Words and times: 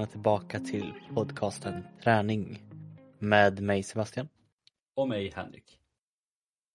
välkomna 0.00 0.12
tillbaka 0.12 0.60
till 0.60 0.94
podcasten 1.14 1.84
Träning 2.02 2.62
med 3.18 3.60
mig 3.60 3.82
Sebastian. 3.82 4.28
Och 4.96 5.08
mig 5.08 5.32
Henrik. 5.36 5.78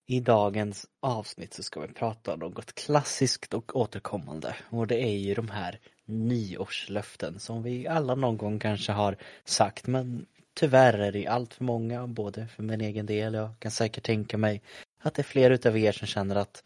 I 0.07 0.19
dagens 0.19 0.85
avsnitt 0.99 1.53
så 1.53 1.63
ska 1.63 1.79
vi 1.79 1.87
prata 1.87 2.33
om 2.33 2.39
något 2.39 2.73
klassiskt 2.73 3.53
och 3.53 3.75
återkommande 3.75 4.55
och 4.69 4.87
det 4.87 5.03
är 5.03 5.17
ju 5.17 5.33
de 5.33 5.49
här 5.49 5.79
nyårslöften 6.05 7.39
som 7.39 7.63
vi 7.63 7.87
alla 7.87 8.15
någon 8.15 8.37
gång 8.37 8.59
kanske 8.59 8.91
har 8.91 9.17
sagt 9.43 9.87
men 9.87 10.25
tyvärr 10.53 10.99
är 10.99 11.11
det 11.11 11.27
allt 11.27 11.53
för 11.53 11.63
många, 11.63 12.07
både 12.07 12.47
för 12.47 12.63
min 12.63 12.81
egen 12.81 13.05
del, 13.05 13.33
jag 13.33 13.59
kan 13.59 13.71
säkert 13.71 14.03
tänka 14.03 14.37
mig 14.37 14.61
att 14.99 15.13
det 15.13 15.21
är 15.21 15.23
fler 15.23 15.51
utav 15.51 15.77
er 15.77 15.91
som 15.91 16.07
känner 16.07 16.35
att 16.35 16.63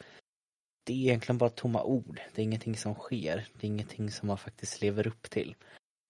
det 0.84 0.94
är 0.94 0.98
egentligen 0.98 1.38
bara 1.38 1.50
tomma 1.50 1.84
ord. 1.84 2.22
Det 2.36 2.42
är 2.42 2.44
ingenting 2.44 2.78
som 2.78 2.96
sker. 2.96 3.48
Det 3.54 3.68
är 3.68 3.72
ingenting 3.72 4.12
som 4.12 4.28
man 4.28 4.38
faktiskt 4.38 4.82
lever 4.82 5.08
upp 5.08 5.30
till. 5.30 5.56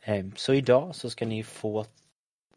Ehm, 0.01 0.31
så 0.35 0.53
idag 0.53 0.95
så 0.95 1.09
ska 1.09 1.25
ni 1.25 1.43
få 1.43 1.85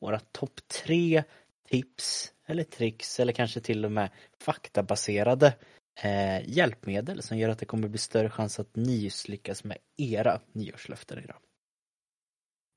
våra 0.01 0.19
topp 0.19 0.61
tre 0.85 1.23
tips 1.69 2.33
eller 2.47 2.65
tricks 2.65 3.21
eller 3.21 3.33
kanske 3.33 3.61
till 3.61 3.85
och 3.85 3.93
med 3.93 4.11
faktabaserade 4.41 5.55
eh, 6.03 6.49
hjälpmedel 6.49 7.23
som 7.23 7.39
gör 7.39 7.49
att 7.49 7.59
det 7.59 7.67
kommer 7.67 7.89
bli 7.89 7.99
större 7.99 8.31
chans 8.31 8.61
att 8.61 8.77
ni 8.77 9.11
lyckas 9.29 9.65
med 9.65 9.79
era 9.97 10.41
nyårslöften 10.53 11.19
idag. 11.19 11.37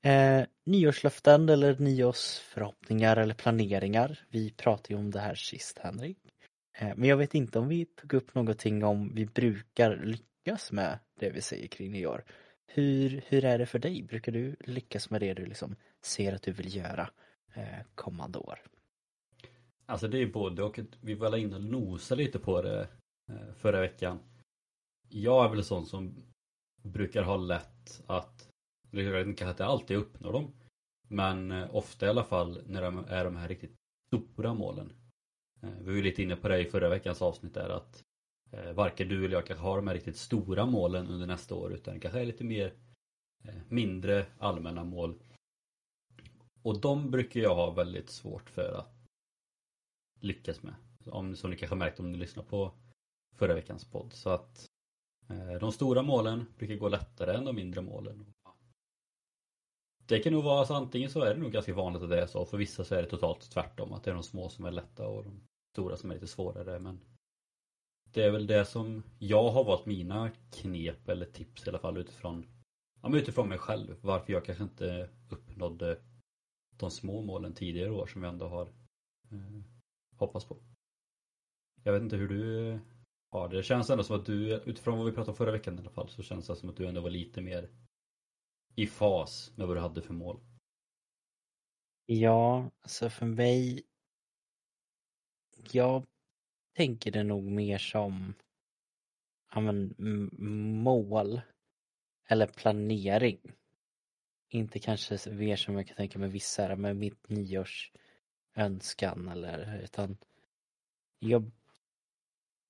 Eh, 0.04 0.46
nyårslöften 0.66 1.48
eller 1.48 1.78
nyårsförhoppningar 1.78 3.16
eller 3.16 3.34
planeringar. 3.34 4.20
Vi 4.30 4.50
pratade 4.50 4.94
ju 4.94 4.98
om 4.98 5.10
det 5.10 5.20
här 5.20 5.34
sist 5.34 5.78
Henrik. 5.78 6.18
Eh, 6.78 6.92
men 6.96 7.08
jag 7.08 7.16
vet 7.16 7.34
inte 7.34 7.58
om 7.58 7.68
vi 7.68 7.84
tog 7.84 8.14
upp 8.14 8.34
någonting 8.34 8.84
om 8.84 9.14
vi 9.14 9.26
brukar 9.26 9.96
lyckas 9.96 10.72
med 10.72 10.98
det 11.20 11.30
vi 11.30 11.40
säger 11.40 11.66
kring 11.66 11.92
nyår. 11.92 12.24
Hur, 12.66 13.22
hur 13.26 13.44
är 13.44 13.58
det 13.58 13.66
för 13.66 13.78
dig? 13.78 14.02
Brukar 14.02 14.32
du 14.32 14.56
lyckas 14.60 15.10
med 15.10 15.20
det 15.20 15.34
du 15.34 15.46
liksom 15.46 15.76
ser 16.02 16.32
att 16.32 16.42
du 16.42 16.52
vill 16.52 16.76
göra 16.76 17.10
eh, 17.54 17.84
kommande 17.94 18.38
år? 18.38 18.58
Alltså 19.86 20.08
det 20.08 20.18
är 20.18 20.26
både 20.26 20.62
och. 20.62 20.78
Vi 21.00 21.14
var 21.14 21.36
inne 21.36 21.56
och 21.56 21.64
nosade 21.64 22.22
lite 22.22 22.38
på 22.38 22.62
det 22.62 22.88
eh, 23.28 23.54
förra 23.56 23.80
veckan. 23.80 24.18
Jag 25.08 25.44
är 25.44 25.48
väl 25.48 25.64
sån 25.64 25.86
som 25.86 26.14
brukar 26.82 27.22
ha 27.22 27.36
lätt 27.36 28.02
att, 28.06 28.48
eller 28.92 29.24
kanske 29.24 29.50
inte 29.50 29.64
alltid 29.64 29.96
uppnår 29.96 30.32
dem, 30.32 30.52
men 31.08 31.52
eh, 31.52 31.74
ofta 31.74 32.06
i 32.06 32.08
alla 32.08 32.24
fall 32.24 32.62
när 32.66 32.82
det 32.82 33.04
är 33.08 33.24
de 33.24 33.36
här 33.36 33.48
riktigt 33.48 33.76
stora 34.06 34.54
målen. 34.54 34.92
Eh, 35.62 35.70
vi 35.78 35.84
var 35.84 35.92
ju 35.92 36.02
lite 36.02 36.22
inne 36.22 36.36
på 36.36 36.48
det 36.48 36.58
i 36.58 36.64
förra 36.64 36.88
veckans 36.88 37.22
avsnitt 37.22 37.54
där 37.54 37.68
att 37.68 38.04
Eh, 38.50 38.72
varken 38.72 39.08
du 39.08 39.24
eller 39.24 39.34
jag 39.34 39.46
kanske 39.46 39.64
har 39.64 39.76
de 39.76 39.86
här 39.86 39.94
riktigt 39.94 40.16
stora 40.16 40.66
målen 40.66 41.08
under 41.08 41.26
nästa 41.26 41.54
år 41.54 41.72
utan 41.72 42.00
kanske 42.00 42.20
är 42.20 42.26
lite 42.26 42.44
mer 42.44 42.74
eh, 43.44 43.54
mindre 43.68 44.26
allmänna 44.38 44.84
mål. 44.84 45.14
Och 46.62 46.80
de 46.80 47.10
brukar 47.10 47.40
jag 47.40 47.54
ha 47.54 47.70
väldigt 47.70 48.10
svårt 48.10 48.50
för 48.50 48.72
att 48.78 48.96
lyckas 50.20 50.62
med. 50.62 50.74
Om, 51.06 51.36
som 51.36 51.50
ni 51.50 51.56
kanske 51.56 51.76
märkt 51.76 52.00
om 52.00 52.12
ni 52.12 52.18
lyssnar 52.18 52.42
på 52.42 52.72
förra 53.36 53.54
veckans 53.54 53.84
podd. 53.84 54.12
Så 54.12 54.30
att 54.30 54.66
eh, 55.28 55.60
de 55.60 55.72
stora 55.72 56.02
målen 56.02 56.46
brukar 56.58 56.74
gå 56.74 56.88
lättare 56.88 57.36
än 57.36 57.44
de 57.44 57.56
mindre 57.56 57.80
målen. 57.80 58.26
Det 60.06 60.18
kan 60.18 60.32
nog 60.32 60.44
vara 60.44 60.66
så 60.66 60.74
antingen 60.74 61.10
så 61.10 61.20
är 61.20 61.34
det 61.34 61.40
nog 61.40 61.52
ganska 61.52 61.74
vanligt 61.74 62.02
att 62.02 62.10
det 62.10 62.22
är 62.22 62.26
så. 62.26 62.44
För 62.44 62.56
vissa 62.56 62.84
så 62.84 62.94
är 62.94 63.02
det 63.02 63.08
totalt 63.08 63.50
tvärtom. 63.50 63.92
Att 63.92 64.04
det 64.04 64.10
är 64.10 64.14
de 64.14 64.22
små 64.22 64.48
som 64.48 64.64
är 64.64 64.70
lätta 64.70 65.06
och 65.06 65.24
de 65.24 65.40
stora 65.72 65.96
som 65.96 66.10
är 66.10 66.14
lite 66.14 66.26
svårare. 66.26 66.78
Men 66.78 67.00
det 68.16 68.24
är 68.24 68.30
väl 68.30 68.46
det 68.46 68.64
som 68.64 69.02
jag 69.18 69.50
har 69.50 69.64
valt 69.64 69.86
mina 69.86 70.30
knep 70.52 71.08
eller 71.08 71.26
tips 71.26 71.66
i 71.66 71.68
alla 71.68 71.78
fall 71.78 71.96
utifrån 71.98 72.46
ja, 73.02 73.08
men 73.08 73.20
utifrån 73.20 73.48
mig 73.48 73.58
själv. 73.58 73.96
Varför 74.00 74.32
jag 74.32 74.44
kanske 74.44 74.64
inte 74.64 75.10
uppnådde 75.30 76.00
de 76.70 76.90
små 76.90 77.22
målen 77.22 77.54
tidigare 77.54 77.90
år 77.90 78.06
som 78.06 78.22
jag 78.22 78.32
ändå 78.32 78.48
har 78.48 78.66
eh, 79.30 79.62
hoppats 80.16 80.44
på. 80.44 80.56
Jag 81.82 81.92
vet 81.92 82.02
inte 82.02 82.16
hur 82.16 82.28
du 82.28 82.78
har 83.32 83.48
det. 83.48 83.56
Det 83.56 83.62
känns 83.62 83.90
ändå 83.90 84.04
som 84.04 84.16
att 84.16 84.26
du, 84.26 84.54
utifrån 84.54 84.98
vad 84.98 85.06
vi 85.06 85.12
pratade 85.12 85.30
om 85.30 85.36
förra 85.36 85.52
veckan 85.52 85.76
i 85.76 85.78
alla 85.78 85.90
fall, 85.90 86.08
så 86.08 86.22
känns 86.22 86.46
det 86.46 86.56
som 86.56 86.68
att 86.68 86.76
du 86.76 86.86
ändå 86.86 87.00
var 87.00 87.10
lite 87.10 87.40
mer 87.40 87.68
i 88.74 88.86
fas 88.86 89.52
med 89.56 89.66
vad 89.66 89.76
du 89.76 89.80
hade 89.80 90.02
för 90.02 90.14
mål? 90.14 90.40
Ja, 92.06 92.70
alltså 92.82 93.10
för 93.10 93.26
mig 93.26 93.82
jag 95.72 96.02
tänker 96.76 97.10
det 97.10 97.22
nog 97.22 97.44
mer 97.44 97.78
som 97.78 98.34
ja, 99.54 99.60
men, 99.60 99.94
mål 100.82 101.40
eller 102.28 102.46
planering. 102.46 103.38
Inte 104.48 104.78
kanske 104.78 105.30
mer 105.30 105.56
som 105.56 105.74
jag 105.74 105.86
kan 105.86 105.96
tänka 105.96 106.18
mig 106.18 106.28
vissa 106.28 106.76
med 106.76 106.96
mitt 106.96 107.28
nyårsönskan 107.28 109.28
eller 109.28 109.80
utan 109.84 110.16
jag 111.18 111.50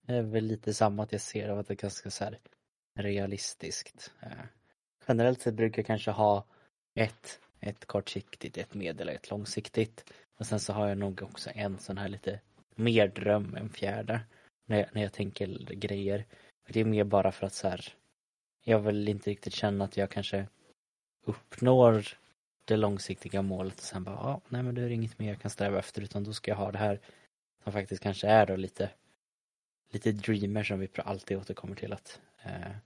är 0.07 0.23
väl 0.23 0.45
lite 0.45 0.75
samma 0.75 1.03
att 1.03 1.13
jag 1.13 1.21
ser 1.21 1.49
att 1.49 1.69
det 1.69 1.75
är 1.75 1.77
ganska 1.77 2.11
så 2.11 2.25
här 2.25 2.39
realistiskt. 2.95 4.13
Eh, 4.23 4.45
generellt 5.09 5.41
sett 5.41 5.55
brukar 5.55 5.83
jag 5.83 5.87
kanske 5.87 6.11
ha 6.11 6.45
ett, 6.95 7.41
ett 7.61 7.85
kortsiktigt, 7.85 8.59
ett 8.59 8.75
medel 8.75 9.09
och 9.09 9.15
ett 9.15 9.31
långsiktigt. 9.31 10.13
Och 10.39 10.47
sen 10.47 10.61
så 10.61 10.73
har 10.73 10.89
jag 10.89 10.99
nog 10.99 11.23
också 11.23 11.51
en 11.55 11.79
sån 11.79 11.99
här 11.99 12.09
lite 12.09 12.41
mer 12.77 13.09
dröm 13.09 13.55
än 13.55 13.69
fjärde. 13.69 14.21
När 14.67 14.77
jag, 14.79 14.87
när 14.93 15.03
jag 15.03 15.13
tänker 15.13 15.47
grejer. 15.75 16.25
Det 16.69 16.81
är 16.81 16.85
mer 16.85 17.05
bara 17.05 17.33
för 17.33 17.47
att 17.47 17.53
så 17.53 17.69
här, 17.69 17.89
jag 18.65 18.79
vill 18.79 19.09
inte 19.09 19.31
riktigt 19.31 19.55
känna 19.55 19.85
att 19.85 19.97
jag 19.97 20.11
kanske 20.11 20.47
uppnår 21.27 22.05
det 22.65 22.77
långsiktiga 22.77 23.43
målet 23.43 23.75
och 23.75 23.85
sen 23.85 24.05
bara, 24.05 24.15
ja, 24.15 24.41
nej 24.49 24.63
men 24.63 24.75
då 24.75 24.83
är 24.83 24.89
det 24.89 24.95
inget 24.95 25.19
mer 25.19 25.29
jag 25.29 25.41
kan 25.41 25.51
sträva 25.51 25.79
efter 25.79 26.03
utan 26.03 26.25
då 26.25 26.33
ska 26.33 26.51
jag 26.51 26.59
ha 26.59 26.73
det 26.73 26.79
här 26.79 27.01
som 27.63 27.73
faktiskt 27.73 28.03
kanske 28.03 28.29
är 28.29 28.47
då 28.47 28.57
lite 28.57 28.91
lite 29.93 30.13
dreamer 30.13 30.63
som 30.63 30.79
vi 30.79 30.89
alltid 30.97 31.37
återkommer 31.37 31.75
till 31.75 31.93
att 31.93 32.21
eh, 32.43 32.77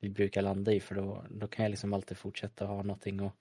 vi 0.00 0.08
brukar 0.08 0.42
landa 0.42 0.72
i 0.72 0.80
för 0.80 0.94
då, 0.94 1.24
då 1.30 1.48
kan 1.48 1.62
jag 1.62 1.70
liksom 1.70 1.92
alltid 1.92 2.18
fortsätta 2.18 2.66
ha 2.66 2.82
någonting 2.82 3.20
att 3.20 3.32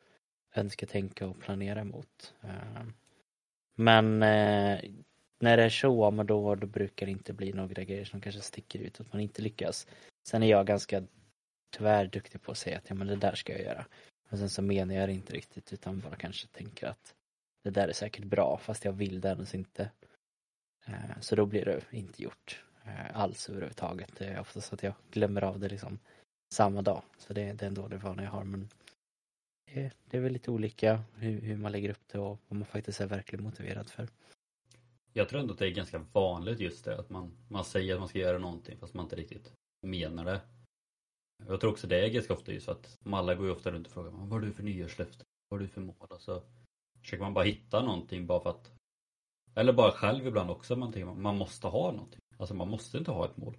önska, 0.56 0.86
tänka 0.86 1.28
och 1.28 1.40
planera 1.40 1.82
emot. 1.82 2.34
Eh, 2.42 2.86
men 3.76 4.24
eh, 4.24 4.80
när 5.40 5.58
det 5.58 5.64
är 5.64 5.70
så, 5.70 6.12
men 6.12 6.28
då, 6.28 6.56
då 6.56 6.68
brukar 6.68 7.06
det 7.06 7.12
inte 7.12 7.34
bli 7.34 7.54
några 7.54 7.84
grejer 7.84 8.06
som 8.06 8.22
kanske 8.22 8.42
sticker 8.42 8.80
ut, 8.80 9.02
att 9.02 9.14
man 9.14 9.22
inte 9.22 9.42
lyckas. 9.42 9.88
Sen 10.28 10.44
är 10.44 10.48
jag 10.48 10.68
ganska 10.68 11.04
tyvärr 11.78 12.08
duktig 12.08 12.42
på 12.42 12.52
att 12.52 12.58
säga 12.58 12.78
att 12.78 12.90
ja, 12.90 12.96
men 12.96 13.08
det 13.08 13.16
där 13.16 13.36
ska 13.36 13.54
jag 13.54 13.62
göra. 13.62 13.86
Men 14.30 14.40
sen 14.40 14.50
så 14.50 14.62
menar 14.62 14.96
jag 14.96 15.10
det 15.10 15.14
inte 15.14 15.34
riktigt 15.34 15.74
utan 15.74 16.00
bara 16.00 16.16
kanske 16.16 16.48
tänker 16.48 16.88
att 16.88 17.14
det 17.64 17.70
där 17.70 17.88
är 17.88 17.94
säkert 17.94 18.26
bra 18.26 18.58
fast 18.58 18.86
jag 18.86 18.94
vill 18.94 19.22
det 19.22 19.30
ens 19.30 19.56
inte. 19.56 19.90
Eh, 20.86 21.20
så 21.22 21.36
då 21.36 21.46
blir 21.46 21.66
det 21.66 21.82
inte 21.92 22.24
gjort 22.24 22.64
eh, 22.86 23.20
alls 23.20 23.50
överhuvudtaget. 23.50 24.16
Det 24.18 24.26
är 24.26 24.40
oftast 24.40 24.74
att 24.74 24.84
jag 24.84 24.94
glömmer 25.12 25.44
av 25.44 25.60
det 25.60 25.70
liksom 25.70 26.00
samma 26.54 26.82
dag. 26.82 27.02
Så 27.18 27.34
det, 27.34 27.54
det 27.54 27.66
är 27.66 27.68
en 27.68 27.74
dålig 27.74 28.00
vana 28.00 28.24
jag 28.24 28.32
har 28.32 28.44
men 28.44 28.70
det 30.10 30.18
är 30.18 30.22
väl 30.22 30.34
lite 30.34 30.52
olika 30.52 31.04
hur, 31.16 31.42
hur 31.42 31.58
man 31.58 31.72
lägger 31.72 31.90
upp 31.90 32.08
det 32.12 32.20
och 32.20 32.40
vad 32.48 32.60
man 32.60 32.66
faktiskt 32.66 33.02
är 33.02 33.08
verkligen 33.08 33.44
motiverad 33.44 33.90
för. 33.90 34.08
Jag 35.18 35.30
tror 35.30 35.40
ändå 35.40 35.54
att 35.54 35.60
det 35.60 35.68
är 35.68 35.72
ganska 35.72 36.06
vanligt 36.14 36.60
just 36.60 36.86
det 36.86 37.00
att 37.00 37.10
man, 37.10 37.32
man 37.48 37.66
säger 37.66 37.94
att 37.94 38.00
man 38.00 38.10
ska 38.10 38.20
göra 38.20 38.38
någonting 38.38 38.78
fast 38.78 38.94
man 38.94 39.06
inte 39.06 39.16
riktigt 39.16 39.54
menar 39.82 40.26
det. 40.26 40.42
Jag 41.48 41.62
tror 41.62 41.72
också 41.72 41.88
det 41.88 42.06
är 42.06 42.10
ganska 42.10 42.34
ofta 42.34 42.54
just 42.54 42.70
att 42.70 42.98
alla 43.06 43.36
går 43.36 43.46
ju 43.46 43.52
ofta 43.52 43.72
runt 43.72 43.88
och 43.88 43.94
frågar 43.94 44.12
vad 44.12 44.30
har 44.30 44.40
du 44.40 44.52
för 44.52 44.64
nyårslöfte? 44.64 45.24
Vad 45.50 45.60
har 45.60 45.68
du 45.68 45.74
för 45.74 45.82
mål? 45.82 45.96
Och 46.10 46.22
så 46.22 46.42
försöker 47.02 47.24
man 47.24 47.34
bara 47.34 47.46
hitta 47.46 47.84
någonting 47.84 48.28
bara 48.28 48.40
för 48.40 48.50
att 48.50 48.72
eller 49.56 49.74
bara 49.74 49.92
själv 49.92 50.28
ibland 50.28 50.50
också 50.50 50.76
man 50.76 50.94
tänker 50.94 51.14
man 51.14 51.38
måste 51.38 51.68
ha 51.68 51.92
någonting. 51.92 52.22
Alltså 52.38 52.54
man 52.54 52.70
måste 52.70 52.98
inte 52.98 53.12
ha 53.12 53.26
ett 53.26 53.38
mål. 53.38 53.58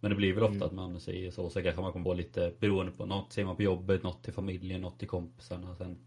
Men 0.00 0.10
det 0.10 0.16
blir 0.16 0.34
väl 0.34 0.44
ofta 0.44 0.56
mm. 0.56 0.66
att 0.68 0.74
man 0.74 1.00
säger 1.00 1.30
så, 1.30 1.50
så 1.50 1.62
kanske 1.62 1.82
man 1.82 1.92
kommer 1.92 2.04
på 2.04 2.14
lite 2.14 2.54
beroende 2.60 2.92
på 2.92 3.06
något 3.06 3.32
säger 3.32 3.46
man 3.46 3.56
på 3.56 3.62
jobbet, 3.62 4.02
något 4.02 4.24
till 4.24 4.32
familjen, 4.32 4.80
något 4.80 4.98
till 4.98 5.08
kompisarna. 5.08 5.76
Sen 5.76 6.06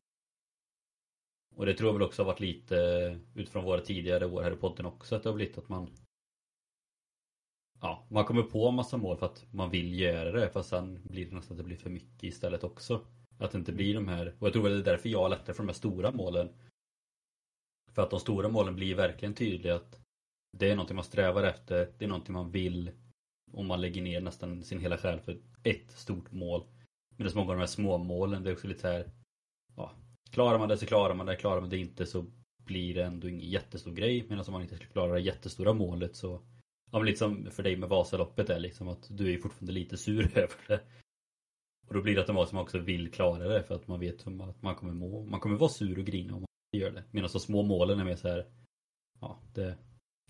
och 1.57 1.65
det 1.65 1.73
tror 1.73 1.87
jag 1.87 1.93
väl 1.93 2.07
också 2.07 2.21
har 2.21 2.27
varit 2.27 2.39
lite 2.39 2.77
eh, 2.77 3.17
utifrån 3.33 3.63
våra 3.63 3.81
tidigare 3.81 4.25
år 4.25 4.41
här 4.41 4.51
i 4.51 4.55
podden 4.55 4.85
också 4.85 5.15
att 5.15 5.23
det 5.23 5.29
har 5.29 5.35
blivit 5.35 5.57
att 5.57 5.69
man 5.69 5.89
Ja, 7.81 8.07
man 8.09 8.25
kommer 8.25 8.43
på 8.43 8.67
en 8.67 8.75
massa 8.75 8.97
mål 8.97 9.17
för 9.17 9.25
att 9.25 9.45
man 9.51 9.69
vill 9.69 9.99
göra 9.99 10.31
det 10.31 10.49
fast 10.49 10.69
sen 10.69 10.99
blir 11.03 11.25
det 11.25 11.35
nästan 11.35 11.53
att 11.53 11.57
det 11.57 11.63
blir 11.63 11.77
för 11.77 11.89
mycket 11.89 12.23
istället 12.23 12.63
också. 12.63 13.05
Att 13.39 13.51
det 13.51 13.57
inte 13.57 13.71
blir 13.71 13.93
de 13.93 14.07
här, 14.07 14.35
och 14.39 14.47
jag 14.47 14.53
tror 14.53 14.63
väl 14.63 14.71
det 14.71 14.79
är 14.79 14.91
därför 14.93 15.09
jag 15.09 15.19
har 15.19 15.29
lättare 15.29 15.53
för 15.53 15.63
de 15.63 15.67
här 15.67 15.73
stora 15.73 16.11
målen. 16.11 16.49
För 17.91 18.01
att 18.01 18.09
de 18.09 18.19
stora 18.19 18.49
målen 18.49 18.75
blir 18.75 18.95
verkligen 18.95 19.33
tydliga 19.33 19.75
att 19.75 19.99
det 20.57 20.71
är 20.71 20.75
någonting 20.75 20.95
man 20.95 21.05
strävar 21.05 21.43
efter, 21.43 21.93
det 21.97 22.05
är 22.05 22.09
någonting 22.09 22.33
man 22.33 22.51
vill 22.51 22.91
och 23.51 23.65
man 23.65 23.81
lägger 23.81 24.01
ner 24.01 24.21
nästan 24.21 24.63
sin 24.63 24.79
hela 24.79 24.97
själ 24.97 25.19
för 25.19 25.37
ett 25.63 25.91
stort 25.91 26.31
mål. 26.31 26.63
Medan 27.17 27.31
många 27.35 27.51
av 27.51 27.55
de 27.55 27.59
här 27.59 27.67
små 27.67 27.97
målen, 27.97 28.43
det 28.43 28.49
är 28.49 28.53
också 28.53 28.67
lite 28.67 28.81
så 28.81 28.87
här 28.87 29.11
ja, 29.75 29.91
Klarar 30.31 30.59
man 30.59 30.69
det 30.69 30.77
så 30.77 30.85
klarar 30.85 31.15
man 31.15 31.25
det, 31.25 31.35
klarar 31.35 31.61
man 31.61 31.69
det 31.69 31.77
inte 31.77 32.05
så 32.05 32.25
blir 32.57 32.95
det 32.95 33.03
ändå 33.03 33.29
ingen 33.29 33.49
jättestor 33.49 33.91
grej. 33.91 34.25
Medan 34.29 34.45
om 34.47 34.53
man 34.53 34.61
inte 34.61 34.77
klarar 34.77 35.13
det 35.13 35.19
jättestora 35.19 35.73
målet 35.73 36.15
så 36.15 36.41
Ja 36.91 36.99
men 36.99 37.05
lite 37.05 37.19
som 37.19 37.51
för 37.51 37.63
dig 37.63 37.77
med 37.77 37.89
Vasaloppet 37.89 38.49
är 38.49 38.59
liksom 38.59 38.87
att 38.87 39.07
du 39.09 39.33
är 39.33 39.37
fortfarande 39.37 39.71
lite 39.71 39.97
sur 39.97 40.37
över 40.37 40.67
det. 40.67 40.81
Och 41.87 41.93
då 41.93 42.01
blir 42.01 42.15
det 42.15 42.21
automatiskt 42.21 42.49
att 42.49 42.53
man 42.53 42.63
också 42.63 42.79
vill 42.79 43.11
klara 43.11 43.47
det 43.47 43.63
för 43.63 43.75
att 43.75 43.87
man 43.87 43.99
vet 43.99 44.27
att 44.27 44.61
man 44.61 44.75
kommer 44.75 44.93
må. 44.93 45.23
Man 45.23 45.39
kommer 45.39 45.57
vara 45.57 45.69
sur 45.69 45.99
och 45.99 46.05
grina 46.05 46.35
om 46.35 46.41
man 46.41 46.79
gör 46.81 46.91
det. 46.91 47.03
Medan 47.11 47.29
de 47.33 47.39
små 47.39 47.63
målen 47.63 47.99
är 47.99 48.05
mer 48.05 48.15
så 48.15 48.27
här, 48.27 48.51
ja, 49.21 49.39
det 49.53 49.77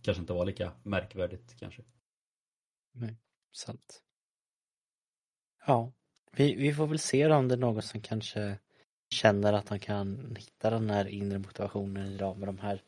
kanske 0.01 0.21
inte 0.21 0.33
var 0.33 0.45
lika 0.45 0.73
märkvärdigt 0.83 1.55
kanske. 1.59 1.83
Nej, 2.91 3.17
sant. 3.51 4.03
Ja, 5.65 5.93
vi, 6.31 6.55
vi 6.55 6.73
får 6.73 6.87
väl 6.87 6.99
se 6.99 7.27
då 7.27 7.35
om 7.35 7.47
det 7.47 7.55
är 7.55 7.59
någon 7.59 7.81
som 7.81 8.01
kanske 8.01 8.59
känner 9.09 9.53
att 9.53 9.69
han 9.69 9.79
kan 9.79 10.35
hitta 10.39 10.69
den 10.69 10.89
här 10.89 11.07
inre 11.07 11.39
motivationen 11.39 12.11
idag 12.11 12.37
med 12.37 12.47
de 12.47 12.57
här 12.57 12.81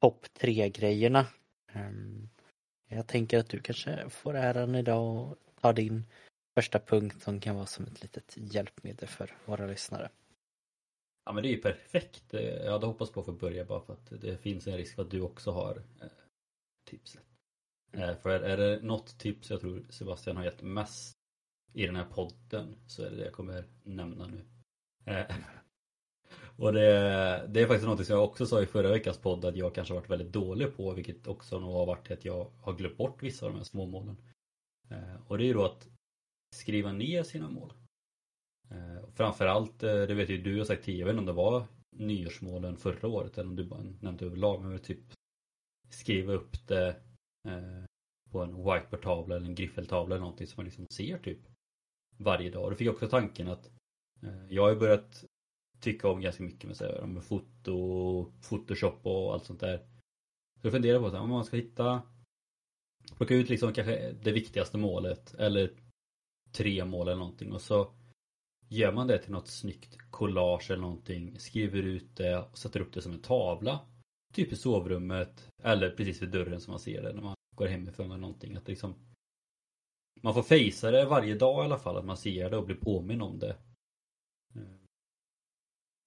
topp 0.00 0.26
tre 0.32 0.68
grejerna. 0.68 1.26
Um, 1.74 2.28
jag 2.88 3.06
tänker 3.06 3.38
att 3.38 3.48
du 3.48 3.60
kanske 3.60 4.10
får 4.10 4.36
äran 4.36 4.74
idag 4.74 5.16
och 5.16 5.36
ta 5.60 5.72
din 5.72 6.04
första 6.54 6.78
punkt 6.78 7.22
som 7.22 7.40
kan 7.40 7.56
vara 7.56 7.66
som 7.66 7.84
ett 7.84 8.02
litet 8.02 8.34
hjälpmedel 8.36 9.08
för 9.08 9.36
våra 9.44 9.66
lyssnare. 9.66 10.10
Ja 11.24 11.32
men 11.32 11.42
det 11.42 11.48
är 11.48 11.52
ju 11.52 11.62
perfekt. 11.62 12.24
Jag 12.32 12.72
hade 12.72 12.86
hoppats 12.86 13.12
på 13.12 13.20
att 13.20 13.26
få 13.26 13.32
börja 13.32 13.64
bara 13.64 13.80
för 13.80 13.92
att 13.92 14.20
det 14.20 14.38
finns 14.38 14.66
en 14.66 14.76
risk 14.76 14.94
för 14.94 15.02
att 15.02 15.10
du 15.10 15.20
också 15.20 15.50
har 15.50 15.82
eh, 16.00 16.08
tipset. 16.84 17.22
Mm. 17.92 18.08
Eh, 18.08 18.16
för 18.16 18.40
är 18.40 18.56
det 18.56 18.82
något 18.82 19.18
tips 19.18 19.50
jag 19.50 19.60
tror 19.60 19.86
Sebastian 19.90 20.36
har 20.36 20.44
gett 20.44 20.62
mest 20.62 21.16
i 21.72 21.86
den 21.86 21.96
här 21.96 22.04
podden 22.04 22.76
så 22.86 23.02
är 23.02 23.10
det 23.10 23.16
det 23.16 23.24
jag 23.24 23.32
kommer 23.32 23.64
nämna 23.82 24.26
nu. 24.26 24.44
Eh, 25.08 25.36
och 26.56 26.72
det, 26.72 27.46
det 27.48 27.60
är 27.60 27.66
faktiskt 27.66 27.86
något 27.86 28.06
som 28.06 28.16
jag 28.16 28.24
också 28.24 28.46
sa 28.46 28.62
i 28.62 28.66
förra 28.66 28.90
veckans 28.90 29.18
podd 29.18 29.44
att 29.44 29.56
jag 29.56 29.74
kanske 29.74 29.94
varit 29.94 30.10
väldigt 30.10 30.32
dålig 30.32 30.76
på 30.76 30.92
vilket 30.92 31.26
också 31.26 31.58
nog 31.58 31.72
har 31.72 31.86
varit 31.86 32.10
att 32.10 32.24
jag 32.24 32.50
har 32.60 32.72
glömt 32.72 32.96
bort 32.96 33.22
vissa 33.22 33.46
av 33.46 33.52
de 33.52 33.58
här 33.58 33.64
småmålen. 33.64 34.16
Eh, 34.90 35.14
och 35.26 35.38
det 35.38 35.44
är 35.44 35.46
ju 35.46 35.54
då 35.54 35.64
att 35.64 35.88
skriva 36.56 36.92
ner 36.92 37.22
sina 37.22 37.50
mål. 37.50 37.72
Eh, 38.70 39.08
framförallt, 39.14 39.82
eh, 39.82 40.02
det 40.02 40.14
vet 40.14 40.28
ju 40.28 40.42
du 40.42 40.58
har 40.58 40.64
sagt 40.64 40.84
tidigare, 40.84 41.08
jag 41.08 41.14
vet 41.14 41.20
inte 41.20 41.30
om 41.30 41.36
det 41.36 41.42
var 41.42 41.66
nyårsmålen 41.96 42.76
förra 42.76 43.08
året 43.08 43.38
eller 43.38 43.50
om 43.50 43.56
du 43.56 43.64
bara 43.64 43.82
nämnde 44.00 44.26
överlag, 44.26 44.64
men 44.64 44.78
typ 44.78 45.12
skriva 45.90 46.32
upp 46.32 46.66
det 46.66 46.88
eh, 47.48 47.84
på 48.30 48.42
en 48.42 48.56
whiteboardtavla 48.56 49.36
eller 49.36 49.46
en 49.46 49.54
griffeltavla 49.54 50.14
eller 50.14 50.24
någonting 50.24 50.46
som 50.46 50.54
man 50.56 50.64
liksom 50.64 50.86
ser 50.90 51.18
typ 51.18 51.38
varje 52.16 52.50
dag. 52.50 52.64
Och 52.64 52.70
då 52.70 52.76
fick 52.76 52.86
jag 52.86 52.94
också 52.94 53.08
tanken 53.08 53.48
att 53.48 53.70
Eh, 54.22 54.46
jag 54.48 54.62
har 54.62 54.70
ju 54.70 54.78
börjat 54.78 55.24
tycka 55.80 56.08
om 56.08 56.20
ganska 56.20 56.42
mycket 56.42 56.64
med, 56.64 56.76
så 56.76 56.84
här, 56.84 57.06
med 57.06 57.24
foto, 57.24 58.32
photoshop 58.48 59.06
och 59.06 59.32
allt 59.32 59.44
sånt 59.44 59.60
där. 59.60 59.78
Så 60.60 60.66
jag 60.66 60.72
funderar 60.72 61.10
på 61.10 61.16
om 61.16 61.30
man 61.30 61.44
ska 61.44 61.56
hitta 61.56 62.02
plocka 63.16 63.34
ut 63.34 63.48
liksom 63.48 63.72
kanske 63.72 64.12
det 64.12 64.32
viktigaste 64.32 64.78
målet 64.78 65.34
eller 65.34 65.70
tre 66.52 66.84
mål 66.84 67.08
eller 67.08 67.18
någonting 67.18 67.52
och 67.52 67.62
så 67.62 67.92
gör 68.68 68.92
man 68.92 69.06
det 69.06 69.18
till 69.18 69.32
något 69.32 69.48
snyggt 69.48 69.98
collage 70.10 70.70
eller 70.70 70.82
någonting, 70.82 71.38
skriver 71.38 71.82
ut 71.82 72.16
det 72.16 72.38
och 72.38 72.58
sätter 72.58 72.80
upp 72.80 72.92
det 72.92 73.02
som 73.02 73.12
en 73.12 73.22
tavla. 73.22 73.80
Typ 74.34 74.52
i 74.52 74.56
sovrummet 74.56 75.48
eller 75.62 75.90
precis 75.90 76.22
vid 76.22 76.30
dörren 76.30 76.60
som 76.60 76.70
man 76.70 76.80
ser 76.80 77.02
det 77.02 77.12
när 77.12 77.22
man 77.22 77.34
går 77.56 77.66
hemifrån 77.66 78.06
eller 78.06 78.20
någonting. 78.20 78.56
Att 78.56 78.68
liksom, 78.68 78.94
man 80.22 80.34
får 80.34 80.42
fejsa 80.42 80.90
det 80.90 81.04
varje 81.04 81.34
dag 81.34 81.62
i 81.62 81.64
alla 81.64 81.78
fall, 81.78 81.96
att 81.96 82.04
man 82.04 82.16
ser 82.16 82.50
det 82.50 82.56
och 82.56 82.66
blir 82.66 82.76
påminn 82.76 83.22
om 83.22 83.38
det. 83.38 83.56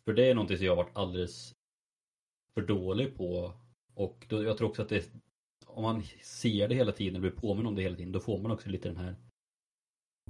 För 0.05 0.13
det 0.13 0.29
är 0.29 0.35
någonting 0.35 0.57
som 0.57 0.65
jag 0.65 0.75
har 0.75 0.83
varit 0.83 0.97
alldeles 0.97 1.53
för 2.53 2.61
dålig 2.61 3.17
på. 3.17 3.53
Och 3.93 4.25
då, 4.29 4.43
jag 4.43 4.57
tror 4.57 4.69
också 4.69 4.81
att 4.81 4.89
det 4.89 5.11
om 5.73 5.83
man 5.83 6.03
ser 6.21 6.67
det 6.67 6.75
hela 6.75 6.91
tiden 6.91 7.21
blir 7.21 7.31
påminn 7.31 7.65
om 7.65 7.75
det 7.75 7.81
hela 7.81 7.95
tiden, 7.95 8.11
då 8.11 8.19
får 8.19 8.39
man 8.39 8.51
också 8.51 8.69
lite 8.69 8.89
den 8.89 8.97
här 8.97 9.15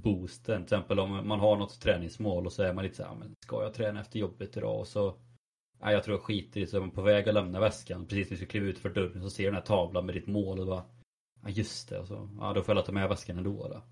boosten. 0.02 0.56
Till 0.56 0.64
exempel 0.64 0.98
om 0.98 1.28
man 1.28 1.40
har 1.40 1.56
något 1.56 1.80
träningsmål 1.80 2.46
och 2.46 2.52
så 2.52 2.62
är 2.62 2.74
man 2.74 2.84
lite 2.84 2.96
så 2.96 3.04
här, 3.04 3.14
men 3.14 3.34
ska 3.44 3.62
jag 3.62 3.74
träna 3.74 4.00
efter 4.00 4.18
jobbet 4.18 4.56
idag? 4.56 4.80
Och 4.80 4.88
så, 4.88 5.16
nej 5.80 5.94
jag 5.94 6.04
tror 6.04 6.16
jag 6.16 6.24
skiter 6.24 6.60
i 6.60 6.64
det. 6.64 6.70
Så 6.70 6.76
är 6.76 6.80
man 6.80 6.90
på 6.90 7.02
väg 7.02 7.28
att 7.28 7.34
lämna 7.34 7.60
väskan. 7.60 8.06
Precis 8.06 8.30
när 8.30 8.36
du 8.36 8.36
ska 8.36 8.50
kliva 8.50 8.66
ut 8.66 8.78
för 8.78 8.90
dörren 8.90 9.22
så 9.22 9.30
ser 9.30 9.42
du 9.42 9.50
den 9.50 9.54
här 9.54 9.62
tavlan 9.62 10.06
med 10.06 10.14
ditt 10.14 10.26
mål 10.26 10.60
och 10.60 10.66
bara, 10.66 10.84
ja 11.42 11.48
just 11.48 11.88
det. 11.88 11.98
Och 11.98 12.08
så, 12.08 12.28
ja 12.40 12.52
då 12.52 12.62
får 12.62 12.74
jag 12.76 12.86
ta 12.86 12.92
med 12.92 13.08
väskan 13.08 13.38
ändå 13.38 13.68
då. 13.68 13.82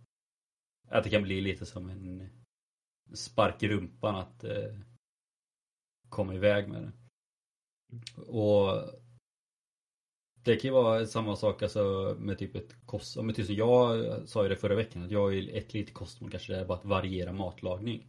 Att 0.89 1.05
det 1.05 1.11
kan 1.11 1.23
bli 1.23 1.41
lite 1.41 1.67
som 1.67 1.91
en 1.91 2.31
spark 3.15 3.63
i 3.63 3.69
rumpan 3.69 4.15
att 4.15 4.45
eh, 4.45 4.75
komma 6.11 6.35
iväg 6.35 6.69
med 6.69 6.83
det. 6.83 6.93
Och 8.23 8.91
det 10.45 10.57
kan 10.57 10.69
ju 10.69 10.75
vara 10.75 11.07
samma 11.07 11.37
sak 11.37 11.63
alltså 11.63 12.17
med 12.19 12.39
typ 12.39 12.57
ett 12.57 12.87
kost... 12.87 13.17
Men 13.17 13.35
typ, 13.35 13.51
jag 13.51 14.29
sa 14.29 14.43
ju 14.43 14.49
det 14.49 14.57
förra 14.57 14.75
veckan 14.75 15.03
att 15.03 15.11
jag 15.11 15.35
är 15.35 15.57
ett 15.57 15.75
litet 15.75 15.95
kostmål 15.95 16.31
kanske 16.31 16.53
det 16.53 16.59
är 16.59 16.65
bara 16.65 16.79
att 16.79 16.85
variera 16.85 17.33
matlagning. 17.33 18.07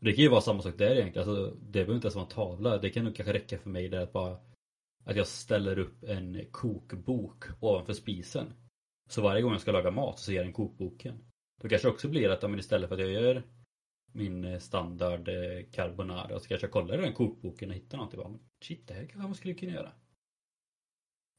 Det 0.00 0.12
kan 0.12 0.22
ju 0.22 0.30
vara 0.30 0.40
samma 0.40 0.62
sak 0.62 0.78
där 0.78 0.96
egentligen. 0.96 1.28
Alltså, 1.28 1.56
det 1.60 1.72
behöver 1.72 1.94
inte 1.94 2.06
ens 2.06 2.14
vara 2.14 2.26
en 2.26 2.32
tavla. 2.32 2.78
Det 2.78 2.90
kan 2.90 3.04
nog 3.04 3.16
kanske 3.16 3.32
räcka 3.32 3.58
för 3.58 3.70
mig 3.70 3.88
där 3.88 4.00
att 4.00 4.12
bara 4.12 4.38
att 5.04 5.16
jag 5.16 5.26
ställer 5.26 5.78
upp 5.78 6.04
en 6.04 6.46
kokbok 6.50 7.44
ovanför 7.60 7.92
spisen. 7.92 8.52
Så 9.08 9.22
varje 9.22 9.42
gång 9.42 9.52
jag 9.52 9.60
ska 9.60 9.72
laga 9.72 9.90
mat 9.90 10.18
så 10.18 10.24
ser 10.24 10.32
jag 10.32 10.44
den 10.44 10.52
kokboken. 10.52 11.18
Då 11.62 11.68
kanske 11.68 11.88
också 11.88 12.08
blir 12.08 12.28
att 12.28 12.42
men 12.42 12.58
istället 12.58 12.88
för 12.88 12.94
att 12.94 13.00
jag 13.00 13.10
gör 13.10 13.42
min 14.16 14.44
eh, 14.44 14.58
standard 14.58 15.28
eh, 15.28 15.64
carbonara 15.72 16.40
så 16.40 16.48
kanske 16.48 16.66
jag 16.66 16.72
kollar 16.72 16.98
i 16.98 17.02
den 17.02 17.12
kokboken 17.12 17.70
och 17.70 17.76
hittar 17.76 17.96
någonting. 17.96 18.20
Men 18.20 18.38
Shit, 18.64 18.88
det 18.88 18.94
här 18.94 19.00
kanske 19.00 19.28
man 19.28 19.34
skulle 19.34 19.54
kunna 19.54 19.72
göra. 19.72 19.92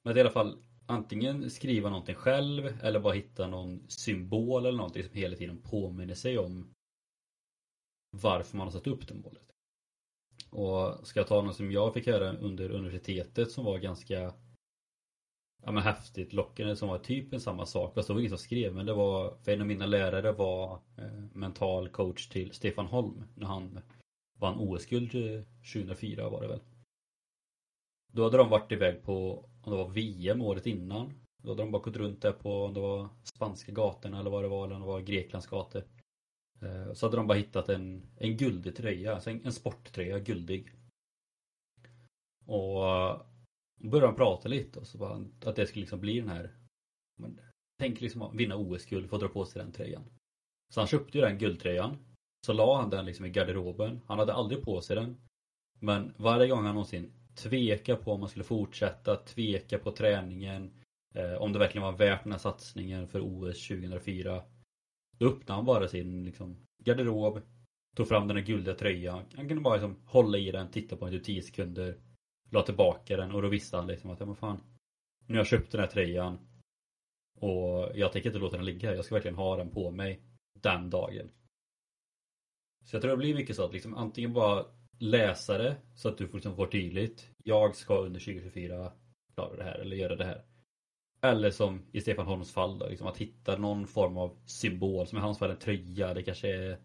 Men 0.03 0.11
att 0.11 0.17
i 0.17 0.21
alla 0.21 0.29
fall 0.29 0.63
antingen 0.85 1.49
skriva 1.49 1.89
någonting 1.89 2.15
själv 2.15 2.77
eller 2.83 2.99
bara 2.99 3.13
hitta 3.13 3.47
någon 3.47 3.89
symbol 3.89 4.65
eller 4.65 4.77
någonting 4.77 5.03
som 5.03 5.13
hela 5.13 5.35
tiden 5.35 5.61
påminner 5.61 6.15
sig 6.15 6.37
om 6.37 6.73
varför 8.11 8.57
man 8.57 8.67
har 8.67 8.71
satt 8.71 8.87
upp 8.87 9.07
det 9.07 9.13
målet. 9.13 9.51
Och 10.49 11.07
ska 11.07 11.19
jag 11.19 11.27
ta 11.27 11.41
något 11.41 11.55
som 11.55 11.71
jag 11.71 11.93
fick 11.93 12.07
höra 12.07 12.37
under 12.37 12.69
universitetet 12.69 13.51
som 13.51 13.65
var 13.65 13.77
ganska 13.77 14.33
ja, 15.63 15.71
men 15.71 15.83
häftigt 15.83 16.33
lockande 16.33 16.75
som 16.75 16.89
var 16.89 16.97
typ 16.97 17.41
samma 17.41 17.65
sak. 17.65 17.93
Fast 17.93 18.07
det 18.07 18.13
var 18.13 18.21
ingen 18.21 18.29
som 18.29 18.37
skrev 18.37 18.73
men 18.73 18.85
det 18.85 18.93
var 18.93 19.37
för 19.43 19.51
en 19.51 19.61
av 19.61 19.67
mina 19.67 19.85
lärare 19.85 20.31
var 20.31 20.79
eh, 20.97 21.23
mental 21.33 21.89
coach 21.89 22.27
till 22.27 22.51
Stefan 22.51 22.85
Holm 22.85 23.23
när 23.35 23.47
han 23.47 23.79
vann 24.39 24.59
OS-guld 24.59 25.11
2004 25.73 26.23
eh, 26.23 26.31
var 26.31 26.41
det 26.41 26.47
väl. 26.47 26.61
Då 28.13 28.23
hade 28.23 28.37
de 28.37 28.49
varit 28.49 28.71
iväg 28.71 29.03
på 29.03 29.45
om 29.61 29.71
det 29.71 29.77
var 29.77 29.89
VM 29.89 30.41
året 30.41 30.65
innan. 30.65 31.13
Då 31.43 31.49
hade 31.49 31.61
de 31.61 31.71
bara 31.71 31.81
gått 31.81 31.95
runt 31.95 32.21
där 32.21 32.31
på 32.31 32.63
om 32.63 32.73
det 32.73 32.79
var 32.79 33.09
spanska 33.23 33.71
gatorna 33.71 34.19
eller 34.19 34.29
vad 34.29 34.43
det 34.43 34.47
var, 34.47 34.65
eller 34.65 34.75
om 34.75 34.81
det 34.81 34.87
var 34.87 35.01
Greklands 35.01 35.47
gator. 35.47 35.83
Eh, 36.61 36.93
så 36.93 37.05
hade 37.05 37.17
de 37.17 37.27
bara 37.27 37.37
hittat 37.37 37.69
en, 37.69 38.07
en 38.17 38.37
guldig 38.37 38.75
tröja, 38.75 39.15
alltså 39.15 39.29
en, 39.29 39.45
en 39.45 39.53
sporttröja, 39.53 40.19
guldig. 40.19 40.71
Och 42.45 42.83
då 43.77 43.89
började 43.89 44.11
de 44.11 44.15
prata 44.15 44.49
lite 44.49 44.79
och 44.79 44.87
så 44.87 44.97
bara 44.97 45.25
att 45.45 45.55
det 45.55 45.67
skulle 45.67 45.81
liksom 45.81 45.99
bli 45.99 46.19
den 46.19 46.29
här 46.29 46.55
men, 47.19 47.39
Tänk 47.79 48.01
liksom 48.01 48.21
att 48.21 48.35
vinna 48.35 48.55
OS-guld, 48.55 49.09
få 49.09 49.17
dra 49.17 49.27
på 49.27 49.45
sig 49.45 49.61
den 49.61 49.71
tröjan. 49.71 50.03
Så 50.73 50.79
han 50.79 50.87
köpte 50.87 51.17
ju 51.17 51.23
den 51.23 51.37
guldtröjan. 51.37 51.97
Så 52.45 52.53
la 52.53 52.81
han 52.81 52.89
den 52.89 53.05
liksom 53.05 53.25
i 53.25 53.29
garderoben. 53.29 54.01
Han 54.07 54.19
hade 54.19 54.33
aldrig 54.33 54.63
på 54.63 54.81
sig 54.81 54.95
den. 54.95 55.17
Men 55.79 56.13
varje 56.17 56.47
gång 56.47 56.65
han 56.65 56.73
någonsin 56.73 57.11
tveka 57.35 57.95
på 57.95 58.11
om 58.11 58.19
man 58.19 58.29
skulle 58.29 58.43
fortsätta, 58.43 59.15
tveka 59.15 59.77
på 59.77 59.91
träningen. 59.91 60.71
Eh, 61.15 61.33
om 61.33 61.53
det 61.53 61.59
verkligen 61.59 61.85
var 61.85 61.97
värt 61.97 62.23
den 62.23 62.31
här 62.31 62.39
satsningen 62.39 63.07
för 63.07 63.21
OS 63.21 63.67
2004. 63.67 64.43
Då 65.17 65.27
öppnade 65.27 65.53
han 65.53 65.65
bara 65.65 65.87
sin 65.87 66.23
liksom, 66.23 66.57
garderob, 66.83 67.41
tog 67.95 68.07
fram 68.07 68.27
den 68.27 68.35
där 68.35 68.43
guldiga 68.43 68.75
tröjan. 68.75 69.25
Han 69.35 69.47
kunde 69.47 69.63
bara 69.63 69.73
liksom, 69.73 69.95
hålla 70.05 70.37
i 70.37 70.51
den, 70.51 70.71
titta 70.71 70.95
på 70.95 71.05
den 71.05 71.13
i 71.13 71.17
typ 71.17 71.25
10 71.25 71.41
sekunder. 71.41 71.97
La 72.49 72.61
tillbaka 72.61 73.17
den 73.17 73.31
och 73.31 73.41
då 73.41 73.47
visste 73.47 73.77
han 73.77 73.87
liksom 73.87 74.11
att, 74.11 74.19
ja 74.19 74.25
men 74.25 74.35
fan. 74.35 74.61
Nu 75.25 75.33
har 75.33 75.39
jag 75.39 75.47
köpt 75.47 75.71
den 75.71 75.81
här 75.81 75.87
tröjan. 75.87 76.39
Och 77.39 77.91
jag 77.95 78.11
tänker 78.11 78.29
inte 78.29 78.39
låta 78.39 78.55
den 78.55 78.65
ligga. 78.65 78.95
Jag 78.95 79.05
ska 79.05 79.15
verkligen 79.15 79.37
ha 79.37 79.57
den 79.57 79.69
på 79.69 79.91
mig 79.91 80.21
den 80.61 80.89
dagen. 80.89 81.29
Så 82.85 82.95
jag 82.95 83.01
tror 83.01 83.11
det 83.11 83.17
blir 83.17 83.35
mycket 83.35 83.55
så 83.55 83.65
att 83.65 83.73
liksom 83.73 83.93
antingen 83.95 84.33
bara 84.33 84.65
läsa 84.99 85.57
det 85.57 85.77
så 85.95 86.09
att 86.09 86.17
du 86.17 86.27
får 86.27 86.37
liksom 86.37 86.55
får 86.55 86.67
tydligt. 86.67 87.29
Jag 87.43 87.75
ska 87.75 87.97
under 87.97 88.19
2024 88.19 88.91
klara 89.33 89.55
det 89.55 89.63
här 89.63 89.79
eller 89.79 89.95
göra 89.95 90.15
det 90.15 90.25
här. 90.25 90.43
Eller 91.21 91.51
som 91.51 91.85
i 91.91 92.01
Stefan 92.01 92.25
Holms 92.25 92.53
fall 92.53 92.79
då, 92.79 92.87
liksom 92.87 93.07
att 93.07 93.17
hitta 93.17 93.57
någon 93.57 93.87
form 93.87 94.17
av 94.17 94.37
symbol. 94.45 95.07
Som 95.07 95.17
i 95.17 95.21
hans 95.21 95.39
fall 95.39 95.51
en 95.51 95.57
tröja. 95.57 96.13
Det 96.13 96.23
kanske 96.23 96.55
är 96.55 96.79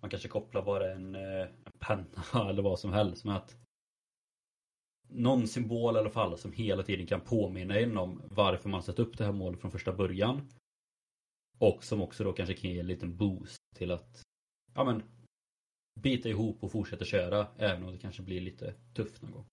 Man 0.00 0.10
kanske 0.10 0.28
kopplar 0.28 0.62
bara 0.62 0.92
en, 0.92 1.14
eh, 1.14 1.40
en 1.40 1.72
penna 1.78 2.48
eller 2.50 2.62
vad 2.62 2.78
som 2.78 2.92
helst. 2.92 3.24
Men 3.24 3.36
att 3.36 3.56
någon 5.12 5.48
symbol 5.48 5.96
i 5.96 5.98
alla 5.98 6.10
fall 6.10 6.38
som 6.38 6.52
hela 6.52 6.82
tiden 6.82 7.06
kan 7.06 7.20
påminna 7.20 7.78
en 7.78 7.96
om 7.96 8.22
varför 8.30 8.68
man 8.68 8.82
satt 8.82 8.98
upp 8.98 9.18
det 9.18 9.24
här 9.24 9.32
målet 9.32 9.60
från 9.60 9.70
första 9.70 9.92
början. 9.92 10.48
Och 11.58 11.84
som 11.84 12.02
också 12.02 12.24
då 12.24 12.32
kanske 12.32 12.54
kan 12.54 12.70
ge 12.70 12.80
en 12.80 12.86
liten 12.86 13.16
boost 13.16 13.60
till 13.74 13.90
att 13.90 14.22
ja 14.74 14.84
men 14.84 15.02
bita 16.00 16.28
ihop 16.28 16.64
och 16.64 16.72
fortsätta 16.72 17.04
köra 17.04 17.46
även 17.56 17.84
om 17.84 17.92
det 17.92 17.98
kanske 17.98 18.22
blir 18.22 18.40
lite 18.40 18.74
tufft 18.94 19.22
någon 19.22 19.32
gång. 19.32 19.46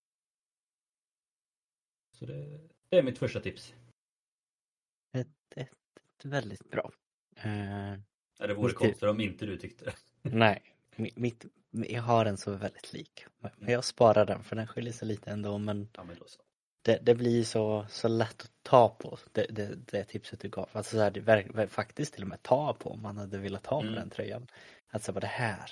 Så 2.17 2.25
det, 2.25 2.69
det 2.89 2.97
är 2.97 3.03
mitt 3.03 3.17
första 3.17 3.39
tips. 3.39 3.75
Ett, 5.17 5.27
ett, 5.55 5.69
ett 5.95 6.25
väldigt 6.25 6.69
bra. 6.71 6.91
Eh, 7.35 7.99
det 8.37 8.53
vore 8.53 8.73
konstigt 8.73 9.03
om 9.03 9.19
inte 9.19 9.45
du 9.45 9.57
tyckte 9.57 9.85
det. 9.85 9.95
Nej, 10.21 10.76
mitt, 10.97 11.45
jag 11.71 12.01
har 12.01 12.25
en 12.25 12.37
som 12.37 12.53
är 12.53 12.57
väldigt 12.57 12.93
lik. 12.93 13.25
Men 13.57 13.73
jag 13.73 13.83
sparar 13.83 14.25
den 14.25 14.43
för 14.43 14.55
den 14.55 14.67
skiljer 14.67 14.93
sig 14.93 15.07
lite 15.07 15.31
ändå 15.31 15.57
men 15.57 15.89
Ja, 15.93 16.03
men 16.03 16.17
det, 16.81 16.99
det 17.03 17.15
blir 17.15 17.43
så, 17.43 17.85
så 17.89 18.07
lätt 18.07 18.41
att 18.41 18.51
ta 18.63 18.89
på 18.89 19.17
det, 19.31 19.45
det, 19.49 19.75
det 19.91 20.03
tipset 20.03 20.39
du 20.39 20.49
gav. 20.49 20.69
Alltså 20.71 20.95
så 20.95 21.01
här, 21.01 21.11
det 21.11 21.67
faktiskt 21.67 22.13
till 22.13 22.23
och 22.23 22.29
med 22.29 22.43
ta 22.43 22.73
på 22.73 22.89
om 22.89 23.01
man 23.01 23.17
hade 23.17 23.37
velat 23.37 23.63
ta 23.63 23.81
på 23.81 23.87
Mm. 23.87 23.95
den 23.95 24.09
tröjan. 24.09 24.47
Att 24.89 25.03
säga 25.03 25.13
bara 25.13 25.19
det 25.19 25.27
här, 25.27 25.71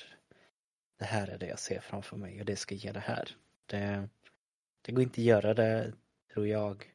det 1.00 1.06
här 1.06 1.28
är 1.28 1.38
det 1.38 1.48
jag 1.48 1.60
ser 1.60 1.80
framför 1.80 2.18
mig 2.18 2.40
och 2.40 2.46
det 2.46 2.56
ska 2.56 2.76
ge 2.76 2.92
det 2.92 3.00
här. 3.00 3.30
Det, 3.66 4.10
det 4.82 4.92
går 4.92 5.04
inte 5.04 5.22
att 5.22 5.26
göra 5.26 5.54
det, 5.54 5.94
tror 6.34 6.48
jag, 6.48 6.92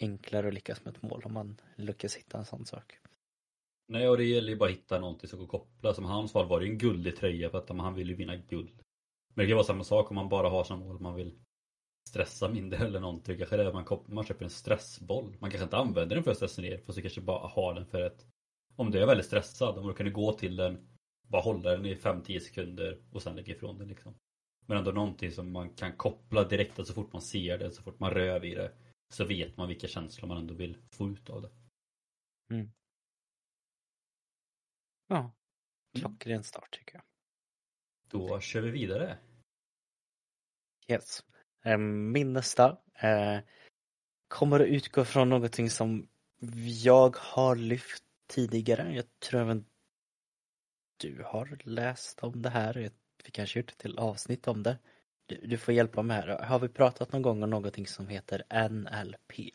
enklare 0.00 0.48
att 0.48 0.54
lyckas 0.54 0.84
med 0.84 0.96
ett 0.96 1.02
mål 1.02 1.22
om 1.24 1.32
man 1.32 1.60
lyckas 1.76 2.14
hitta 2.16 2.38
en 2.38 2.44
sån 2.44 2.66
sak. 2.66 2.98
Nej, 3.86 4.08
och 4.08 4.16
det 4.16 4.24
gäller 4.24 4.48
ju 4.48 4.56
bara 4.56 4.70
att 4.70 4.76
hitta 4.76 5.00
någonting 5.00 5.28
som 5.28 5.38
går 5.38 5.44
att 5.44 5.50
koppla. 5.50 5.94
Som 5.94 6.04
i 6.04 6.08
hans 6.08 6.32
fall 6.32 6.48
var 6.48 6.60
det 6.60 6.66
ju 6.66 6.72
en 6.72 6.78
guldig 6.78 7.16
tröja 7.16 7.50
för 7.50 7.58
att 7.58 7.68
han 7.68 7.94
ville 7.94 8.10
ju 8.10 8.16
vinna 8.16 8.36
guld. 8.36 8.82
Men 9.34 9.44
det 9.44 9.48
kan 9.48 9.56
vara 9.56 9.66
samma 9.66 9.84
sak 9.84 10.10
om 10.10 10.14
man 10.14 10.28
bara 10.28 10.48
har 10.48 10.64
som 10.64 10.78
mål 10.78 10.94
att 10.96 11.02
man 11.02 11.14
vill 11.14 11.38
stressa 12.08 12.48
mindre 12.48 12.78
eller 12.78 13.00
någonting. 13.00 13.38
Kanske 13.38 13.56
det 13.56 13.62
är 13.62 13.66
att 13.66 13.74
man, 13.74 13.84
kopplar, 13.84 14.14
man 14.14 14.24
köper 14.24 14.44
en 14.44 14.50
stressboll. 14.50 15.36
Man 15.38 15.50
kanske 15.50 15.64
inte 15.64 15.76
använder 15.76 16.16
den 16.16 16.24
för 16.24 16.30
att 16.30 16.36
stressa 16.36 16.62
ner. 16.62 16.78
Fast 16.78 16.96
du 16.96 17.02
kanske 17.02 17.20
bara 17.20 17.48
har 17.48 17.74
den 17.74 17.86
för 17.86 18.00
att 18.00 18.26
om 18.76 18.90
du 18.90 18.98
är 18.98 19.06
väldigt 19.06 19.26
stressad, 19.26 19.74
då 19.74 19.92
kan 19.92 20.06
du 20.06 20.12
gå 20.12 20.32
till 20.32 20.56
den, 20.56 20.88
bara 21.28 21.42
hålla 21.42 21.70
den 21.70 21.86
i 21.86 21.94
5-10 21.94 22.38
sekunder 22.38 22.98
och 23.12 23.22
sen 23.22 23.36
lägga 23.36 23.54
ifrån 23.54 23.78
den 23.78 23.88
liksom. 23.88 24.14
Men 24.66 24.78
ändå 24.78 24.90
någonting 24.90 25.30
som 25.30 25.52
man 25.52 25.70
kan 25.70 25.96
koppla 25.96 26.44
direkt, 26.44 26.78
att 26.78 26.86
så 26.86 26.94
fort 26.94 27.12
man 27.12 27.22
ser 27.22 27.58
det, 27.58 27.70
så 27.70 27.82
fort 27.82 28.00
man 28.00 28.10
rör 28.10 28.40
vid 28.40 28.56
det, 28.56 28.72
så 29.14 29.24
vet 29.24 29.56
man 29.56 29.68
vilka 29.68 29.88
känslor 29.88 30.28
man 30.28 30.38
ändå 30.38 30.54
vill 30.54 30.76
få 30.90 31.08
ut 31.08 31.30
av 31.30 31.42
det. 31.42 31.50
Mm. 32.50 32.70
Ja, 35.06 35.32
klockren 35.98 36.44
start 36.44 36.70
tycker 36.70 36.94
jag. 36.94 37.04
Då 38.08 38.40
kör 38.40 38.60
vi 38.60 38.70
vidare. 38.70 39.18
Yes. 40.88 41.24
Eh, 41.64 41.78
Min 41.78 42.32
nästa 42.32 42.78
eh, 42.94 43.38
kommer 44.28 44.60
att 44.60 44.66
utgå 44.68 45.04
från 45.04 45.28
någonting 45.28 45.70
som 45.70 46.08
jag 46.84 47.16
har 47.16 47.56
lyft 47.56 48.04
tidigare. 48.26 48.94
Jag 48.94 49.20
tror 49.20 49.40
även 49.40 49.64
du 50.96 51.22
har 51.22 51.58
läst 51.64 52.20
om 52.20 52.42
det 52.42 52.50
här. 52.50 52.90
Vi 53.24 53.30
kanske 53.30 53.58
gjort 53.58 53.70
ett 53.70 53.78
till 53.78 53.98
avsnitt 53.98 54.48
om 54.48 54.62
det. 54.62 54.78
Du, 55.26 55.36
du 55.36 55.58
får 55.58 55.74
hjälpa 55.74 56.02
mig 56.02 56.16
här. 56.16 56.44
Har 56.44 56.58
vi 56.58 56.68
pratat 56.68 57.12
någon 57.12 57.22
gång 57.22 57.42
om 57.42 57.50
någonting 57.50 57.86
som 57.86 58.08
heter 58.08 58.68
NLP? 58.68 59.50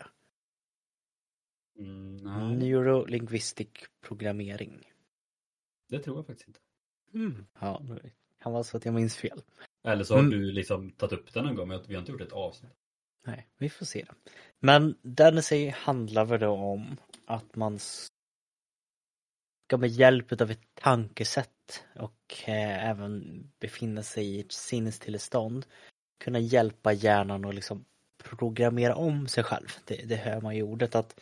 Mm, 1.77 2.59
Neurolinguistic 2.59 3.69
programmering. 4.01 4.88
Det 5.89 5.99
tror 5.99 6.17
jag 6.17 6.25
faktiskt 6.27 6.47
inte. 6.47 6.59
Mm. 7.13 7.45
Ja, 7.59 7.81
det 8.03 8.11
kan 8.43 8.51
vara 8.53 8.63
så 8.63 8.77
att 8.77 8.85
jag 8.85 8.93
minns 8.93 9.15
fel. 9.17 9.41
Eller 9.83 10.03
så 10.03 10.13
har 10.13 10.19
Mm. 10.19 10.31
du 10.31 10.51
liksom 10.51 10.91
tagit 10.91 11.13
upp 11.19 11.33
den 11.33 11.45
någon 11.45 11.55
gång 11.55 11.67
men 11.67 11.81
vi 11.87 11.93
har 11.93 11.99
inte 11.99 12.11
gjort 12.11 12.21
ett 12.21 12.31
avsnitt. 12.31 12.71
Nej, 13.25 13.47
vi 13.57 13.69
får 13.69 13.85
se. 13.85 14.05
Men 14.59 14.95
den 15.01 15.37
i 15.37 15.41
sig 15.41 15.69
handlar 15.69 16.25
väl 16.25 16.39
då 16.39 16.49
om 16.51 16.97
att 17.25 17.55
man 17.55 17.79
ska 17.79 19.77
med 19.77 19.89
hjälp 19.89 20.41
av 20.41 20.51
ett 20.51 20.67
tankesätt 20.73 21.83
och 21.95 22.33
eh, 22.49 22.89
även 22.89 23.43
befinna 23.59 24.03
sig 24.03 24.25
i 24.25 24.39
ett 24.39 24.51
sinnestillstånd 24.51 25.65
kunna 26.19 26.39
hjälpa 26.39 26.93
hjärnan 26.93 27.45
att 27.45 27.55
liksom 27.55 27.85
programmera 28.23 28.95
om 28.95 29.27
sig 29.27 29.43
själv. 29.43 29.67
Det, 29.85 29.95
det 30.09 30.15
hör 30.15 30.41
man 30.41 30.53
i 30.53 30.63
ordet 30.63 30.95
att 30.95 31.19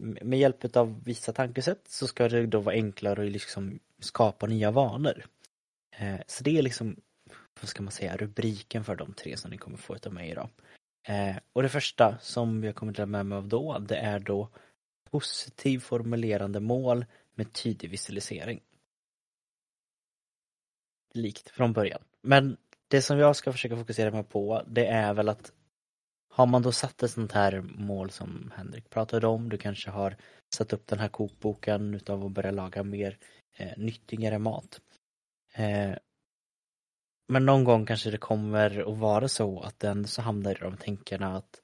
med 0.00 0.38
hjälp 0.38 0.76
av 0.76 1.04
vissa 1.04 1.32
tankesätt 1.32 1.88
så 1.88 2.06
ska 2.06 2.28
det 2.28 2.46
då 2.46 2.60
vara 2.60 2.74
enklare 2.74 3.26
att 3.26 3.32
liksom 3.32 3.78
skapa 4.00 4.46
nya 4.46 4.70
vanor. 4.70 5.24
Eh, 5.96 6.20
så 6.26 6.44
det 6.44 6.58
är 6.58 6.62
liksom, 6.62 6.96
vad 7.60 7.68
ska 7.68 7.82
man 7.82 7.92
säga, 7.92 8.16
rubriken 8.16 8.84
för 8.84 8.96
de 8.96 9.12
tre 9.12 9.36
som 9.36 9.50
ni 9.50 9.58
kommer 9.58 9.76
få 9.76 9.96
utav 9.96 10.12
mig 10.12 10.30
idag. 10.30 10.48
Eh, 11.08 11.36
och 11.52 11.62
det 11.62 11.68
första 11.68 12.18
som 12.18 12.64
jag 12.64 12.74
kommer 12.74 12.92
dela 12.92 13.06
med 13.06 13.26
mig 13.26 13.38
av 13.38 13.48
då, 13.48 13.78
det 13.78 13.96
är 13.96 14.18
då 14.18 14.48
positiv 15.10 15.78
formulerande 15.78 16.60
mål 16.60 17.06
med 17.34 17.52
tydlig 17.52 17.90
visualisering. 17.90 18.60
Likt 21.14 21.50
från 21.50 21.72
början. 21.72 22.02
Men 22.22 22.56
det 22.88 23.02
som 23.02 23.18
jag 23.18 23.36
ska 23.36 23.52
försöka 23.52 23.76
fokusera 23.76 24.10
mig 24.10 24.24
på, 24.24 24.62
det 24.66 24.86
är 24.86 25.14
väl 25.14 25.28
att 25.28 25.52
har 26.32 26.46
man 26.46 26.62
då 26.62 26.72
satt 26.72 27.02
ett 27.02 27.10
sånt 27.10 27.32
här 27.32 27.60
mål 27.60 28.10
som 28.10 28.52
Henrik 28.56 28.90
pratade 28.90 29.26
om, 29.26 29.48
du 29.48 29.58
kanske 29.58 29.90
har 29.90 30.16
satt 30.54 30.72
upp 30.72 30.86
den 30.86 30.98
här 30.98 31.08
kokboken 31.08 31.94
utav 31.94 32.24
att 32.24 32.32
börja 32.32 32.50
laga 32.50 32.82
mer 32.82 33.18
eh, 33.56 33.72
nyttigare 33.76 34.38
mat. 34.38 34.80
Eh, 35.54 35.94
men 37.28 37.46
någon 37.46 37.64
gång 37.64 37.86
kanske 37.86 38.10
det 38.10 38.18
kommer 38.18 38.92
att 38.92 38.98
vara 38.98 39.28
så 39.28 39.60
att 39.60 39.78
den 39.78 40.06
så 40.06 40.22
hamnar 40.22 40.50
i 40.50 40.58
de 40.60 40.76
tänkerna 40.76 41.36
att 41.36 41.60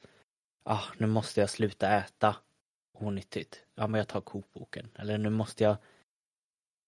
ah, 0.64 0.84
nu 0.98 1.06
måste 1.06 1.40
jag 1.40 1.50
sluta 1.50 1.96
äta 1.96 2.36
onyttigt. 2.98 3.64
Ja, 3.74 3.86
men 3.86 3.98
jag 3.98 4.08
tar 4.08 4.20
kokboken. 4.20 4.90
Eller 4.98 5.18
nu 5.18 5.30
måste 5.30 5.64
jag 5.64 5.76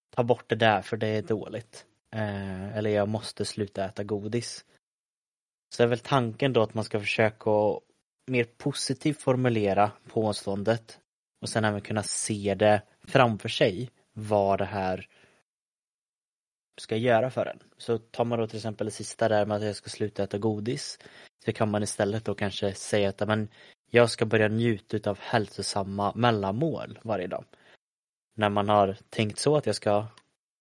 ta 0.09 0.23
bort 0.23 0.49
det 0.49 0.55
där 0.55 0.81
för 0.81 0.97
det 0.97 1.07
är 1.07 1.21
dåligt. 1.21 1.85
Eh, 2.11 2.77
eller 2.77 2.89
jag 2.89 3.09
måste 3.09 3.45
sluta 3.45 3.85
äta 3.85 4.03
godis. 4.03 4.65
Så 5.69 5.83
är 5.83 5.87
väl 5.87 5.99
tanken 5.99 6.53
då 6.53 6.61
att 6.61 6.73
man 6.73 6.83
ska 6.83 6.99
försöka 6.99 7.49
att 7.49 7.79
mer 8.27 8.43
positivt 8.43 9.21
formulera 9.21 9.91
påståendet 10.07 10.99
och 11.41 11.49
sen 11.49 11.65
även 11.65 11.81
kunna 11.81 12.03
se 12.03 12.55
det 12.55 12.81
framför 13.07 13.49
sig 13.49 13.89
vad 14.13 14.59
det 14.59 14.65
här 14.65 15.07
ska 16.81 16.95
göra 16.95 17.29
för 17.31 17.45
en. 17.45 17.59
Så 17.77 17.97
tar 17.97 18.25
man 18.25 18.39
då 18.39 18.47
till 18.47 18.57
exempel 18.57 18.85
det 18.85 18.91
sista 18.91 19.29
där 19.29 19.45
med 19.45 19.57
att 19.57 19.63
jag 19.63 19.75
ska 19.75 19.89
sluta 19.89 20.23
äta 20.23 20.37
godis 20.37 20.99
så 21.45 21.53
kan 21.53 21.71
man 21.71 21.83
istället 21.83 22.25
då 22.25 22.35
kanske 22.35 22.73
säga 22.73 23.09
att 23.09 23.27
men, 23.27 23.49
jag 23.91 24.09
ska 24.09 24.25
börja 24.25 24.47
njuta 24.47 25.09
av 25.09 25.19
hälsosamma 25.19 26.13
mellanmål 26.15 26.99
varje 27.03 27.27
dag. 27.27 27.45
När 28.35 28.49
man 28.49 28.69
har 28.69 28.97
tänkt 29.09 29.39
så 29.39 29.57
att 29.57 29.65
jag 29.65 29.75
ska 29.75 30.07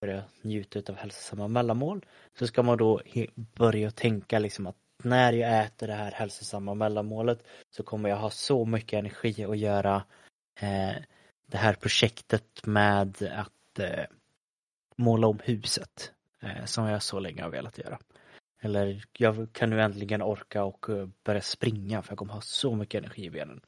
börja 0.01 0.25
njuta 0.43 0.93
av 0.93 0.99
hälsosamma 0.99 1.49
mellanmål 1.49 2.05
så 2.39 2.47
ska 2.47 2.63
man 2.63 2.79
då 2.79 3.03
börja 3.35 3.91
tänka 3.91 4.39
liksom 4.39 4.67
att 4.67 4.77
när 5.03 5.33
jag 5.33 5.65
äter 5.65 5.87
det 5.87 5.95
här 5.95 6.13
hälsosamma 6.13 6.75
mellanmålet 6.75 7.47
så 7.71 7.83
kommer 7.83 8.09
jag 8.09 8.17
ha 8.17 8.31
så 8.31 8.65
mycket 8.65 8.99
energi 8.99 9.45
att 9.45 9.59
göra 9.59 10.05
eh, 10.61 10.97
det 11.47 11.57
här 11.59 11.75
projektet 11.75 12.67
med 12.67 13.23
att 13.33 13.79
eh, 13.79 14.05
måla 14.97 15.27
om 15.27 15.39
huset 15.45 16.13
eh, 16.41 16.65
som 16.65 16.85
jag 16.85 17.03
så 17.03 17.19
länge 17.19 17.43
har 17.43 17.51
velat 17.51 17.79
göra. 17.79 17.99
Eller 18.61 19.05
jag 19.19 19.53
kan 19.53 19.71
nu 19.71 19.83
äntligen 19.83 20.23
orka 20.23 20.65
och 20.65 20.89
eh, 20.91 21.09
börja 21.25 21.41
springa 21.41 22.03
för 22.03 22.13
jag 22.13 22.19
kommer 22.19 22.33
ha 22.33 22.41
så 22.41 22.75
mycket 22.75 22.99
energi 22.99 23.25
i 23.25 23.31
benen. 23.31 23.61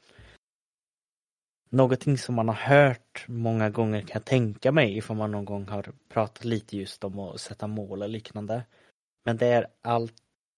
Någonting 1.68 2.18
som 2.18 2.34
man 2.34 2.48
har 2.48 2.54
hört 2.54 3.24
många 3.28 3.70
gånger 3.70 4.00
kan 4.00 4.10
jag 4.12 4.24
tänka 4.24 4.72
mig 4.72 4.96
ifall 4.96 5.16
man 5.16 5.30
någon 5.30 5.44
gång 5.44 5.68
har 5.68 5.92
pratat 6.08 6.44
lite 6.44 6.76
just 6.76 7.04
om 7.04 7.18
att 7.18 7.40
sätta 7.40 7.66
mål 7.66 8.02
och 8.02 8.08
liknande. 8.08 8.64
Men 9.24 9.36
det 9.36 9.46
är 9.46 9.66
allt 9.82 10.14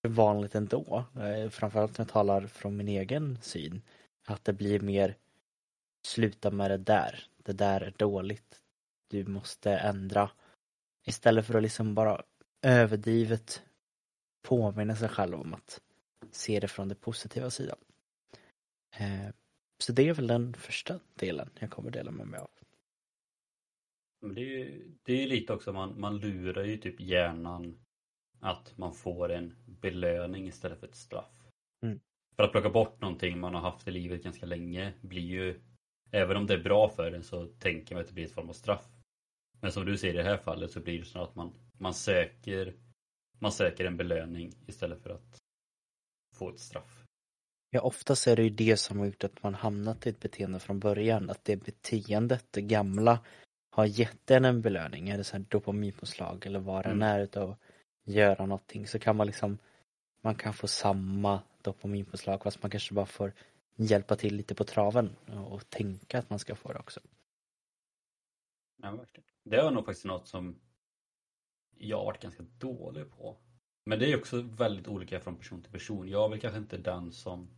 vanligt 0.09 0.55
ändå. 0.55 1.05
Eh, 1.17 1.51
framförallt 1.51 1.99
när 1.99 2.05
jag 2.05 2.13
talar 2.13 2.47
från 2.47 2.77
min 2.77 2.89
egen 2.89 3.39
syn. 3.43 3.83
Att 4.27 4.45
det 4.45 4.53
blir 4.53 4.81
mer 4.81 5.17
sluta 6.07 6.51
med 6.51 6.71
det 6.71 6.77
där. 6.77 7.25
Det 7.37 7.53
där 7.53 7.81
är 7.81 7.95
dåligt. 7.97 8.63
Du 9.09 9.27
måste 9.27 9.71
ändra. 9.73 10.31
Istället 11.07 11.47
för 11.47 11.55
att 11.55 11.63
liksom 11.63 11.95
bara 11.95 12.23
överdrivet 12.63 13.63
påminna 14.43 14.97
sig 14.97 15.09
själv 15.09 15.41
om 15.41 15.55
att 15.55 15.81
se 16.31 16.61
det 16.61 16.69
från 16.69 16.89
den 16.89 16.97
positiva 16.97 17.51
sidan. 17.51 17.79
Eh, 18.97 19.35
så 19.79 19.93
det 19.93 20.09
är 20.09 20.15
väl 20.15 20.27
den 20.27 20.55
första 20.55 21.01
delen 21.15 21.51
jag 21.59 21.71
kommer 21.71 21.91
dela 21.91 22.11
med 22.11 22.27
mig 22.27 22.41
av. 22.41 22.51
Men 24.21 24.35
det 24.35 24.41
är 24.41 24.45
ju 24.45 24.95
det 25.03 25.23
är 25.23 25.27
lite 25.27 25.53
också, 25.53 25.73
man, 25.73 26.01
man 26.01 26.19
lurar 26.19 26.65
ju 26.65 26.77
typ 26.77 27.01
hjärnan 27.01 27.85
att 28.43 28.79
man 28.79 28.93
får 28.93 29.33
en 29.33 29.55
belöning 29.67 30.47
istället 30.47 30.81
för 30.81 30.87
ett 30.87 30.95
straff. 30.95 31.49
Mm. 31.83 32.01
För 32.37 32.43
att 32.43 32.53
plocka 32.53 32.71
bort 32.71 33.01
någonting 33.01 33.41
man 33.41 33.55
har 33.55 33.61
haft 33.61 33.89
i 33.89 33.91
livet 33.91 34.23
ganska 34.23 34.47
länge 34.47 34.93
blir 35.01 35.23
ju, 35.23 35.61
även 36.11 36.37
om 36.37 36.47
det 36.47 36.55
är 36.55 36.63
bra 36.63 36.89
för 36.89 37.13
en 37.13 37.23
så 37.23 37.47
tänker 37.47 37.95
man 37.95 38.03
att 38.03 38.09
det 38.09 38.15
blir 38.15 38.25
ett 38.25 38.33
form 38.33 38.49
av 38.49 38.53
straff. 38.53 38.89
Men 39.61 39.73
som 39.73 39.85
du 39.85 39.99
säger 39.99 40.15
i 40.15 40.17
det 40.17 40.23
här 40.23 40.37
fallet 40.37 40.71
så 40.71 40.81
blir 40.81 40.99
det 40.99 41.05
så 41.05 41.23
att 41.23 41.35
man, 41.35 41.53
man 41.79 41.95
söker 41.95 42.75
man 43.39 43.53
söker 43.53 43.85
en 43.85 43.97
belöning 43.97 44.53
istället 44.67 45.03
för 45.03 45.11
att 45.11 45.39
få 46.35 46.51
ett 46.51 46.61
straff. 46.61 47.05
Ja, 47.71 47.81
oftast 47.81 48.27
är 48.27 48.37
det 48.37 48.43
ju 48.43 48.51
det 48.51 48.77
som 48.77 48.99
har 48.99 49.07
gjort 49.07 49.25
att 49.25 49.43
man 49.43 49.55
hamnat 49.55 50.07
i 50.07 50.11
ett 50.11 50.21
beteende 50.21 50.61
från 50.61 50.81
början. 50.81 51.31
Att 51.31 51.45
det 51.45 51.57
beteendet, 51.57 52.47
det 52.51 52.63
gamla, 52.63 53.25
har 53.71 53.87
gett 53.87 54.31
en 54.31 54.45
en 54.45 54.63
belöning. 54.63 55.09
Är 55.09 55.19
det 55.19 55.25
så 55.25 55.37
här 55.37 55.45
dopaminpåslag 55.49 56.47
eller 56.47 56.61
vad 56.61 56.87
Mm. 56.87 57.03
är 57.03 57.21
utav 57.21 57.57
göra 58.05 58.47
någonting 58.47 58.87
så 58.87 58.99
kan 58.99 59.17
man 59.17 59.27
liksom 59.27 59.59
man 60.21 60.35
kan 60.35 60.53
få 60.53 60.67
samma 60.67 61.43
dopaminpåslag 61.63 62.43
fast 62.43 62.63
man 62.63 62.71
kanske 62.71 62.95
bara 62.95 63.07
får 63.07 63.33
hjälpa 63.77 64.17
till 64.17 64.37
lite 64.37 64.55
på 64.55 64.65
traven 64.65 65.17
och 65.47 65.71
tänka 65.71 66.19
att 66.19 66.31
man 66.31 66.39
ska 66.39 66.55
få 66.55 66.73
det 66.73 66.79
också. 66.79 67.01
Ja, 68.83 68.91
verkligen. 68.91 69.29
Det 69.45 69.63
var 69.63 69.71
nog 69.71 69.85
faktiskt 69.85 70.07
något 70.07 70.29
som 70.29 70.61
jag 71.79 71.99
har 71.99 72.05
varit 72.05 72.23
ganska 72.23 72.43
dålig 72.43 73.11
på. 73.11 73.37
Men 73.85 73.99
det 73.99 74.13
är 74.13 74.19
också 74.19 74.43
väldigt 74.43 74.89
olika 74.89 75.21
från 75.21 75.37
person 75.37 75.63
till 75.63 75.73
person. 75.73 76.09
Jag 76.09 76.25
är 76.25 76.29
väl 76.29 76.41
kanske 76.41 76.59
inte 76.59 76.79
den 76.79 77.13
som... 77.13 77.49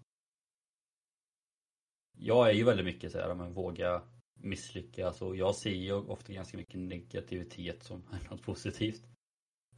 Jag 2.17 2.49
är 2.49 2.53
ju 2.53 2.65
väldigt 2.65 2.87
mycket 2.87 3.13
så 3.13 3.19
här, 3.19 3.35
men 3.35 3.55
våga 3.55 4.03
misslyckas 4.35 5.23
och 5.23 5.37
jag 5.37 5.55
ser 5.55 5.71
ju 5.71 5.93
ofta 5.93 6.33
ganska 6.33 6.57
mycket 6.57 6.81
negativitet 6.81 7.83
som 7.83 8.03
något 8.31 8.43
positivt. 8.43 9.14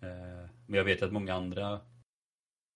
Eh, 0.01 0.51
men 0.67 0.79
jag 0.79 0.85
vet 0.85 1.03
att 1.03 1.13
många 1.13 1.35
andra 1.35 1.81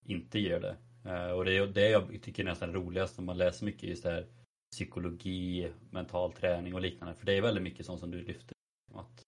inte 0.07 0.39
gör 0.39 0.61
det. 0.61 0.77
Eh, 1.11 1.31
och 1.31 1.45
det 1.45 1.57
är 1.57 1.67
det 1.67 1.91
jag 1.91 2.23
tycker 2.23 2.43
är 2.43 2.49
nästan 2.49 2.73
roligast 2.73 3.19
när 3.19 3.25
man 3.25 3.39
läser 3.39 3.67
mycket 3.67 3.83
just 3.83 4.03
det 4.03 4.11
här 4.11 4.27
psykologi, 4.73 5.73
mental 5.91 6.33
träning 6.33 6.75
och 6.75 6.81
liknande. 6.81 7.15
För 7.15 7.27
det 7.27 7.33
är 7.33 7.43
väldigt 7.43 7.63
mycket 7.63 7.87
sånt 7.87 8.01
som 8.01 8.11
du 8.11 8.23
lyfter. 8.23 8.55
Att 8.95 9.23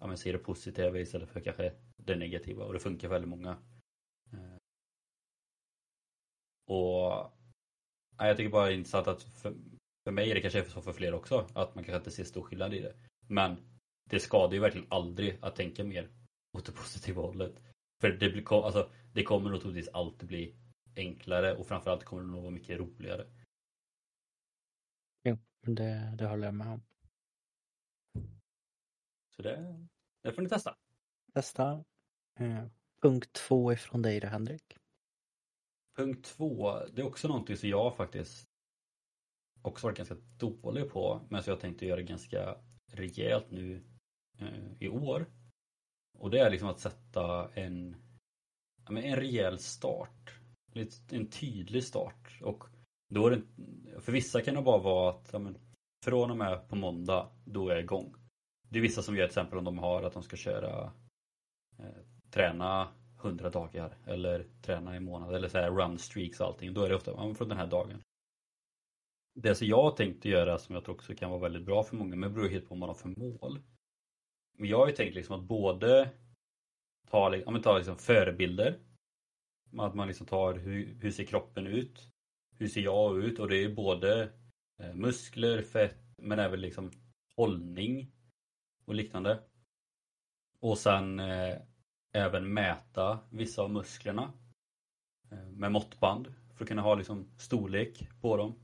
ja, 0.00 0.06
men 0.06 0.18
se 0.18 0.32
det 0.32 0.38
positiva 0.38 0.98
istället 0.98 1.28
för 1.28 1.40
kanske 1.40 1.72
det 1.96 2.16
negativa 2.16 2.64
och 2.64 2.72
det 2.72 2.80
funkar 2.80 3.08
för 3.08 3.14
väldigt 3.14 3.30
många. 3.30 3.50
Eh, 4.32 4.56
och 6.66 7.32
ja, 8.16 8.26
jag 8.26 8.36
tycker 8.36 8.50
bara 8.50 8.66
det 8.66 8.72
är 8.72 8.76
intressant 8.76 9.06
att 9.06 9.22
för, 9.22 9.54
för 10.04 10.12
mig 10.12 10.30
är 10.30 10.34
det 10.34 10.40
kanske 10.40 10.64
så 10.64 10.82
för 10.82 10.92
fler 10.92 11.14
också 11.14 11.46
att 11.54 11.74
man 11.74 11.84
kanske 11.84 11.96
inte 11.96 12.10
ser 12.10 12.24
stor 12.24 12.42
skillnad 12.42 12.74
i 12.74 12.80
det. 12.80 12.94
Men 13.26 13.56
det 14.10 14.20
skadar 14.20 14.54
ju 14.54 14.60
verkligen 14.60 14.86
aldrig 14.90 15.38
att 15.40 15.56
tänka 15.56 15.84
mer 15.84 16.08
åt 16.58 16.66
det 16.66 16.72
positiva 16.72 17.22
hållet. 17.22 17.62
För 18.00 18.08
det, 18.08 18.30
blir, 18.30 18.64
alltså, 18.66 18.90
det 19.14 19.22
kommer 19.22 19.50
nog 19.50 19.60
troligtvis 19.60 19.94
alltid 19.94 20.28
bli 20.28 20.56
enklare 20.96 21.56
och 21.56 21.66
framförallt 21.66 22.04
kommer 22.04 22.22
det 22.22 22.28
nog 22.28 22.42
vara 22.42 22.50
mycket 22.50 22.78
roligare. 22.78 23.26
Jo, 25.24 25.38
det, 25.60 26.14
det 26.18 26.26
håller 26.26 26.44
jag 26.44 26.54
med 26.54 26.68
om. 26.68 26.82
Så 29.36 29.42
det, 29.42 29.86
det 30.22 30.32
får 30.32 30.42
ni 30.42 30.48
testa. 30.48 30.76
Testa. 31.34 31.84
Eh, 32.38 32.66
punkt 33.02 33.32
två 33.32 33.72
ifrån 33.72 34.02
dig 34.02 34.20
då, 34.20 34.28
Henrik. 34.28 34.78
Punkt 35.96 36.24
två, 36.24 36.78
det 36.92 37.02
är 37.02 37.06
också 37.06 37.28
någonting 37.28 37.56
som 37.56 37.68
jag 37.68 37.96
faktiskt 37.96 38.48
också 39.62 39.86
varit 39.86 39.96
ganska 39.96 40.16
dålig 40.38 40.90
på 40.90 41.26
men 41.30 41.42
som 41.42 41.50
jag 41.50 41.60
tänkte 41.60 41.86
göra 41.86 42.02
ganska 42.02 42.56
rejält 42.92 43.50
nu 43.50 43.84
eh, 44.38 44.72
i 44.80 44.88
år. 44.88 45.26
Och 46.18 46.30
det 46.30 46.38
är 46.38 46.50
liksom 46.50 46.68
att 46.68 46.80
sätta 46.80 47.48
en, 47.54 47.96
en 48.88 49.16
rejäl 49.16 49.58
start. 49.58 50.34
En 51.10 51.30
tydlig 51.30 51.84
start. 51.84 52.40
Och 52.42 52.64
då 53.08 53.26
är 53.26 53.30
det, 53.30 53.42
för 54.00 54.12
vissa 54.12 54.40
kan 54.40 54.54
det 54.54 54.62
bara 54.62 54.82
vara 54.82 55.10
att 55.10 55.28
ja, 55.32 55.38
men, 55.38 55.58
från 56.04 56.30
och 56.30 56.36
med 56.36 56.68
på 56.68 56.76
måndag, 56.76 57.30
då 57.44 57.68
är 57.68 57.74
jag 57.74 57.82
igång. 57.82 58.14
Det 58.68 58.78
är 58.78 58.82
vissa 58.82 59.02
som 59.02 59.16
gör 59.16 59.26
till 59.26 59.30
exempel 59.30 59.58
om 59.58 59.64
de 59.64 59.78
har 59.78 60.02
att 60.02 60.12
de 60.12 60.22
ska 60.22 60.36
köra 60.36 60.92
eh, 61.78 62.02
träna 62.30 62.88
100 63.20 63.50
dagar 63.50 63.96
eller 64.06 64.46
träna 64.62 64.96
i 64.96 65.00
månad 65.00 65.34
eller 65.34 65.48
så 65.48 65.58
här 65.58 65.70
run 65.70 65.98
streaks 65.98 66.40
och 66.40 66.46
allting. 66.46 66.74
Då 66.74 66.82
är 66.82 66.88
det 66.88 66.96
ofta 66.96 67.10
ja, 67.10 67.34
från 67.34 67.48
den 67.48 67.58
här 67.58 67.66
dagen. 67.66 68.02
Det 69.34 69.54
som 69.54 69.66
jag 69.66 69.96
tänkte 69.96 70.28
göra 70.28 70.58
som 70.58 70.74
jag 70.74 70.84
tror 70.84 70.94
också 70.94 71.14
kan 71.14 71.30
vara 71.30 71.40
väldigt 71.40 71.66
bra 71.66 71.82
för 71.82 71.96
många 71.96 72.16
men 72.16 72.34
beror 72.34 72.48
helt 72.48 72.68
på 72.68 72.74
vad 72.74 72.78
man 72.78 72.88
har 72.88 72.94
för 72.94 73.08
mål. 73.08 73.60
Jag 74.60 74.78
har 74.78 74.86
ju 74.86 74.92
tänkt 74.92 75.14
liksom 75.14 75.40
att 75.40 75.48
både 75.48 76.10
ta, 77.10 77.36
ja, 77.36 77.50
men 77.50 77.62
ta 77.62 77.78
liksom 77.78 77.96
förebilder. 77.96 78.78
Att 79.78 79.94
man 79.94 80.08
liksom 80.08 80.26
tar 80.26 80.54
hur, 80.54 80.94
hur 81.00 81.10
ser 81.10 81.24
kroppen 81.24 81.66
ut? 81.66 82.10
Hur 82.56 82.68
ser 82.68 82.80
jag 82.80 83.24
ut? 83.24 83.38
Och 83.38 83.48
det 83.48 83.56
är 83.56 83.74
både 83.74 84.32
eh, 84.78 84.94
muskler, 84.94 85.62
fett 85.62 85.98
men 86.16 86.38
även 86.38 86.60
liksom 86.60 86.90
hållning 87.36 88.12
och 88.84 88.94
liknande. 88.94 89.42
Och 90.60 90.78
sen 90.78 91.20
eh, 91.20 91.56
även 92.12 92.52
mäta 92.52 93.18
vissa 93.30 93.62
av 93.62 93.70
musklerna 93.70 94.32
eh, 95.30 95.46
med 95.46 95.72
måttband 95.72 96.34
för 96.54 96.64
att 96.64 96.68
kunna 96.68 96.82
ha 96.82 96.94
liksom 96.94 97.28
storlek 97.36 98.08
på 98.20 98.36
dem. 98.36 98.54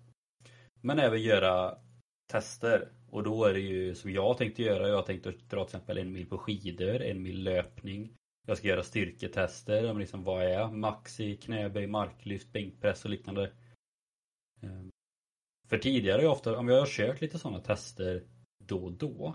Men 0.81 0.99
även 0.99 1.23
göra 1.23 1.79
tester 2.27 2.93
och 3.15 3.23
då 3.23 3.45
är 3.45 3.55
det 3.55 3.61
ju 3.61 3.95
som 3.95 4.13
jag 4.13 4.39
tänkte 4.39 4.63
göra. 4.63 4.89
Jag 4.89 5.07
tänkte 5.07 5.31
dra 5.31 5.65
till 5.65 5.77
exempel 5.77 5.99
en 5.99 6.13
mil 6.13 6.27
på 6.27 6.39
skidor, 6.39 7.03
en 7.03 7.23
mil 7.23 7.43
löpning. 7.43 8.13
Jag 8.47 8.59
ska 8.59 8.69
göra 8.69 8.83
styrketester, 8.83 9.95
liksom 9.95 10.25
vad 10.25 10.43
är 10.43 10.69
max 10.69 11.21
i 11.21 11.37
knäböj, 11.37 11.87
marklyft, 11.87 12.53
bänkpress 12.53 13.05
och 13.05 13.11
liknande. 13.11 13.53
Ehm, 14.63 14.91
för 15.69 15.79
tidigare 15.79 16.17
har 16.17 16.23
jag 16.23 16.33
ofta, 16.33 16.59
om 16.59 16.69
jag 16.69 16.79
har 16.79 16.87
kört 16.87 17.21
lite 17.21 17.39
sådana 17.39 17.61
tester 17.61 18.23
då 18.59 18.85
och 18.85 18.93
då. 18.93 19.35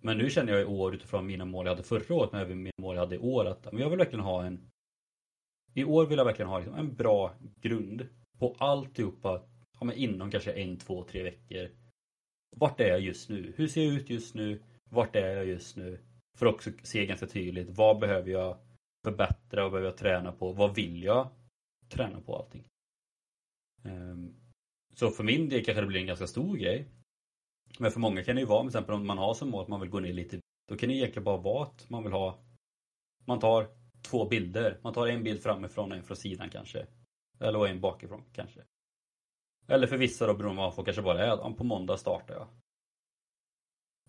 Men 0.00 0.18
nu 0.18 0.30
känner 0.30 0.52
jag 0.52 0.62
i 0.62 0.64
år 0.64 0.94
utifrån 0.94 1.26
mina 1.26 1.44
mål 1.44 1.66
jag 1.66 1.72
hade 1.72 1.88
förra 1.88 2.14
året, 2.14 2.32
men 2.32 2.40
även 2.40 2.62
mina 2.62 2.72
mål 2.80 2.94
jag 2.94 3.02
hade 3.02 3.14
i 3.14 3.18
år 3.18 3.44
att 3.44 3.68
jag 3.72 3.90
vill 3.90 3.98
verkligen 3.98 4.24
ha 4.24 4.44
en 4.44 4.70
I 5.74 5.84
år 5.84 6.06
vill 6.06 6.18
jag 6.18 6.24
verkligen 6.24 6.48
ha 6.48 6.58
liksom 6.58 6.74
en 6.74 6.94
bra 6.94 7.34
grund 7.60 8.08
på 8.38 8.56
alltihopa 8.58 9.42
ja, 9.80 9.84
men 9.84 9.96
inom 9.96 10.30
kanske 10.30 10.52
en, 10.52 10.76
två, 10.76 11.04
tre 11.04 11.22
veckor. 11.22 11.87
Vart 12.56 12.80
är 12.80 12.88
jag 12.88 13.00
just 13.00 13.28
nu? 13.28 13.52
Hur 13.56 13.68
ser 13.68 13.84
jag 13.84 13.94
ut 13.94 14.10
just 14.10 14.34
nu? 14.34 14.62
Vart 14.90 15.16
är 15.16 15.36
jag 15.36 15.46
just 15.46 15.76
nu? 15.76 15.98
För 16.38 16.46
att 16.46 16.54
också 16.54 16.70
se 16.82 17.06
ganska 17.06 17.26
tydligt 17.26 17.68
vad 17.70 17.98
behöver 17.98 18.30
jag 18.30 18.58
förbättra? 19.04 19.62
Vad 19.62 19.72
behöver 19.72 19.88
jag 19.88 19.96
träna 19.96 20.32
på? 20.32 20.52
Vad 20.52 20.74
vill 20.74 21.02
jag 21.02 21.28
träna 21.88 22.20
på 22.20 22.36
allting? 22.36 22.64
Ehm, 23.84 24.34
så 24.94 25.10
för 25.10 25.24
min 25.24 25.48
del 25.48 25.64
kanske 25.64 25.80
det 25.80 25.86
blir 25.86 26.00
en 26.00 26.06
ganska 26.06 26.26
stor 26.26 26.56
grej. 26.56 26.88
Men 27.78 27.90
för 27.90 28.00
många 28.00 28.24
kan 28.24 28.34
det 28.34 28.40
ju 28.40 28.46
vara, 28.46 28.60
till 28.60 28.68
exempel 28.68 28.94
om 28.94 29.06
man 29.06 29.18
har 29.18 29.34
som 29.34 29.50
mål 29.50 29.62
att 29.62 29.68
man 29.68 29.80
vill 29.80 29.90
gå 29.90 30.00
ner 30.00 30.12
lite. 30.12 30.40
Då 30.68 30.76
kan 30.76 30.88
det 30.88 30.94
egentligen 30.94 31.24
bara 31.24 31.36
vara 31.36 31.62
att 31.62 31.90
man 31.90 32.02
vill 32.02 32.12
ha 32.12 32.38
Man 33.24 33.40
tar 33.40 33.68
två 34.02 34.28
bilder. 34.28 34.78
Man 34.82 34.92
tar 34.92 35.06
en 35.06 35.24
bild 35.24 35.42
framifrån 35.42 35.92
och 35.92 35.98
en 35.98 36.04
från 36.04 36.16
sidan 36.16 36.50
kanske. 36.50 36.86
Eller 37.40 37.66
en 37.66 37.80
bakifrån 37.80 38.24
kanske. 38.32 38.60
Eller 39.68 39.86
för 39.86 39.96
vissa 39.96 40.26
då 40.26 40.34
beroende 40.34 40.56
på 40.56 40.62
vad 40.62 40.66
man 40.66 40.72
får 40.72 40.84
kanske 40.84 41.02
bara 41.02 41.24
är 41.24 41.52
på 41.54 41.64
måndag 41.64 41.96
startar 41.96 42.34
jag. 42.34 42.48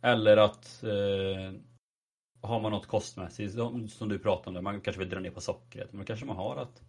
Eller 0.02 0.38
att 0.38 0.84
eh, 0.84 1.54
har 2.42 2.60
man 2.60 2.72
något 2.72 2.88
kostmässigt 2.88 3.54
som 3.90 4.10
du 4.10 4.20
pratade 4.20 4.58
om, 4.58 4.64
man 4.64 4.82
kanske 4.82 5.00
vill 5.00 5.10
dra 5.10 5.20
ner 5.20 5.32
på 5.32 5.42
sockret. 5.42 5.92
Men 5.92 6.00
då 6.00 6.06
kanske 6.06 6.26
man 6.26 6.36
har 6.36 6.56
att 6.56 6.84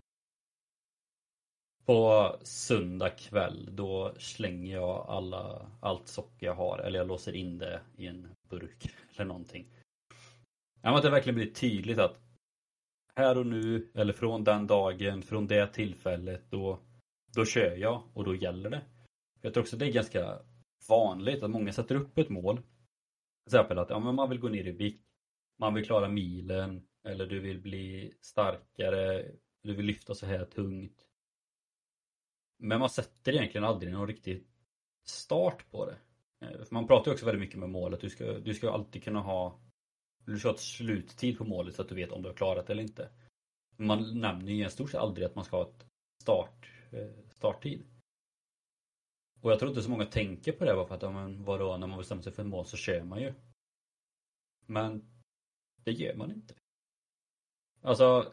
på 1.85 2.37
söndag 2.43 3.11
kväll 3.11 3.69
då 3.73 4.15
slänger 4.19 4.75
jag 4.75 5.07
alla, 5.09 5.71
allt 5.81 6.09
socker 6.09 6.47
jag 6.47 6.55
har 6.55 6.79
eller 6.79 6.99
jag 6.99 7.09
låser 7.09 7.33
in 7.33 7.59
det 7.59 7.81
i 7.97 8.07
en 8.07 8.29
burk 8.49 8.95
eller 9.17 9.25
någonting. 9.25 9.67
Ja, 10.83 10.97
att 10.97 11.03
det 11.03 11.11
verkligen 11.11 11.35
blir 11.35 11.51
tydligt 11.51 11.99
att 11.99 12.19
här 13.17 13.39
och 13.39 13.47
nu 13.47 13.91
eller 13.95 14.13
från 14.13 14.45
den 14.45 14.67
dagen, 14.67 15.23
från 15.23 15.47
det 15.47 15.67
tillfället 15.67 16.43
då, 16.51 16.79
då 17.35 17.45
kör 17.45 17.77
jag 17.77 18.03
och 18.15 18.25
då 18.25 18.35
gäller 18.35 18.71
det. 18.71 18.83
Jag 19.41 19.55
tror 19.55 19.63
också 19.63 19.77
det 19.77 19.87
är 19.87 19.93
ganska 19.93 20.39
vanligt 20.89 21.43
att 21.43 21.51
många 21.51 21.73
sätter 21.73 21.95
upp 21.95 22.19
ett 22.19 22.29
mål. 22.29 22.57
Till 22.57 23.47
exempel 23.47 23.79
att 23.79 23.91
ja, 23.91 23.99
men 23.99 24.15
man 24.15 24.31
vill 24.31 24.41
gå 24.41 24.49
ner 24.49 24.67
i 24.67 24.73
vikt, 24.73 25.07
man 25.59 25.75
vill 25.75 25.85
klara 25.85 26.09
milen 26.09 26.87
eller 27.05 27.27
du 27.27 27.41
vill 27.41 27.61
bli 27.61 28.15
starkare, 28.21 29.31
du 29.63 29.75
vill 29.75 29.87
lyfta 29.87 30.15
så 30.15 30.27
här 30.27 30.45
tungt. 30.45 31.07
Men 32.59 32.79
man 32.79 32.91
sätter 32.91 33.33
egentligen 33.33 33.65
aldrig 33.65 33.93
någon 33.93 34.07
riktig 34.07 34.47
start 35.07 35.71
på 35.71 35.87
det. 35.87 35.97
Eh, 36.47 36.65
för 36.65 36.75
man 36.75 36.87
pratar 36.87 37.11
ju 37.11 37.13
också 37.13 37.27
väldigt 37.27 37.41
mycket 37.41 37.59
med 37.59 37.71
målet. 37.71 38.01
Du 38.01 38.11
ska, 38.11 38.39
du 38.39 38.55
ska 38.55 38.71
alltid 38.71 39.05
kunna 39.05 39.21
ha 39.21 39.61
du 40.25 40.39
ska 40.39 40.49
ha 40.49 40.55
ett 40.55 40.61
sluttid 40.61 41.39
på 41.39 41.45
målet 41.45 41.75
så 41.75 41.83
att 41.83 41.89
du 41.89 41.95
vet 41.95 42.13
om 42.13 42.23
du 42.23 42.29
har 42.29 42.37
klarat 42.37 42.67
det 42.67 42.73
eller 42.73 42.83
inte. 42.83 43.09
Man 43.77 44.21
nämner 44.21 44.53
ju 44.53 44.67
i 44.67 44.71
stort 44.71 44.91
sett 44.91 45.01
aldrig 45.01 45.27
att 45.27 45.35
man 45.35 45.45
ska 45.45 45.57
ha 45.57 45.69
ett 45.69 45.87
start, 46.23 46.71
Eh, 46.91 47.31
starttid. 47.31 47.85
Och 49.41 49.51
jag 49.53 49.59
tror 49.59 49.69
inte 49.69 49.83
så 49.83 49.91
många 49.91 50.05
tänker 50.05 50.53
på 50.53 50.65
det 50.65 50.75
bara 50.75 50.87
för 50.87 50.95
att, 50.95 51.03
ja, 51.03 51.11
men 51.11 51.45
vadå, 51.45 51.77
när 51.77 51.87
man 51.87 51.99
bestämmer 51.99 52.23
sig 52.23 52.33
för 52.33 52.43
ett 52.43 52.49
mål 52.49 52.67
så 52.67 52.77
kör 52.77 53.05
man 53.05 53.21
ju. 53.21 53.35
Men 54.67 55.05
det 55.85 55.93
gör 55.93 56.15
man 56.15 56.31
inte. 56.31 56.55
Alltså, 57.83 58.33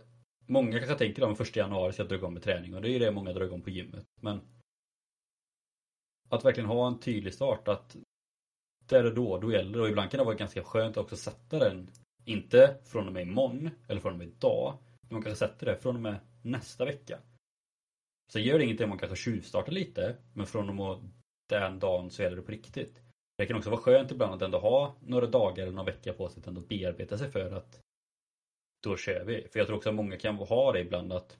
Många 0.50 0.80
kanske 0.80 0.96
tänker 0.96 1.32
att 1.32 1.38
första 1.38 1.60
januari 1.60 1.94
ska 1.94 2.02
jag 2.02 2.10
dra 2.10 2.16
igång 2.16 2.34
med 2.34 2.44
träning 2.44 2.76
och 2.76 2.82
det 2.82 2.90
är 2.90 2.92
ju 2.92 3.00
det 3.00 3.12
många 3.12 3.34
drar 3.34 3.46
igång 3.46 3.62
på 3.62 3.70
gymmet. 3.70 4.06
Men 4.22 4.42
att 6.30 6.46
verkligen 6.46 6.70
ha 6.70 6.88
en 6.88 7.00
tydlig 7.00 7.34
start 7.34 7.68
att 7.68 7.96
det 8.86 8.98
är 8.98 9.12
då, 9.12 9.38
då 9.38 9.52
gäller 9.52 9.74
det. 9.74 9.82
Och 9.82 9.90
ibland 9.90 10.12
kan 10.12 10.18
det 10.18 10.24
vara 10.24 10.36
ganska 10.36 10.64
skönt 10.64 10.98
att 10.98 11.04
också 11.04 11.16
sätta 11.16 11.60
den. 11.60 11.90
Inte 12.26 12.78
från 12.86 13.08
och 13.08 13.14
med 13.14 13.28
imorgon 13.28 13.70
eller 13.88 14.02
från 14.02 14.12
och 14.12 14.18
med 14.18 14.28
idag. 14.28 14.78
Men 15.02 15.14
man 15.14 15.24
kanske 15.24 15.48
sätter 15.48 15.66
det 15.66 15.78
från 15.78 15.96
och 15.96 16.02
med 16.02 16.20
nästa 16.42 16.86
vecka. 16.86 17.20
Sen 18.32 18.44
gör 18.44 18.58
det 18.58 18.64
ingenting 18.64 18.84
om 18.84 18.90
man 18.90 19.00
kanske 19.00 19.18
tjuvstartar 19.18 19.72
lite. 19.72 20.16
Men 20.34 20.46
från 20.46 20.70
och 20.70 20.76
med 20.76 21.10
den 21.50 21.80
dagen 21.80 22.10
så 22.12 22.22
gäller 22.22 22.36
det 22.36 22.42
på 22.42 22.52
riktigt. 22.52 23.02
Det 23.38 23.46
kan 23.46 23.58
också 23.58 23.70
vara 23.70 23.82
skönt 23.82 24.12
ibland 24.12 24.34
att 24.34 24.42
ändå 24.42 24.58
ha 24.58 24.96
några 25.02 25.28
dagar 25.28 25.64
eller 25.64 25.74
några 25.74 25.92
veckor 25.92 26.12
på 26.12 26.30
sig 26.30 26.40
att 26.40 26.48
ändå 26.48 26.62
bearbeta 26.62 27.18
sig 27.18 27.32
för 27.32 27.52
att 27.52 27.82
då 28.84 28.98
kör 28.98 29.24
vi. 29.24 29.48
För 29.52 29.60
jag 29.60 29.68
tror 29.68 29.78
också 29.78 29.90
att 29.90 29.96
många 29.96 30.18
kan 30.18 30.36
ha 30.36 30.72
det 30.72 30.80
ibland 30.80 31.14
att 31.14 31.38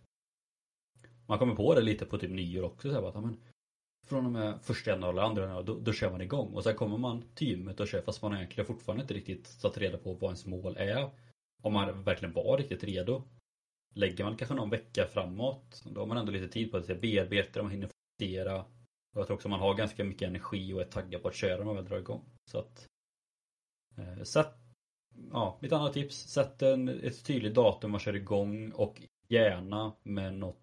man 1.28 1.40
kommer 1.40 1.56
på 1.56 1.76
det 1.76 1.82
lite 1.82 2.06
på 2.06 2.18
typ 2.18 2.32
nyår 2.32 2.64
också. 2.64 2.90
Så 2.90 3.02
här, 3.02 3.08
att, 3.08 3.24
men, 3.24 3.38
från 4.08 4.26
och 4.26 4.32
med 4.32 4.62
första 4.62 4.92
januari 4.92 5.12
eller 5.12 5.22
andra 5.22 5.42
januari, 5.42 5.66
då, 5.66 5.80
då 5.80 5.94
kör 5.94 6.12
man 6.12 6.22
igång. 6.22 6.54
Och 6.54 6.64
sen 6.64 6.76
kommer 6.76 6.98
man 6.98 7.24
till 7.36 7.48
gymmet 7.48 7.80
och 7.80 7.88
kör 7.88 8.02
fast 8.02 8.22
man 8.22 8.34
egentligen 8.34 8.66
fortfarande 8.66 9.02
inte 9.02 9.14
riktigt 9.14 9.48
satt 9.48 9.78
reda 9.78 9.98
på 9.98 10.14
vad 10.14 10.24
ens 10.24 10.46
mål 10.46 10.78
är. 10.78 11.10
Om 11.64 11.74
man 11.74 12.04
verkligen 12.04 12.34
var 12.34 12.58
riktigt 12.58 12.84
redo. 12.84 13.24
Lägger 13.98 14.24
man 14.24 14.38
kanske 14.38 14.56
någon 14.56 14.70
vecka 14.70 15.08
framåt, 15.08 15.84
då 15.86 16.02
har 16.02 16.08
man 16.08 16.18
ändå 16.18 16.32
lite 16.32 16.48
tid 16.48 16.72
på 16.72 16.78
att 16.78 17.02
bearbeta, 17.02 17.62
man 17.62 17.72
hinner 17.72 17.90
fokusera. 18.20 18.60
Och 19.14 19.22
jag 19.22 19.28
tror 19.28 19.36
också 19.36 19.50
man 19.50 19.60
har 19.60 19.74
ganska 19.74 20.04
mycket 20.04 20.28
energi 20.28 20.74
och 20.74 20.82
är 20.82 20.86
taggad 20.86 21.22
på 21.22 21.28
att 21.28 21.36
köra 21.36 21.58
när 21.58 21.66
man 21.66 21.76
väl 21.76 21.86
drar 21.86 21.98
igång. 21.98 22.26
Så 22.52 22.60
att 22.60 22.88
eh, 23.98 24.24
sätt, 24.24 24.54
ja, 25.32 25.58
mitt 25.62 25.72
andra 25.72 25.94
tips, 25.94 26.16
sätt 26.16 26.62
en, 26.62 26.90
ett 26.90 27.26
tydligt 27.26 27.56
datum 27.56 27.92
man 27.92 28.00
kör 28.00 28.16
igång 28.16 28.72
och 28.72 29.02
gärna 29.28 29.94
med 30.04 30.34
något 30.34 30.62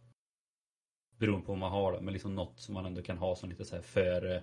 beroende 1.19 1.47
på 1.47 1.53
vad 1.53 1.59
man 1.59 1.73
har 1.73 1.93
det, 1.93 2.01
men 2.01 2.13
liksom 2.13 2.35
något 2.35 2.61
som 2.61 2.75
man 2.75 2.87
ändå 2.87 3.03
kan 3.03 3.19
ha 3.19 3.37
som 3.37 3.49
lite 3.49 3.65
så 3.65 3.77
här 3.77 3.83
före 3.83 4.43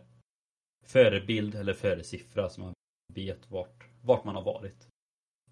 förebild 0.85 1.55
eller 1.55 1.73
före 1.73 2.03
siffra 2.03 2.49
så 2.49 2.61
man 2.61 2.73
vet 3.13 3.51
vart, 3.51 3.87
vart 4.01 4.23
man 4.23 4.35
har 4.35 4.43
varit. 4.43 4.87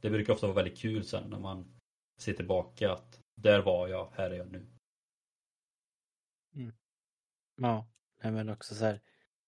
Det 0.02 0.10
brukar 0.10 0.34
ofta 0.34 0.47
vara 0.47 0.56
väldigt 0.56 0.78
kul 0.78 1.04
sen 1.04 1.30
när 1.30 1.39
man 1.39 1.80
ser 2.21 2.34
tillbaka 2.34 2.91
att 2.91 3.19
där 3.41 3.62
var 3.62 3.88
jag, 3.88 4.12
här 4.15 4.30
är 4.32 4.36
jag 4.36 4.52
nu. 4.52 4.65
Mm. 6.56 6.71
Ja, 7.62 7.88
men 8.21 8.49
också 8.49 8.75
så 8.75 8.86
här. 8.86 9.02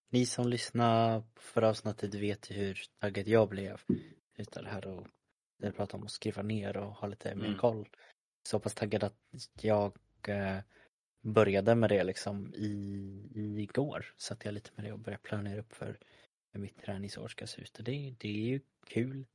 Ni 0.09 0.25
som 0.25 0.47
lyssnar 0.47 1.21
på 1.21 1.41
förra 1.41 1.69
avsnittet 1.69 2.13
vet 2.13 2.51
ju 2.51 2.55
hur 2.55 2.81
taggad 2.99 3.27
jag 3.27 3.49
blev 3.49 3.81
utav 4.37 4.63
det 4.63 4.69
här 4.69 4.87
och 4.87 5.07
det 5.57 5.71
pratar 5.71 5.97
om 5.97 6.03
att 6.03 6.11
skriva 6.11 6.41
ner 6.41 6.77
och 6.77 6.91
ha 6.93 7.07
lite 7.07 7.35
mer 7.35 7.45
Mm. 7.45 7.57
koll. 7.57 7.89
Så 8.43 8.59
pass 8.59 8.75
taggad 8.75 9.03
att 9.03 9.17
jag 9.61 9.97
eh, 10.27 10.59
började 11.21 11.75
med 11.75 11.89
det 11.89 12.03
liksom 12.03 12.53
i, 12.55 12.67
i 13.35 13.61
igår. 13.61 14.05
Satt 14.17 14.45
jag 14.45 14.53
lite 14.53 14.69
med 14.75 14.85
det 14.85 14.91
och 14.93 14.99
började 14.99 15.23
planera 15.23 15.59
upp 15.59 15.73
för 15.73 15.99
hur 16.51 16.59
mitt 16.59 16.77
träningsår 16.81 17.27
ska 17.27 17.47
se 17.47 17.61
ut. 17.61 17.77
Och 17.77 17.83
det, 17.83 18.15
det 18.19 18.29
är 18.29 18.49
ju 18.49 18.61
kul. 18.85 19.25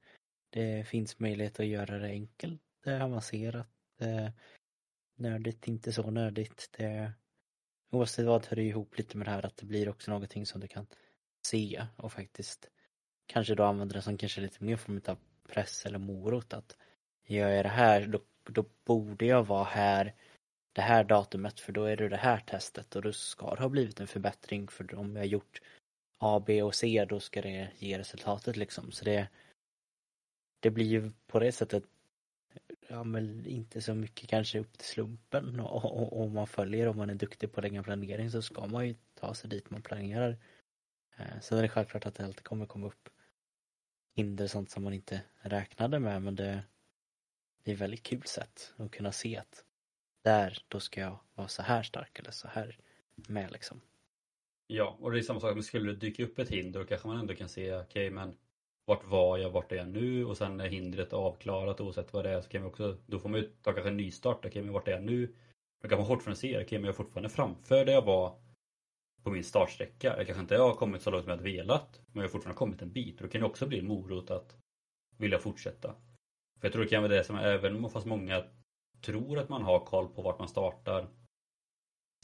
Det 0.51 0.89
finns 0.89 1.19
möjlighet 1.19 1.61
att 1.61 1.67
göra 1.67 1.99
det 1.99 2.09
enkelt, 2.09 2.63
det 2.85 3.05
avancerat, 3.05 3.69
eh, 3.99 4.29
nördigt, 5.17 5.69
inte 5.69 5.93
så 5.93 6.11
nördigt. 6.11 6.71
Det, 6.77 7.13
oavsett 7.91 8.27
vad 8.27 8.47
hör 8.47 8.57
det 8.57 8.63
ihop 8.63 8.99
lite 8.99 9.17
med 9.17 9.27
det 9.27 9.31
här 9.31 9.47
att 9.47 9.57
det 9.57 9.67
blir 9.67 9.89
också 9.89 10.11
någonting 10.11 10.47
som 10.47 10.61
du 10.61 10.69
kan 10.69 10.87
se 11.47 11.87
och 11.97 12.13
faktiskt 12.13 12.71
kanske 13.27 13.55
då 13.55 13.65
använda 13.65 13.95
det 13.95 14.03
som 14.03 14.19
kanske 14.19 14.41
lite 14.41 14.65
mer 14.65 14.77
form 14.77 15.01
av 15.07 15.19
press 15.49 15.87
eller 15.87 15.99
morot 15.99 16.53
att 16.53 16.77
gör 17.27 17.49
jag 17.49 17.65
det 17.65 17.69
här 17.69 18.07
då, 18.07 18.21
då 18.45 18.65
borde 18.85 19.27
jag 19.27 19.47
vara 19.47 19.65
här 19.65 20.15
det 20.73 20.83
här 20.83 21.05
datumet 21.05 21.61
för 21.61 21.73
då 21.73 21.85
är 21.85 21.97
det 21.97 22.09
det 22.09 22.17
här 22.17 22.41
testet 22.41 22.97
och 22.97 23.03
då 23.03 23.13
ska 23.13 23.55
det 23.55 23.63
ha 23.63 23.69
blivit 23.69 24.01
en 24.01 24.07
förbättring 24.07 24.69
för 24.69 24.95
om 24.95 25.17
jag 25.17 25.27
gjort 25.27 25.63
A, 26.19 26.43
B 26.47 26.63
och 26.63 26.75
C 26.75 27.07
då 27.09 27.21
ska 27.21 27.43
det 27.43 27.71
ge 27.79 27.99
resultatet 27.99 28.57
liksom 28.57 28.93
så 28.93 29.05
det 29.05 29.29
det 30.61 30.71
blir 30.71 30.87
ju 30.87 31.13
på 31.27 31.39
det 31.39 31.53
sättet 31.53 31.85
ja 32.89 33.05
men 33.05 33.47
inte 33.47 33.81
så 33.81 33.95
mycket 33.95 34.31
kanske 34.31 34.59
upp 34.59 34.79
till 34.79 34.87
slumpen 34.87 35.61
och, 35.61 36.23
om 36.23 36.33
man 36.33 36.47
följer 36.47 36.89
om 36.89 36.97
man 36.97 37.11
är 37.11 37.15
duktig 37.15 37.53
på 37.53 37.61
att 37.61 37.65
lägga 37.65 37.83
planering 37.83 38.31
så 38.31 38.43
ska 38.43 38.67
man 38.67 38.89
ju 38.89 38.95
ta 39.15 39.35
sig 39.35 39.51
dit 39.51 39.71
man 39.71 39.83
planerar. 39.83 40.37
Eh, 41.17 41.41
Sen 41.41 41.59
är 41.59 41.63
det 41.63 41.69
självklart 41.69 42.07
att 42.07 42.15
det 42.15 42.25
alltid 42.25 42.45
kommer 42.45 42.67
komma 42.67 42.87
upp 42.87 43.09
hinder 44.17 44.45
och 44.45 44.51
sånt 44.51 44.71
som 44.71 44.83
man 44.85 44.93
inte 44.93 45.23
räknade 45.41 45.99
med 45.99 46.23
men 46.23 46.37
det, 46.37 46.63
det 47.63 47.71
är 47.71 47.75
ett 47.75 47.81
väldigt 47.81 48.03
kul 48.03 48.23
sätt 48.23 48.75
att 48.77 48.91
kunna 48.91 49.13
se 49.13 49.37
att 49.37 49.65
där, 50.23 50.59
då 50.69 50.81
ska 50.81 51.01
jag 51.01 51.19
vara 51.35 51.49
så 51.49 51.63
här 51.63 51.83
stark 51.83 52.19
eller 52.19 52.31
så 52.31 52.49
här 52.49 52.79
med 53.15 53.53
liksom. 53.53 53.81
Ja, 54.67 54.97
och 55.01 55.13
det 55.13 55.19
är 55.19 55.23
samma 55.23 55.41
sak, 55.41 55.55
men 55.55 55.63
skulle 55.63 55.93
det 55.93 55.97
dyka 55.97 56.25
upp 56.25 56.39
ett 56.39 56.49
hinder 56.49 56.81
då 56.81 56.87
kanske 56.87 57.09
man 57.09 57.19
ändå 57.19 57.35
kan 57.35 57.49
se, 57.49 57.75
okej 57.75 58.11
men 58.11 58.37
vart 58.87 59.05
var 59.05 59.39
jag, 59.39 59.51
vart 59.51 59.73
är 59.73 59.77
jag 59.77 59.89
nu 59.89 60.25
och 60.25 60.37
sen 60.37 60.57
när 60.57 60.69
hindret 60.69 61.13
är 61.13 61.17
avklarat 61.17 61.81
oavsett 61.81 62.13
vad 62.13 62.25
det 62.25 62.31
är 62.31 62.41
så 62.41 62.49
kan 62.49 62.63
vi 62.63 62.69
också, 62.69 62.97
då 63.07 63.19
får 63.19 63.29
man 63.29 63.41
ju 63.41 63.47
ta 63.63 63.73
kanske 63.73 63.89
en 63.89 63.97
nystart, 63.97 64.45
okej 64.45 64.63
men 64.63 64.73
vart 64.73 64.89
är 64.89 64.93
jag 64.93 65.03
nu? 65.03 65.35
Då 65.83 65.89
kan 65.89 65.99
man 65.99 66.07
fortfarande 66.07 66.41
se, 66.41 66.63
okej 66.63 66.79
men 66.79 66.85
jag 66.85 66.93
är 66.93 66.97
fortfarande 66.97 67.29
framför 67.29 67.85
där 67.85 67.93
jag 67.93 68.05
var 68.05 68.39
på 69.23 69.31
min 69.31 69.45
startsträcka. 69.45 70.17
Jag 70.17 70.27
kanske 70.27 70.41
inte 70.41 70.57
har 70.57 70.75
kommit 70.75 71.03
så 71.03 71.11
långt 71.11 71.25
som 71.25 71.31
jag 71.31 71.37
hade 71.37 71.51
velat, 71.51 72.01
men 72.07 72.17
jag 72.17 72.23
har 72.23 72.33
fortfarande 72.33 72.59
kommit 72.59 72.83
en 72.83 72.93
bit. 72.93 73.21
Och 73.21 73.27
då 73.27 73.33
kan 73.33 73.41
det 73.41 73.47
också 73.47 73.67
bli 73.67 73.79
en 73.79 73.87
morot 73.87 74.31
att 74.31 74.57
vilja 75.17 75.39
fortsätta. 75.39 75.95
För 76.61 76.67
jag 76.67 76.73
tror 76.73 76.83
det 76.83 76.89
kan 76.89 77.03
vara 77.03 77.13
det 77.13 77.25
som, 77.25 77.37
även 77.37 77.85
om 77.85 77.91
fast 77.91 78.07
många 78.07 78.45
tror 79.01 79.39
att 79.39 79.49
man 79.49 79.63
har 79.63 79.87
koll 79.87 80.09
på 80.09 80.23
vart 80.23 80.39
man 80.39 80.49
startar, 80.49 81.09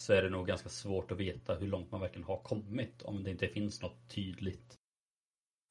så 0.01 0.13
är 0.13 0.23
det 0.23 0.29
nog 0.29 0.47
ganska 0.47 0.69
svårt 0.69 1.13
att 1.13 1.19
veta 1.19 1.55
hur 1.55 1.67
långt 1.67 1.91
man 1.91 2.01
verkligen 2.01 2.27
har 2.27 2.43
kommit 2.43 3.03
om 3.03 3.25
det 3.25 3.31
inte 3.31 3.49
finns 3.49 3.83
något 3.83 4.09
tydligt. 4.09 4.79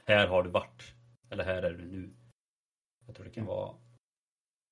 Här 0.06 0.28
har 0.28 0.44
du 0.44 0.50
varit, 0.50 0.96
eller 1.30 1.44
här 1.44 1.64
är 1.64 1.74
du 1.74 1.86
nu. 1.86 2.16
Jag 3.06 3.16
tror 3.16 3.26
det 3.26 3.32
kan 3.32 3.46
vara 3.46 3.78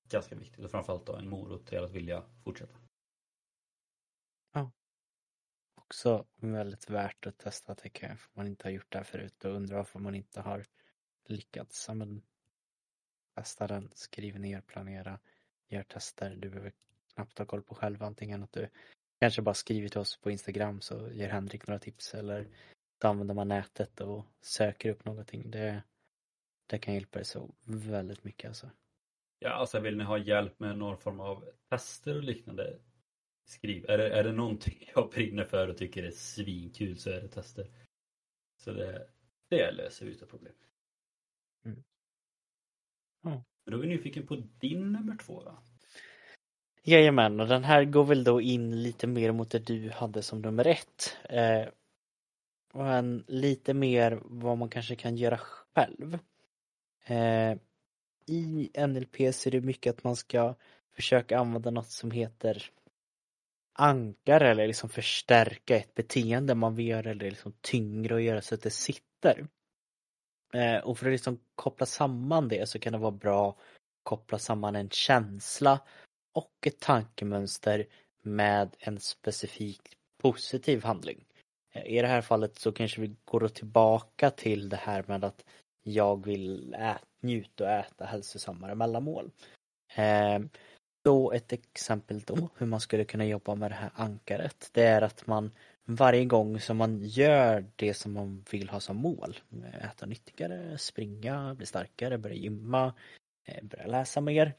ganska 0.09 0.35
viktigt 0.35 0.65
och 0.65 0.71
framförallt 0.71 1.05
då 1.05 1.15
en 1.15 1.29
morot 1.29 1.67
till 1.67 1.83
att 1.83 1.91
vilja 1.91 2.23
fortsätta. 2.43 2.77
Också 5.89 6.25
väldigt 6.35 6.89
värt 6.89 7.27
att 7.27 7.37
testa 7.37 7.75
tycker 7.75 8.07
jag, 8.09 8.19
för 8.19 8.29
man 8.33 8.47
inte 8.47 8.67
har 8.67 8.71
gjort 8.71 8.91
det 8.91 8.97
här 8.97 9.05
förut 9.05 9.45
och 9.45 9.55
undrar 9.55 9.77
varför 9.77 9.99
man 9.99 10.15
inte 10.15 10.41
har 10.41 10.65
lyckats. 11.25 11.85
Ja, 11.87 11.93
men 11.93 12.21
testa 13.35 13.67
den, 13.67 13.89
skriv 13.93 14.39
ner, 14.39 14.61
planera, 14.61 15.19
gör 15.67 15.83
tester. 15.83 16.35
Du 16.35 16.49
behöver 16.49 16.73
knappt 17.13 17.37
ha 17.37 17.45
koll 17.45 17.63
på 17.63 17.75
själv, 17.75 18.03
antingen 18.03 18.43
att 18.43 18.51
du 18.51 18.69
kanske 19.19 19.41
bara 19.41 19.55
skriver 19.55 19.89
till 19.89 19.99
oss 19.99 20.17
på 20.17 20.31
Instagram 20.31 20.81
så 20.81 21.11
ger 21.11 21.29
Henrik 21.29 21.67
några 21.67 21.79
tips 21.79 22.13
eller 22.13 22.47
så 23.01 23.07
använder 23.07 23.35
man 23.35 23.47
nätet 23.47 24.01
och 24.01 24.25
söker 24.41 24.89
upp 24.91 25.05
någonting. 25.05 25.51
Det, 25.51 25.83
det 26.67 26.77
kan 26.77 26.93
hjälpa 26.93 27.19
dig 27.19 27.25
så 27.25 27.49
väldigt 27.65 28.23
mycket 28.23 28.47
alltså. 28.47 28.69
Ja, 29.39 29.49
alltså 29.49 29.79
vill 29.79 29.97
ni 29.97 30.03
ha 30.03 30.17
hjälp 30.17 30.59
med 30.59 30.77
någon 30.77 30.97
form 30.97 31.19
av 31.19 31.45
tester 31.69 32.15
och 32.15 32.23
liknande 32.23 32.79
Skriv. 33.49 33.85
Är 33.89 33.97
det, 33.97 34.09
är 34.09 34.23
det 34.23 34.31
någonting 34.31 34.89
jag 34.95 35.09
brinner 35.09 35.43
för 35.43 35.67
och 35.67 35.77
tycker 35.77 36.03
är 36.03 36.11
svinkul 36.11 36.97
så 36.97 37.09
är 37.09 37.21
det 37.21 37.27
tester. 37.27 37.67
Så 38.57 38.71
det, 38.71 39.07
det 39.49 39.71
löser 39.71 40.05
vi 40.05 40.11
utan 40.11 40.27
problem. 40.27 40.53
Mm. 41.65 41.83
Ja. 43.23 43.43
Men 43.65 43.71
då 43.71 43.77
är 43.77 43.81
vi 43.81 43.87
nyfiken 43.87 44.27
på 44.27 44.35
din 44.59 44.91
nummer 44.91 45.17
två 45.17 45.43
va? 45.43 45.57
Jajamän, 46.83 47.39
och 47.39 47.47
den 47.47 47.63
här 47.63 47.83
går 47.83 48.03
väl 48.03 48.23
då 48.23 48.41
in 48.41 48.83
lite 48.83 49.07
mer 49.07 49.31
mot 49.31 49.51
det 49.51 49.59
du 49.59 49.89
hade 49.89 50.21
som 50.21 50.41
nummer 50.41 50.67
ett. 50.67 51.17
Eh, 51.29 51.67
och 52.73 52.87
en 52.87 53.23
lite 53.27 53.73
mer 53.73 54.19
vad 54.25 54.57
man 54.57 54.69
kanske 54.69 54.95
kan 54.95 55.17
göra 55.17 55.37
själv. 55.37 56.19
Eh, 57.05 57.57
I 58.25 58.69
NLP 58.87 59.33
så 59.33 59.49
är 59.49 59.51
det 59.51 59.61
mycket 59.61 59.97
att 59.97 60.03
man 60.03 60.15
ska 60.15 60.55
försöka 60.95 61.39
använda 61.39 61.71
något 61.71 61.91
som 61.91 62.11
heter 62.11 62.71
ankare 63.73 64.49
eller 64.49 64.67
liksom 64.67 64.89
förstärka 64.89 65.75
ett 65.77 65.95
beteende 65.95 66.55
man 66.55 66.75
vill 66.75 66.87
göra 66.87 67.09
eller 67.11 67.29
liksom 67.29 67.53
tyngre 67.61 68.13
och 68.13 68.21
göra 68.21 68.41
så 68.41 68.55
att 68.55 68.61
det 68.61 68.69
sitter. 68.69 69.47
Eh, 70.53 70.77
och 70.77 70.97
för 70.97 71.05
att 71.05 71.11
liksom 71.11 71.39
koppla 71.55 71.85
samman 71.85 72.47
det 72.47 72.69
så 72.69 72.79
kan 72.79 72.93
det 72.93 72.99
vara 72.99 73.11
bra 73.11 73.49
att 73.49 73.57
koppla 74.03 74.39
samman 74.39 74.75
en 74.75 74.89
känsla 74.89 75.79
och 76.33 76.67
ett 76.67 76.79
tankemönster 76.79 77.87
med 78.21 78.75
en 78.79 78.99
specifik 78.99 79.81
positiv 80.17 80.83
handling. 80.83 81.25
I 81.73 82.01
det 82.01 82.07
här 82.07 82.21
fallet 82.21 82.59
så 82.59 82.71
kanske 82.71 83.01
vi 83.01 83.15
går 83.25 83.47
tillbaka 83.47 84.31
till 84.31 84.69
det 84.69 84.77
här 84.77 85.03
med 85.07 85.23
att 85.23 85.45
jag 85.83 86.25
vill 86.25 86.73
ät, 86.73 87.05
njuta 87.21 87.63
och 87.63 87.69
äta 87.69 88.05
hälsosammare 88.05 88.75
mellanmål. 88.75 89.31
Eh, 89.95 90.39
då 91.03 91.31
ett 91.31 91.53
exempel 91.53 92.19
då 92.19 92.49
hur 92.57 92.65
man 92.65 92.79
skulle 92.79 93.05
kunna 93.05 93.25
jobba 93.25 93.55
med 93.55 93.71
det 93.71 93.75
här 93.75 93.91
ankaret 93.95 94.69
det 94.73 94.83
är 94.83 95.01
att 95.01 95.27
man 95.27 95.51
varje 95.85 96.25
gång 96.25 96.59
som 96.59 96.77
man 96.77 96.99
gör 97.03 97.65
det 97.75 97.93
som 97.93 98.13
man 98.13 98.45
vill 98.51 98.69
ha 98.69 98.79
som 98.79 98.97
mål, 98.97 99.39
eh, 99.63 99.85
äta 99.85 100.05
nyttigare, 100.05 100.77
springa, 100.77 101.55
bli 101.55 101.65
starkare, 101.65 102.17
börja 102.17 102.35
gymma, 102.35 102.93
eh, 103.45 103.63
börja 103.63 103.87
läsa 103.87 104.21
mer. 104.21 104.53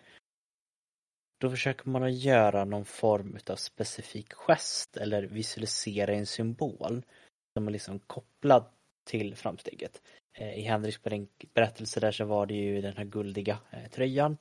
Då 1.41 1.51
försöker 1.51 1.89
man 1.89 2.03
att 2.03 2.15
göra 2.15 2.65
någon 2.65 2.85
form 2.85 3.39
av 3.47 3.57
specifik 3.57 4.33
gest 4.33 4.97
eller 4.97 5.23
visualisera 5.23 6.13
en 6.15 6.27
symbol 6.27 7.03
som 7.53 7.69
är 7.69 7.73
liksom 7.73 7.99
kopplad 7.99 8.65
till 9.05 9.35
framsteget. 9.37 10.03
Eh, 10.39 10.59
I 10.59 10.63
Henriks 10.63 11.01
berättelse 11.55 12.01
där 12.01 12.13
så 12.13 12.25
var 12.25 12.47
det 12.47 12.55
ju 12.55 12.81
den 12.81 12.97
här 12.97 13.05
guldiga 13.05 13.59
eh, 13.71 13.91
tröjan. 13.91 14.37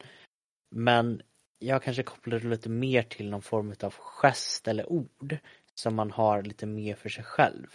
Men 0.75 1.21
jag 1.59 1.83
kanske 1.83 2.03
kopplar 2.03 2.39
det 2.39 2.47
lite 2.47 2.69
mer 2.69 3.03
till 3.03 3.29
någon 3.29 3.41
form 3.41 3.73
av 3.83 3.93
gest 3.99 4.67
eller 4.67 4.91
ord 4.91 5.38
som 5.75 5.95
man 5.95 6.12
har 6.12 6.43
lite 6.43 6.65
mer 6.65 6.95
för 6.95 7.09
sig 7.09 7.23
själv. 7.23 7.67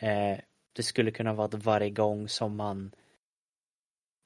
Eh, 0.00 0.38
det 0.72 0.82
skulle 0.82 1.10
kunna 1.10 1.32
vara 1.34 1.46
att 1.46 1.64
varje 1.64 1.90
gång 1.90 2.28
som 2.28 2.56
man 2.56 2.92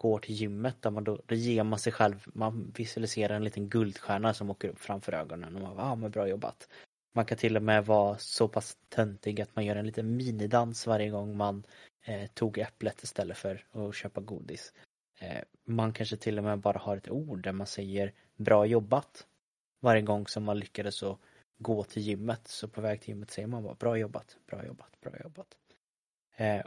går 0.03 0.19
till 0.19 0.35
gymmet, 0.35 0.83
där 0.83 0.91
man 0.91 1.05
då, 1.05 1.19
då 1.27 1.35
ger 1.35 1.65
man 1.65 1.79
sig 1.79 1.93
själv, 1.93 2.27
man 2.35 2.73
visualiserar 2.77 3.35
en 3.35 3.45
liten 3.45 3.69
guldstjärna 3.69 4.35
som 4.35 4.51
åker 4.51 4.69
upp 4.69 4.79
framför 4.79 5.13
ögonen 5.13 5.57
och 5.57 5.63
man 5.63 5.77
bara, 5.77 5.87
ah, 5.87 5.95
men 5.95 6.11
bra 6.11 6.29
jobbat. 6.29 6.69
Man 7.15 7.25
kan 7.25 7.39
till 7.39 7.57
och 7.57 7.63
med 7.63 7.87
vara 7.87 8.19
så 8.19 8.49
pass 8.49 8.77
töntig 8.89 9.41
att 9.41 9.57
man 9.57 9.65
gör 9.65 9.77
en 9.77 9.87
liten 9.87 10.17
minidans 10.17 10.87
varje 10.87 11.11
gång 11.11 11.37
man 11.37 11.67
eh, 12.05 12.27
tog 12.35 12.59
äpplet 12.59 13.03
istället 13.03 13.39
för 13.39 13.65
att 13.73 13.95
köpa 13.95 14.21
godis. 14.21 14.73
Eh, 15.19 15.43
man 15.65 15.93
kanske 15.93 16.17
till 16.17 16.39
och 16.39 16.45
med 16.45 16.59
bara 16.59 16.79
har 16.79 16.97
ett 16.97 17.11
ord 17.11 17.43
där 17.43 17.53
man 17.53 17.67
säger 17.67 18.13
bra 18.37 18.67
jobbat 18.67 19.27
varje 19.81 20.03
gång 20.03 20.27
som 20.27 20.45
man 20.45 20.59
lyckades 20.59 21.03
att 21.03 21.19
gå 21.59 21.85
till 21.85 22.03
gymmet. 22.03 22.49
Så 22.49 22.69
på 22.69 22.81
väg 22.81 23.01
till 23.01 23.09
gymmet 23.09 23.31
säger 23.31 23.49
man 23.49 23.63
bara 23.63 23.75
bra 23.75 23.97
jobbat, 23.97 24.37
bra 24.47 24.67
jobbat, 24.67 25.01
bra 25.01 25.13
jobbat. 25.23 25.57
Eh, 26.37 26.63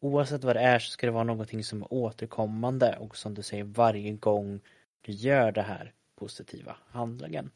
oavsett 0.00 0.44
vad 0.44 0.56
det 0.56 0.60
är 0.60 0.78
så 0.78 0.90
ska 0.90 1.06
det 1.06 1.12
vara 1.12 1.24
någonting 1.24 1.64
som 1.64 1.82
är 1.82 1.92
återkommande 1.92 2.96
och 2.96 3.16
som 3.16 3.34
du 3.34 3.42
säger 3.42 3.64
varje 3.64 4.12
gång 4.12 4.60
du 5.00 5.12
gör 5.12 5.52
det 5.52 5.62
här 5.62 5.92
positiva 6.14 6.76
handlingen. 6.86 7.50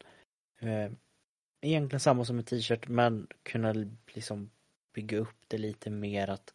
Eh, 0.59 0.91
egentligen 1.61 1.99
samma 1.99 2.25
som 2.25 2.37
en 2.37 2.43
t-shirt 2.43 2.87
men 2.87 3.27
kunna 3.43 3.73
liksom 4.13 4.49
bygga 4.93 5.17
upp 5.17 5.37
det 5.47 5.57
lite 5.57 5.89
mer 5.89 6.27
att 6.27 6.53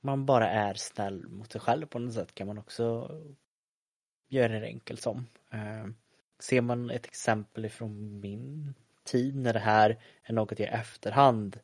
man 0.00 0.26
bara 0.26 0.50
är 0.50 0.74
snäll 0.74 1.28
mot 1.28 1.52
sig 1.52 1.60
själv 1.60 1.86
på 1.86 1.98
något 1.98 2.14
sätt 2.14 2.34
kan 2.34 2.46
man 2.46 2.58
också 2.58 3.10
göra 4.28 4.60
det 4.60 4.66
enkelt 4.66 5.00
som. 5.00 5.26
Eh, 5.50 5.86
ser 6.38 6.60
man 6.60 6.90
ett 6.90 7.06
exempel 7.06 7.64
ifrån 7.64 8.20
min 8.20 8.74
tid 9.04 9.36
när 9.36 9.52
det 9.52 9.58
här 9.58 9.98
är 10.22 10.32
något 10.32 10.58
jag 10.58 10.68
i 10.68 10.72
efterhand 10.72 11.56
eh, 11.56 11.60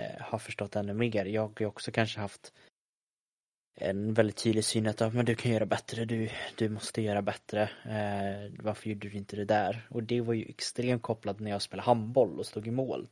Eh, 0.00 0.20
har 0.20 0.38
förstått 0.38 0.76
ännu 0.76 0.94
mer. 0.94 1.24
Jag 1.24 1.42
har 1.42 1.52
ju 1.60 1.66
också 1.66 1.92
kanske 1.92 2.20
haft 2.20 2.52
en 3.74 4.14
väldigt 4.14 4.36
tydlig 4.36 4.64
syn 4.64 4.86
att 4.86 5.14
men 5.14 5.24
du 5.24 5.34
kan 5.34 5.52
göra 5.52 5.66
bättre, 5.66 6.04
du, 6.04 6.28
du 6.56 6.68
måste 6.68 7.02
göra 7.02 7.22
bättre. 7.22 7.62
Eh, 7.84 8.52
varför 8.62 8.88
gjorde 8.90 9.08
du 9.08 9.16
inte 9.16 9.36
det 9.36 9.44
där? 9.44 9.86
Och 9.90 10.02
det 10.02 10.20
var 10.20 10.34
ju 10.34 10.44
extremt 10.44 11.02
kopplat 11.02 11.40
när 11.40 11.50
jag 11.50 11.62
spelade 11.62 11.86
handboll 11.86 12.38
och 12.38 12.46
stod 12.46 12.66
i 12.66 12.70
mål. 12.70 13.08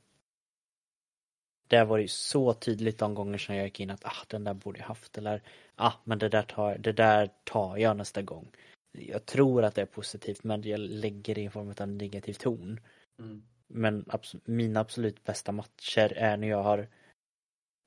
Där 1.69 1.85
var 1.85 1.99
det 1.99 2.03
ju 2.03 2.09
så 2.09 2.55
tydligt 2.55 2.99
de 2.99 3.15
gånger 3.15 3.39
som 3.39 3.55
jag 3.55 3.65
gick 3.65 3.81
in 3.81 3.91
att 3.91 4.05
ah, 4.05 4.25
den 4.29 4.45
där 4.45 4.55
borde 4.55 4.79
jag 4.79 4.87
haft 4.87 5.19
eller 5.19 5.43
ah, 5.77 5.93
men 6.05 6.19
det 6.19 6.29
där 6.29 6.43
tar, 6.43 6.79
det 6.79 6.93
där 6.93 7.31
tar 7.45 7.77
jag 7.77 7.97
nästa 7.97 8.23
gång. 8.23 8.51
Jag 8.93 9.27
tror 9.27 9.65
att 9.65 9.75
det 9.75 9.83
är 9.83 9.87
positivt 9.87 10.45
men 10.45 10.63
jag 10.63 10.81
lägger 10.81 11.35
det 11.35 11.43
i 11.43 11.51
form 11.51 11.69
av 11.69 11.81
en 11.81 11.99
negativ 11.99 12.35
ton. 12.35 12.81
Mm. 13.19 13.43
Men 13.69 14.05
abs 14.09 14.37
mina 14.45 14.81
absolut 14.81 15.25
bästa 15.25 15.53
matcher 15.53 16.13
är 16.17 16.37
när 16.37 16.49
jag 16.49 16.63
har 16.63 16.89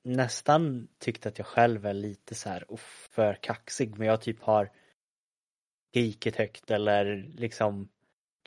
nästan 0.04 0.88
tyckt 0.98 1.26
att 1.26 1.38
jag 1.38 1.46
själv 1.46 1.86
är 1.86 1.94
lite 1.94 2.34
så 2.34 2.48
här 2.48 2.64
uff, 2.68 3.08
för 3.10 3.34
kaxig 3.34 3.98
men 3.98 4.06
jag 4.06 4.20
typ 4.20 4.42
har 4.42 4.70
skrikit 5.90 6.36
högt 6.36 6.70
eller 6.70 7.30
liksom 7.34 7.88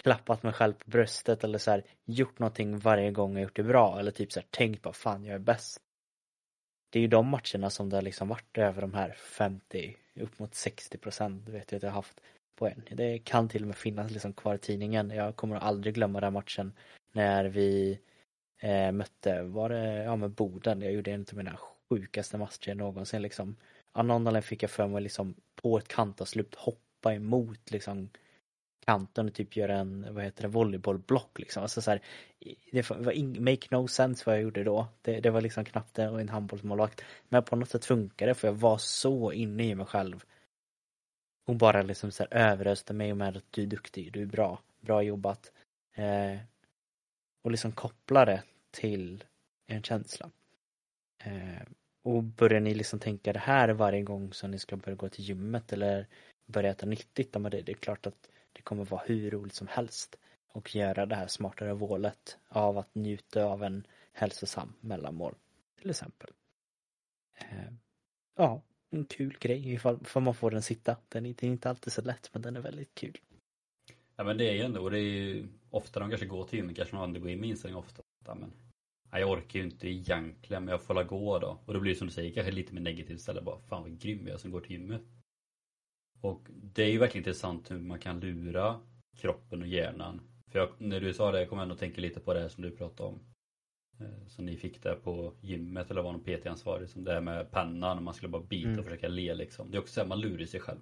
klappat 0.04 0.44
mig 0.44 0.54
själv 0.54 0.74
på 0.74 0.90
bröstet 0.90 1.44
eller 1.44 1.58
så 1.58 1.72
här 1.72 1.84
gjort 2.06 2.40
någonting 2.40 2.80
varje 2.80 3.12
gång 3.12 3.34
jag 3.34 3.44
gjort 3.44 3.56
det 3.56 3.64
bra 3.64 4.00
eller 4.00 4.12
typ 4.12 4.32
så 4.32 4.40
här 4.40 4.48
tänkt 4.50 4.82
på 4.82 4.94
fan 4.94 5.26
jag 5.26 5.36
är 5.36 5.40
bäst. 5.40 5.78
Det 6.90 7.00
är 7.00 7.02
ju 7.02 7.08
de 7.08 7.28
matcherna 7.28 7.70
som 7.70 7.90
det 7.90 7.98
har 7.98 8.02
liksom 8.02 8.28
varit 8.28 8.58
över 8.58 8.82
de 8.82 8.94
här 8.94 9.12
50 9.12 9.98
upp 10.16 10.40
mot 10.40 10.56
60 10.56 10.98
procent 10.98 11.50
vet 11.50 11.72
jag 11.72 11.78
att 11.78 11.84
jag 11.84 11.90
har 11.90 11.96
haft 11.96 12.22
på 12.56 12.68
en. 12.68 12.84
Det 12.92 13.20
kan 13.20 13.50
till 13.50 13.62
och 13.62 13.68
med 13.68 13.78
finnas 13.78 14.12
liksom 14.12 14.34
kvar 14.34 14.56
i 14.56 14.58
tidningen. 14.58 15.10
Jag 15.10 15.36
kommer 15.36 15.56
aldrig 15.56 15.94
glömma 15.96 16.20
den 16.20 16.34
matchen 16.34 16.74
när 17.16 17.46
vi 17.46 18.00
eh, 18.60 18.92
mötte, 18.92 19.44
var 19.44 19.70
det, 19.70 20.04
ja 20.04 20.16
men 20.16 20.34
Boden, 20.34 20.82
jag 20.82 20.94
gjorde 20.94 21.12
en 21.12 21.26
av 21.32 21.38
mina 21.38 21.58
sjukaste 21.90 22.38
matcher 22.38 22.76
någonsin 22.76 23.22
liksom. 23.22 23.56
Av 23.92 24.06
någon 24.06 24.28
anledning 24.28 24.42
fick 24.42 24.64
jag 24.64 24.70
för 24.72 24.88
mig 24.88 25.02
liksom 25.02 25.36
på 25.56 25.78
ett 25.78 25.88
kantavslut 25.88 26.56
hoppa 26.56 27.14
emot 27.14 27.72
liksom 27.72 28.10
kanten 28.86 29.28
och 29.28 29.34
typ 29.34 29.56
göra 29.56 29.78
en, 29.78 30.16
vad 30.16 30.24
heter 30.24 30.42
det, 30.42 30.48
volleybollblock 30.48 31.40
liksom. 31.40 31.64
Alltså 31.64 31.82
så 31.82 31.92
här, 31.92 32.02
det 32.72 32.90
var 32.90 33.12
in, 33.12 33.44
make 33.44 33.68
no 33.72 33.88
sense 33.88 34.24
vad 34.26 34.36
jag 34.36 34.44
gjorde 34.44 34.64
då. 34.64 34.88
Det, 35.02 35.20
det 35.20 35.30
var 35.30 35.42
liksom 35.42 35.66
knappt 35.66 35.96
det, 35.96 36.10
och 36.10 36.22
en 36.22 36.30
handbollsmålvakt. 36.30 37.02
Men 37.30 37.44
på 37.44 37.56
något 37.56 37.70
sätt 37.70 37.86
funkade 37.86 38.32
det 38.32 38.36
för 38.36 38.48
jag 38.48 38.56
var 38.56 38.78
så 38.78 39.32
inne 39.32 39.64
i 39.64 39.76
mig 39.76 39.86
själv. 39.86 40.24
Hon 41.46 41.58
bara 41.58 41.82
liksom 41.82 42.12
så 42.12 42.24
här 42.24 42.34
överöste 42.34 42.94
mig 42.94 43.14
med 43.14 43.38
att 43.38 43.52
du 43.52 43.64
är 43.64 43.68
duktig, 43.68 44.14
du 44.14 44.22
är 44.22 44.26
bra, 44.26 44.60
bra 44.82 45.04
jobbat. 45.04 45.52
Eh, 45.94 46.38
och 47.46 47.52
liksom 47.52 47.72
koppla 47.72 48.26
det 48.26 48.44
till 48.72 49.24
en 49.68 49.84
känsla. 49.84 50.32
Eh, 51.24 51.68
och 52.04 52.24
börjar 52.24 52.60
ni 52.60 52.74
liksom 52.74 53.00
tänka 53.00 53.34
det 53.34 53.40
här 53.40 53.70
varje 53.70 54.02
gång 54.02 54.34
som 54.34 54.52
ni 54.52 54.60
ska 54.60 54.78
börja 54.78 54.96
gå 54.96 55.10
till 55.10 55.24
gymmet 55.24 55.74
eller 55.74 56.08
börja 56.46 56.72
äta 56.72 56.86
nyttigt, 56.86 57.34
det, 57.34 57.50
det 57.50 57.72
är 57.72 57.74
klart 57.74 58.08
att 58.08 58.30
det 58.54 58.62
kommer 58.62 58.86
vara 58.86 59.02
hur 59.06 59.32
roligt 59.32 59.54
som 59.54 59.68
helst 59.68 60.16
och 60.48 60.76
göra 60.76 61.06
det 61.06 61.16
här 61.16 61.28
smartare 61.28 61.74
vålet 61.74 62.38
av 62.50 62.78
att 62.78 62.96
njuta 62.96 63.46
av 63.46 63.64
en 63.64 63.88
hälsosam 64.14 64.74
mellanmål 64.80 65.36
till 65.82 65.90
exempel. 65.90 66.30
Eh, 67.38 67.74
ja, 68.36 68.62
en 68.90 69.06
kul 69.06 69.38
grej 69.40 69.74
ifall, 69.74 70.00
ifall 70.02 70.24
man 70.24 70.36
får 70.36 70.52
den 70.52 70.62
sitta. 70.62 70.98
Den 71.10 71.26
är, 71.26 71.44
inte 71.44 71.70
alltid 71.70 71.94
så 71.94 72.02
lätt 72.02 72.30
men 72.34 72.42
den 72.42 72.56
är 72.56 72.62
väldigt 72.62 72.96
kul. 72.96 73.18
Ja 74.16 74.24
men 74.24 74.38
det 74.38 74.50
är 74.50 74.54
ju 74.54 74.62
ändå, 74.62 74.82
och 74.82 74.92
det 74.92 75.00
är 75.00 75.02
ju 75.02 75.48
ofta 75.70 76.00
de 76.00 76.10
kanske 76.10 76.26
går 76.26 76.44
till 76.44 76.60
gymmet, 76.60 76.76
kanske 76.76 76.96
man 76.96 77.14
går 77.14 77.30
in 77.30 77.40
med 77.40 77.50
inställning 77.50 77.78
ofta. 77.78 78.02
Ja, 78.26 78.36
men, 78.36 78.52
ja, 79.12 79.20
jag 79.20 79.32
orkar 79.32 79.60
ju 79.60 79.66
inte 79.66 79.88
egentligen 79.88 80.66
men 80.66 80.72
jag 80.72 80.82
får 80.82 80.94
la 80.94 81.04
gå 81.04 81.40
då. 81.40 81.60
Och 81.66 81.74
då 81.74 81.80
blir 81.80 81.92
det 81.92 81.98
som 81.98 82.08
du 82.08 82.14
säger 82.14 82.32
kanske 82.32 82.52
lite 82.52 82.74
mer 82.74 82.82
negativt 82.82 83.20
istället. 83.20 83.44
Bara 83.44 83.60
fan 83.60 83.82
vad 83.82 84.00
grym 84.00 84.28
jag 84.28 84.34
är 84.34 84.38
som 84.38 84.52
går 84.52 84.62
till 84.62 84.72
gymmet. 84.72 85.02
Och 86.22 86.48
det 86.50 86.84
är 86.84 86.92
ju 86.92 86.98
verkligen 86.98 87.22
intressant 87.22 87.72
hur 87.72 87.80
man 87.80 88.00
kan 88.00 88.20
lura 88.20 88.80
kroppen 89.18 89.62
och 89.62 89.68
hjärnan. 89.68 90.22
För 90.52 90.60
jag, 90.60 90.70
när 90.78 91.00
du 91.00 91.14
sa 91.14 91.32
det, 91.32 91.40
jag 91.40 91.50
kom 91.50 91.60
ändå 91.60 91.76
tänka 91.76 92.02
lite 92.02 92.20
på 92.20 92.34
det 92.34 92.50
som 92.50 92.64
du 92.64 92.72
pratade 92.72 93.10
om. 93.10 93.20
Eh, 94.00 94.28
som 94.28 94.46
ni 94.46 94.58
fick 94.58 94.84
där 94.84 94.96
på 94.96 95.34
gymmet 95.42 95.92
eller 95.92 96.02
var 96.02 96.12
någon 96.12 96.24
PT-ansvarig. 96.24 96.90
Som 96.90 97.04
det 97.04 97.14
här 97.14 97.22
med 97.22 97.52
pennan 97.52 97.98
och 97.98 98.04
man 98.04 98.14
skulle 98.14 98.30
bara 98.30 98.44
bita 98.44 98.68
mm. 98.68 98.80
och 98.80 98.86
försöka 98.86 99.08
le 99.08 99.36
liksom. 99.36 99.72
Det 99.72 99.78
är 99.78 99.82
också 99.82 99.94
så 99.94 100.02
här, 100.02 100.08
man 100.08 100.20
lurar 100.20 100.46
sig 100.46 100.60
själv. 100.60 100.80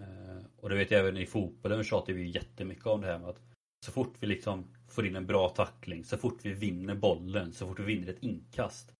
Eh, 0.00 0.44
och 0.56 0.68
det 0.68 0.74
vet 0.74 0.90
jag 0.90 1.00
även 1.00 1.16
i 1.16 1.26
fotbollen 1.26 1.84
tjatar 1.84 2.12
vi 2.12 2.30
jättemycket 2.30 2.86
om 2.86 3.00
det 3.00 3.06
här 3.06 3.18
med 3.18 3.28
att 3.28 3.42
så 3.86 3.92
fort 3.92 4.14
vi 4.20 4.26
liksom 4.26 4.74
får 4.88 5.06
in 5.06 5.16
en 5.16 5.26
bra 5.26 5.48
tackling, 5.48 6.04
så 6.04 6.16
fort 6.16 6.44
vi 6.44 6.52
vinner 6.52 6.94
bollen, 6.94 7.52
så 7.52 7.66
fort 7.66 7.78
vi 7.78 7.84
vinner 7.84 8.08
ett 8.08 8.22
inkast. 8.22 8.94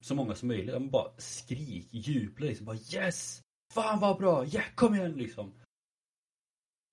Så 0.00 0.14
många 0.14 0.34
som 0.34 0.48
möjligt, 0.48 0.74
man 0.74 0.90
bara 0.90 1.12
skrik, 1.18 1.88
jublar 1.90 2.48
liksom, 2.48 2.66
bara 2.66 2.76
yes! 2.76 3.40
Fan 3.74 4.00
vad 4.00 4.18
bra! 4.18 4.44
Ja, 4.46 4.62
kom 4.74 4.94
igen 4.94 5.12
liksom! 5.12 5.52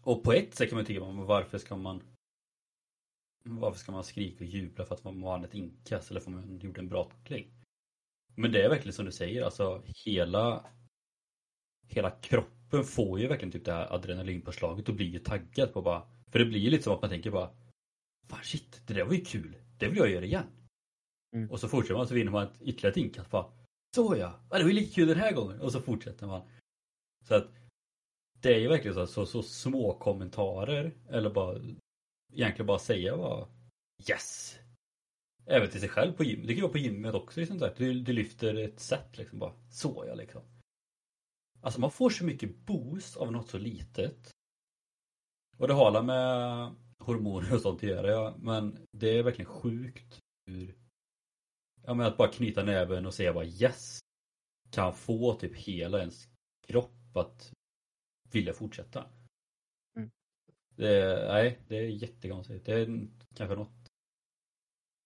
Och 0.03 0.23
på 0.23 0.33
ett 0.33 0.55
sätt 0.55 0.69
kan 0.69 0.75
man 0.75 0.85
tycka, 0.85 1.05
men 1.05 1.25
varför 1.25 1.57
ska 1.57 1.75
man 1.75 2.03
varför 3.43 3.79
ska 3.79 3.91
man 3.91 4.03
skrika 4.03 4.43
och 4.43 4.49
jubla 4.49 4.85
för 4.85 4.95
att 4.95 5.03
man 5.03 5.21
vann 5.21 5.43
ett 5.43 5.53
inkast 5.55 6.11
eller 6.11 6.19
för 6.19 6.31
att 6.31 6.35
man 6.35 6.59
gjorde 6.59 6.79
en 6.79 6.89
bra 6.89 7.03
tackling? 7.03 7.51
Men 8.35 8.51
det 8.51 8.61
är 8.61 8.69
verkligen 8.69 8.93
som 8.93 9.05
du 9.05 9.11
säger, 9.11 9.43
alltså 9.43 9.83
hela 10.05 10.65
hela 11.93 12.11
kroppen 12.11 12.83
får 12.83 13.19
ju 13.19 13.27
verkligen 13.27 13.51
typ 13.51 13.65
det 13.65 13.73
här 13.73 13.93
adrenalinpåslaget 13.93 14.89
och 14.89 14.95
blir 14.95 15.07
ju 15.07 15.19
taggad 15.19 15.73
på 15.73 15.81
bara 15.81 16.03
För 16.31 16.39
det 16.39 16.45
blir 16.45 16.59
ju 16.59 16.69
lite 16.69 16.83
som 16.83 16.93
att 16.93 17.01
man 17.01 17.09
tänker 17.09 17.31
bara 17.31 17.49
Fan 18.27 18.43
shit, 18.43 18.81
det 18.87 18.93
där 18.93 19.05
var 19.05 19.13
ju 19.13 19.25
kul, 19.25 19.55
det 19.77 19.87
vill 19.87 19.97
jag 19.97 20.09
göra 20.09 20.25
igen. 20.25 20.45
Mm. 21.35 21.51
Och 21.51 21.59
så 21.59 21.67
fortsätter 21.67 21.95
man 21.95 22.07
så 22.07 22.13
vinner 22.13 22.31
man 22.31 22.43
ett 22.43 22.61
ytterligare 22.61 22.91
ett 22.91 22.97
inkast 22.97 23.29
bara 23.29 23.45
Så 23.95 24.15
ja, 24.17 24.39
det 24.49 24.63
var 24.63 24.69
ju 24.69 24.73
lika 24.73 24.93
kul 24.95 25.07
den 25.07 25.17
här 25.17 25.31
gången 25.31 25.61
och 25.61 25.71
så 25.71 25.81
fortsätter 25.81 26.27
man. 26.27 26.41
Så 27.27 27.35
att 27.35 27.47
det 28.41 28.53
är 28.53 28.59
ju 28.59 28.67
verkligen 28.67 28.95
så, 28.95 29.07
så, 29.07 29.25
så 29.25 29.43
små 29.43 29.93
kommentarer 29.93 30.93
eller 31.09 31.29
bara 31.29 31.59
egentligen 32.33 32.67
bara 32.67 32.79
säga 32.79 33.17
bara 33.17 33.47
Yes! 34.09 34.57
Även 35.45 35.69
till 35.69 35.79
sig 35.79 35.89
själv 35.89 36.13
på 36.13 36.23
gymmet. 36.23 36.47
Det 36.47 36.53
kan 36.53 36.55
ju 36.55 36.61
vara 36.61 36.71
på 36.71 36.77
gymmet 36.77 37.13
också. 37.13 37.39
Liksom. 37.39 37.69
Du, 37.77 37.93
du 37.93 38.13
lyfter 38.13 38.55
ett 38.55 38.79
set 38.79 39.17
liksom 39.17 39.39
bara. 39.39 39.53
Så 39.69 40.05
ja 40.07 40.15
liksom. 40.15 40.41
Alltså 41.61 41.79
man 41.79 41.91
får 41.91 42.09
så 42.09 42.25
mycket 42.25 42.65
boost 42.65 43.17
av 43.17 43.31
något 43.31 43.49
så 43.49 43.57
litet. 43.57 44.31
Och 45.57 45.67
det 45.67 45.73
har 45.73 46.03
med 46.03 46.75
hormoner 46.99 47.53
och 47.53 47.61
sånt 47.61 47.83
att 47.83 47.89
göra 47.89 48.07
ja. 48.07 48.35
Men 48.37 48.87
det 48.91 49.17
är 49.17 49.23
verkligen 49.23 49.51
sjukt 49.51 50.19
hur 50.45 50.75
Ja 51.83 51.93
men 51.93 52.05
att 52.05 52.17
bara 52.17 52.31
knyta 52.31 52.63
näven 52.63 53.05
och 53.05 53.13
säga 53.13 53.33
bara 53.33 53.45
yes 53.45 53.99
Kan 54.71 54.93
få 54.93 55.33
typ 55.33 55.55
hela 55.55 55.99
ens 55.99 56.27
kropp 56.67 57.17
att 57.17 57.53
vilja 58.31 58.53
fortsätta. 58.53 59.05
Mm. 59.95 60.11
Det, 60.75 61.25
nej, 61.27 61.59
det 61.67 61.75
är 61.77 61.89
jättekonstigt. 61.89 62.65
Det 62.65 62.73
är 62.73 63.07
kanske 63.35 63.55
något 63.55 63.87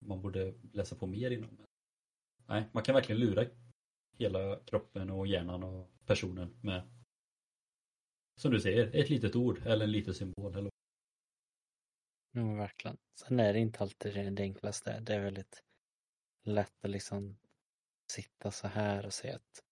man 0.05 0.21
borde 0.21 0.53
läsa 0.71 0.95
på 0.95 1.07
mer 1.07 1.31
inom. 1.31 1.57
Nej, 2.47 2.69
man 2.71 2.83
kan 2.83 2.95
verkligen 2.95 3.21
lura 3.21 3.45
hela 4.17 4.59
kroppen 4.65 5.09
och 5.09 5.27
hjärnan 5.27 5.63
och 5.63 5.91
personen 6.05 6.57
med 6.61 6.81
som 8.35 8.51
du 8.51 8.59
säger, 8.59 8.95
ett 8.95 9.09
litet 9.09 9.35
ord 9.35 9.61
eller 9.65 9.85
en 9.85 9.91
liten 9.91 10.13
symbol. 10.13 10.55
Eller... 10.55 10.71
Ja, 12.31 12.53
verkligen. 12.53 12.97
Sen 13.15 13.39
är 13.39 13.53
det 13.53 13.59
inte 13.59 13.79
alltid 13.79 14.35
det 14.35 14.43
enklaste. 14.43 14.99
Det 14.99 15.15
är 15.15 15.19
väldigt 15.19 15.63
lätt 16.43 16.85
att 16.85 16.89
liksom 16.89 17.37
sitta 18.11 18.51
så 18.51 18.67
här 18.67 19.05
och 19.05 19.13
säga 19.13 19.35
att 19.35 19.63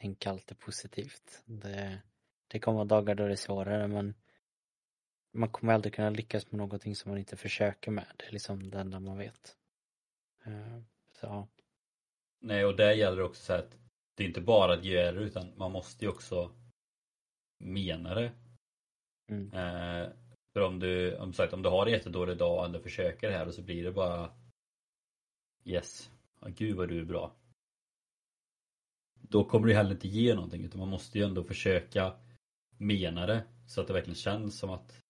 tänka 0.00 0.30
alltid 0.30 0.58
positivt. 0.58 1.42
Det, 1.44 2.02
det 2.46 2.58
kommer 2.58 2.84
dagar 2.84 3.14
då 3.14 3.26
det 3.26 3.32
är 3.32 3.36
svårare 3.36 3.88
men 3.88 4.14
man 5.32 5.48
kommer 5.48 5.72
aldrig 5.72 5.94
kunna 5.94 6.10
lyckas 6.10 6.52
med 6.52 6.58
någonting 6.58 6.96
som 6.96 7.10
man 7.10 7.18
inte 7.18 7.36
försöker 7.36 7.90
med. 7.90 8.06
Det 8.16 8.26
är 8.26 8.32
liksom 8.32 8.70
det 8.70 8.78
enda 8.78 9.00
man 9.00 9.18
vet. 9.18 9.56
Eh, 10.44 10.80
så. 11.12 11.48
Nej, 12.40 12.64
och 12.64 12.76
där 12.76 12.92
gäller 12.92 13.16
det 13.16 13.24
också 13.24 13.42
så 13.42 13.52
att 13.52 13.76
det 14.16 14.24
är 14.24 14.28
inte 14.28 14.40
bara 14.40 14.74
att 14.74 14.84
göra 14.84 15.12
det 15.12 15.20
utan 15.20 15.52
man 15.56 15.72
måste 15.72 16.04
ju 16.04 16.10
också 16.10 16.50
mena 17.58 18.14
det. 18.14 18.32
Mm. 19.28 19.52
Eh, 19.52 20.10
för 20.52 20.60
om 20.60 20.78
du, 20.78 21.16
om 21.16 21.32
sagt, 21.32 21.52
om 21.52 21.62
du 21.62 21.68
har 21.68 21.86
en 21.86 21.92
jättedålig 21.92 22.38
dag 22.38 22.58
och 22.58 22.64
ändå 22.64 22.80
försöker 22.80 23.28
det 23.28 23.36
här 23.36 23.46
och 23.46 23.54
så 23.54 23.62
blir 23.62 23.84
det 23.84 23.92
bara 23.92 24.30
Yes, 25.64 26.10
oh, 26.40 26.48
gud 26.48 26.76
vad 26.76 26.88
du 26.88 27.00
är 27.00 27.04
bra. 27.04 27.36
Då 29.20 29.44
kommer 29.44 29.68
det 29.68 29.74
heller 29.74 29.90
inte 29.90 30.08
ge 30.08 30.34
någonting 30.34 30.64
utan 30.64 30.80
man 30.80 30.88
måste 30.88 31.18
ju 31.18 31.24
ändå 31.24 31.44
försöka 31.44 32.12
mena 32.78 33.26
det 33.26 33.44
så 33.66 33.80
att 33.80 33.86
det 33.86 33.92
verkligen 33.92 34.14
känns 34.14 34.58
som 34.58 34.70
att 34.70 35.02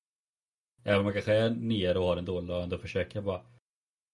Även 0.85 0.99
om 0.99 1.05
man 1.05 1.13
kanske 1.13 1.35
är 1.35 1.51
nere 1.51 1.99
och 1.99 2.07
har 2.07 2.17
en 2.17 2.25
dålig 2.25 2.49
dag 2.49 2.63
ändå 2.63 2.79
försöka 2.79 3.23
bara 3.23 3.47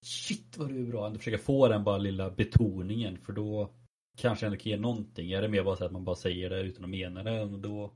Shit 0.04 0.58
vad 0.58 0.68
du 0.68 0.82
är 0.82 0.86
bra, 0.86 1.06
ändå 1.06 1.18
försöka 1.18 1.38
få 1.38 1.68
den 1.68 1.84
bara 1.84 1.98
lilla 1.98 2.30
betoningen 2.30 3.18
för 3.18 3.32
då 3.32 3.74
Kanske 4.16 4.46
ändå 4.46 4.58
kan 4.58 4.70
ge 4.70 4.76
någonting. 4.76 5.32
Är 5.32 5.42
det 5.42 5.48
mer 5.48 5.64
bara 5.64 5.76
så 5.76 5.84
att 5.84 5.92
man 5.92 6.04
bara 6.04 6.16
säger 6.16 6.50
det 6.50 6.60
utan 6.60 6.84
att 6.84 6.90
mena 6.90 7.22
det 7.22 7.58
då 7.58 7.94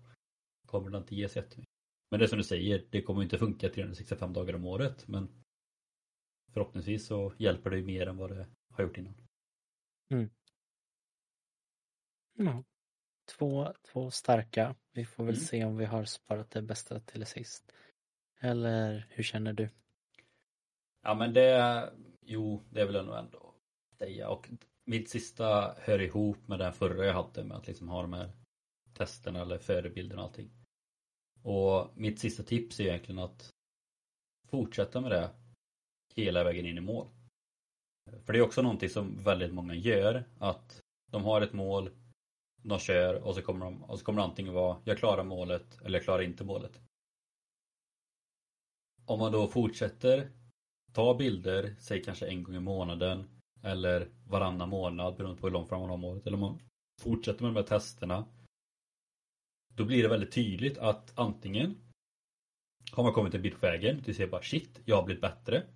Kommer 0.67 0.91
det 0.91 0.99
inte 0.99 1.15
ge 1.15 1.29
så 1.29 1.39
jättemycket. 1.39 1.75
Men 2.11 2.21
det 2.21 2.29
som 2.29 2.39
du 2.39 2.45
säger, 2.45 2.87
det 2.91 3.03
kommer 3.03 3.23
inte 3.23 3.39
funka 3.39 3.69
365 3.69 4.33
dagar 4.33 4.55
om 4.55 4.65
året 4.65 5.09
men 5.09 5.29
Förhoppningsvis 6.53 7.07
så 7.07 7.33
hjälper 7.39 7.71
det 7.71 7.77
ju 7.77 7.85
mer 7.85 8.07
än 8.07 8.17
vad 8.17 8.31
det 8.31 8.47
har 8.73 8.85
gjort 8.85 8.99
innan. 8.99 9.15
Mm. 10.11 10.31
Ja. 12.33 12.65
Två, 13.39 13.73
två 13.93 14.11
starka. 14.11 14.75
Vi 14.93 15.05
får 15.05 15.25
väl 15.25 15.35
Mm. 15.35 15.45
se 15.45 15.65
om 15.65 15.77
vi 15.77 15.85
har 15.85 16.05
sparat 16.05 16.51
det 16.51 16.63
bästa 16.63 17.01
till 17.01 17.27
sist. 17.27 17.73
Eller 18.41 19.07
hur 19.11 19.25
känner 19.25 19.53
du? 19.53 19.69
Ja 21.03 21.15
men 21.15 21.33
det, 21.33 21.93
jo 22.21 22.63
det 22.71 22.87
vill 22.87 22.95
jag 22.95 23.07
nog 23.07 23.17
ändå 23.19 23.55
säga 23.99 24.29
och 24.29 24.51
mitt 24.87 25.11
sista 25.11 25.75
hör 25.79 26.01
ihop 26.01 26.49
med 26.49 26.59
den 26.59 26.72
förra 26.72 27.05
jag 27.05 27.14
hade 27.14 27.44
med 27.44 27.57
att 27.57 27.66
liksom 27.66 27.88
ha 27.88 28.03
de 28.03 28.12
här 28.12 28.31
testerna 28.92 29.40
eller 29.40 29.59
förebilderna 29.59 30.22
och 30.22 30.29
allting. 30.29 30.51
Och 31.42 31.90
mitt 31.94 32.18
sista 32.18 32.42
tips 32.42 32.81
är 32.81 32.85
egentligen 32.85 33.18
att 33.18 33.51
fortsätta 34.49 35.01
med 35.01 35.11
det 35.11 35.31
hela 36.14 36.44
vägen 36.44 36.66
in 36.66 36.79
i 36.79 36.81
mål. 36.81 37.09
För 38.25 38.33
det 38.33 38.38
är 38.38 38.42
också 38.42 38.62
någonting 38.62 38.88
som 38.88 39.16
väldigt 39.25 39.55
många 39.55 39.75
gör 39.75 40.25
att 40.38 40.81
de 41.11 41.25
har 41.25 41.40
ett 41.40 41.53
mål, 41.53 41.90
de 42.62 42.79
kör 42.79 43.14
och 43.14 43.35
så 43.35 43.42
kommer 43.42 43.64
de 43.64 43.85
och 43.85 43.99
så 43.99 44.05
kommer 44.05 44.22
det 44.22 44.29
antingen 44.29 44.53
vara 44.53 44.81
jag 44.85 44.99
klarar 44.99 45.25
målet 45.25 45.81
eller 45.83 45.99
jag 45.99 46.05
klarar 46.05 46.22
inte 46.22 46.44
målet. 46.44 46.81
Om 49.05 49.18
man 49.18 49.33
då 49.33 49.46
fortsätter 49.46 50.31
ta 50.92 51.14
bilder, 51.14 51.75
säg 51.79 52.03
kanske 52.03 52.27
en 52.27 52.42
gång 52.42 52.55
i 52.55 52.61
månaden 52.61 53.36
eller 53.62 54.09
varannan 54.27 54.69
månad 54.69 55.16
beroende 55.16 55.40
på 55.40 55.47
hur 55.47 55.53
långt 55.53 55.69
fram 55.69 55.81
man 55.81 55.90
har 55.90 55.97
målet. 55.97 56.27
Eller 56.27 56.37
om 56.37 56.40
man 56.40 56.59
fortsätter 57.03 57.42
med 57.42 57.55
de 57.55 57.57
här 57.57 57.66
testerna. 57.66 58.25
Då 59.75 59.85
blir 59.85 60.03
det 60.03 60.09
väldigt 60.09 60.33
tydligt 60.33 60.79
att 60.79 61.19
antingen 61.19 61.77
har 62.92 63.03
man 63.03 63.12
kommit 63.12 63.35
en 63.35 63.42
bit 63.42 63.55
på 63.55 63.66
vägen, 63.66 64.03
du 64.05 64.14
ser 64.14 64.27
bara 64.27 64.42
shit, 64.42 64.81
jag 64.85 64.97
har 64.97 65.05
blivit 65.05 65.21
bättre. 65.21 65.66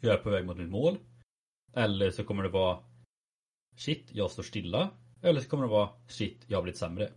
Jag 0.00 0.14
är 0.14 0.18
på 0.18 0.30
väg 0.30 0.46
mot 0.46 0.56
mitt 0.56 0.70
mål. 0.70 0.98
Eller 1.72 2.10
så 2.10 2.24
kommer 2.24 2.42
det 2.42 2.48
vara 2.48 2.84
shit, 3.76 4.08
jag 4.12 4.30
står 4.30 4.42
stilla. 4.42 4.90
Eller 5.22 5.40
så 5.40 5.48
kommer 5.48 5.64
det 5.64 5.70
vara 5.70 5.88
shit, 6.08 6.44
jag 6.46 6.58
har 6.58 6.62
blivit 6.62 6.78
sämre. 6.78 7.12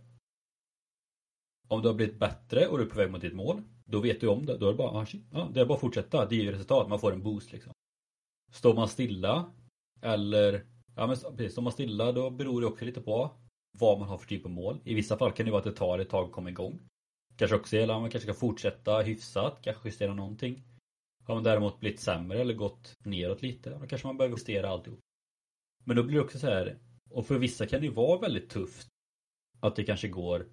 Om 1.68 1.82
du 1.82 1.88
har 1.88 1.94
blivit 1.94 2.18
bättre 2.18 2.66
och 2.66 2.78
du 2.78 2.84
är 2.84 2.88
på 2.88 2.98
väg 2.98 3.10
mot 3.10 3.20
ditt 3.20 3.34
mål, 3.34 3.62
då 3.84 4.00
vet 4.00 4.20
du 4.20 4.28
om 4.28 4.46
det. 4.46 4.58
Då 4.58 4.66
är 4.66 4.72
det 4.72 4.78
bara, 4.78 4.90
ah, 4.90 5.06
shit, 5.06 5.24
ja, 5.32 5.50
det 5.54 5.60
är 5.60 5.66
bara 5.66 5.74
att 5.74 5.80
fortsätta. 5.80 6.26
Det 6.26 6.36
ger 6.36 6.44
ju 6.44 6.52
resultat, 6.52 6.88
man 6.88 7.00
får 7.00 7.12
en 7.12 7.22
boost 7.22 7.52
liksom. 7.52 7.72
Står 8.50 8.74
man 8.74 8.88
stilla 8.88 9.52
eller, 10.02 10.66
ja 10.96 11.06
men 11.06 11.16
precis, 11.36 11.52
står 11.52 11.62
man 11.62 11.72
stilla 11.72 12.12
då 12.12 12.30
beror 12.30 12.60
det 12.60 12.66
också 12.66 12.84
lite 12.84 13.00
på 13.00 13.30
vad 13.78 13.98
man 13.98 14.08
har 14.08 14.18
för 14.18 14.26
typ 14.26 14.44
av 14.44 14.50
mål. 14.50 14.80
I 14.84 14.94
vissa 14.94 15.18
fall 15.18 15.32
kan 15.32 15.46
det 15.46 15.52
vara 15.52 15.58
att 15.58 15.64
det 15.64 15.72
tar 15.72 15.98
ett 15.98 16.10
tag 16.10 16.26
att 16.26 16.32
komma 16.32 16.50
igång. 16.50 16.80
Kanske 17.36 17.56
också 17.56 17.76
gäller 17.76 17.94
att 17.94 18.00
man 18.00 18.10
kanske 18.10 18.32
ska 18.32 18.40
fortsätta 18.40 19.00
hyfsat, 19.00 19.58
kanske 19.62 19.88
justera 19.88 20.14
någonting. 20.14 20.62
Har 21.24 21.34
man 21.34 21.44
däremot 21.44 21.80
blivit 21.80 22.00
sämre 22.00 22.40
eller 22.40 22.54
gått 22.54 22.94
neråt 23.04 23.42
lite, 23.42 23.70
då 23.70 23.86
kanske 23.86 24.06
man 24.06 24.16
behöver 24.16 24.36
justera 24.36 24.68
alltihop. 24.68 25.00
Men 25.84 25.96
då 25.96 26.02
blir 26.02 26.14
det 26.14 26.24
också 26.24 26.38
så 26.38 26.46
här, 26.46 26.78
och 27.10 27.26
för 27.26 27.38
vissa 27.38 27.66
kan 27.66 27.80
det 27.80 27.86
ju 27.86 27.92
vara 27.92 28.20
väldigt 28.20 28.50
tufft 28.50 28.88
att 29.60 29.76
det 29.76 29.84
kanske 29.84 30.08
går 30.08 30.46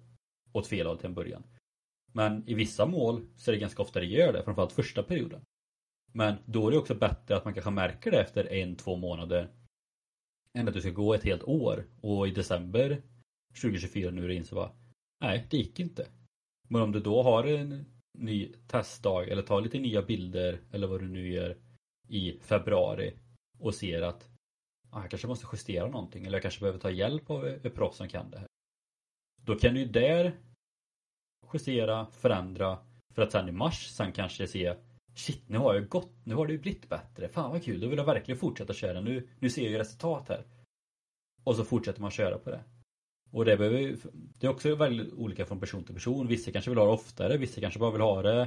åt 0.52 0.66
fel 0.66 0.86
håll 0.86 0.98
till 0.98 1.06
en 1.06 1.14
början. 1.14 1.42
Men 2.12 2.48
i 2.48 2.54
vissa 2.54 2.86
mål 2.86 3.26
så 3.36 3.50
är 3.50 3.52
det 3.52 3.60
ganska 3.60 3.82
ofta 3.82 4.00
det 4.00 4.06
gör 4.06 4.32
det, 4.32 4.42
framförallt 4.42 4.72
första 4.72 5.02
perioden. 5.02 5.42
Men 6.12 6.36
då 6.44 6.66
är 6.66 6.70
det 6.70 6.78
också 6.78 6.94
bättre 6.94 7.36
att 7.36 7.44
man 7.44 7.54
kanske 7.54 7.70
märker 7.70 8.10
det 8.10 8.20
efter 8.20 8.52
en, 8.52 8.76
två 8.76 8.96
månader 8.96 9.48
än 10.52 10.68
att 10.68 10.74
du 10.74 10.80
ska 10.80 10.90
gå 10.90 11.14
ett 11.14 11.24
helt 11.24 11.42
år 11.42 11.86
och 12.00 12.28
i 12.28 12.30
december 12.30 13.02
2024 13.60 14.10
nu 14.10 14.24
är 14.24 14.28
det 14.28 14.34
in 14.34 14.44
så 14.44 14.54
bara 14.54 14.72
Nej, 15.20 15.46
det 15.50 15.56
gick 15.56 15.80
inte. 15.80 16.08
Men 16.68 16.82
om 16.82 16.92
du 16.92 17.00
då 17.00 17.22
har 17.22 17.44
en 17.44 17.84
ny 18.18 18.52
testdag 18.66 19.28
eller 19.28 19.42
tar 19.42 19.60
lite 19.60 19.78
nya 19.78 20.02
bilder 20.02 20.60
eller 20.72 20.86
vad 20.86 21.00
du 21.00 21.08
nu 21.08 21.28
gör 21.28 21.56
i 22.08 22.38
februari 22.40 23.14
och 23.58 23.74
ser 23.74 24.02
att 24.02 24.28
ah, 24.90 25.00
jag 25.00 25.10
kanske 25.10 25.28
måste 25.28 25.46
justera 25.52 25.86
någonting 25.86 26.26
eller 26.26 26.34
jag 26.34 26.42
kanske 26.42 26.60
behöver 26.60 26.78
ta 26.78 26.90
hjälp 26.90 27.30
av 27.30 27.46
ett 27.46 27.74
proffs 27.74 27.96
som 27.96 28.08
kan 28.08 28.30
det 28.30 28.38
här. 28.38 28.46
Då 29.42 29.58
kan 29.58 29.74
du 29.74 29.80
ju 29.80 29.86
där 29.86 30.38
justera, 31.52 32.06
förändra 32.06 32.78
för 33.14 33.22
att 33.22 33.32
sen 33.32 33.48
i 33.48 33.52
mars 33.52 33.86
sen 33.86 34.12
kanske 34.12 34.46
se 34.46 34.76
Shit, 35.16 35.48
nu 35.48 35.58
har 35.58 35.74
jag 35.74 35.88
gått, 35.88 36.12
nu 36.24 36.34
har 36.34 36.46
det 36.46 36.52
ju 36.52 36.58
blivit 36.58 36.88
bättre. 36.88 37.28
Fan 37.28 37.50
vad 37.50 37.62
kul, 37.64 37.80
då 37.80 37.88
vill 37.88 37.98
jag 37.98 38.04
verkligen 38.06 38.38
fortsätta 38.38 38.72
köra. 38.72 39.00
Nu, 39.00 39.28
nu 39.40 39.50
ser 39.50 39.62
jag 39.62 39.70
ju 39.70 39.78
resultat 39.78 40.28
här. 40.28 40.44
Och 41.44 41.56
så 41.56 41.64
fortsätter 41.64 42.00
man 42.00 42.10
köra 42.10 42.38
på 42.38 42.50
det. 42.50 42.64
Och 43.30 43.44
det, 43.44 43.56
behöver, 43.56 43.78
ju- 43.78 43.96
det 44.12 44.46
är 44.46 44.50
också 44.50 44.74
väldigt 44.74 45.12
olika 45.12 45.46
från 45.46 45.60
person 45.60 45.84
till 45.84 45.94
person. 45.94 46.26
Vissa 46.26 46.52
kanske 46.52 46.70
vill 46.70 46.78
ha 46.78 46.86
det 46.86 46.92
oftare, 46.92 47.36
vissa 47.36 47.60
kanske 47.60 47.80
bara 47.80 47.90
vill 47.90 48.00
ha 48.00 48.22
det 48.22 48.40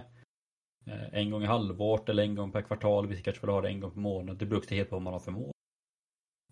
eh, 0.86 1.14
en 1.14 1.32
gång 1.32 1.44
i 1.44 1.46
halvåret 1.46 2.10
eller 2.10 2.24
en 2.24 2.36
gång 2.36 2.52
per 2.52 2.62
kvartal. 2.62 3.08
Vissa 3.08 3.22
kanske 3.24 3.42
vill 3.46 3.54
ha 3.54 3.62
det 3.62 3.70
en 3.70 3.80
gång 3.80 3.92
per 3.92 4.00
månad. 4.00 4.38
Det 4.38 4.46
beror 4.46 4.60
också 4.60 4.76
helt 4.76 4.90
på 4.90 4.96
vad 4.96 5.04
man 5.04 5.14
har 5.14 5.20
för 5.20 5.32
mål. 5.32 5.52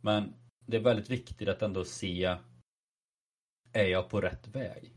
Men 0.02 0.34
det 0.66 0.78
är 0.78 0.82
väldigt 0.82 1.10
viktigt 1.10 1.50
att 1.50 1.62
ändå 1.62 1.86
se 1.86 2.38
Är 3.74 3.86
jag 3.88 4.10
på 4.10 4.22
rätt 4.22 4.48
väg? 4.48 4.94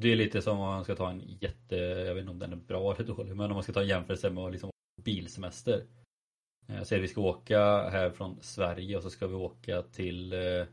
Det 0.00 0.08
är 0.08 0.16
lite 0.16 0.42
som 0.42 0.58
om 0.58 0.66
man 0.66 0.84
ska 0.84 0.94
ta 0.94 1.10
en 1.10 1.22
jätte, 1.40 1.76
jag 1.76 2.14
vet 2.14 2.20
inte 2.20 2.30
om 2.30 2.38
den 2.38 2.52
är 2.52 2.56
bra 2.56 2.94
eller 2.94 3.04
dålig, 3.04 3.36
men 3.36 3.50
om 3.50 3.54
man 3.54 3.62
ska 3.62 3.72
ta 3.72 3.80
en 3.80 3.88
jämförelse 3.88 4.30
med 4.30 4.52
liksom 4.52 4.70
bilsemester. 5.02 5.86
Eh, 6.68 6.82
säg 6.82 6.98
att 6.98 7.04
vi 7.04 7.08
ska 7.08 7.20
åka 7.20 7.88
här 7.88 8.10
från 8.10 8.42
Sverige 8.42 8.96
och 8.96 9.02
så 9.02 9.10
ska 9.10 9.26
vi 9.26 9.34
åka 9.34 9.82
till 9.82 10.32
eh, 10.32 10.66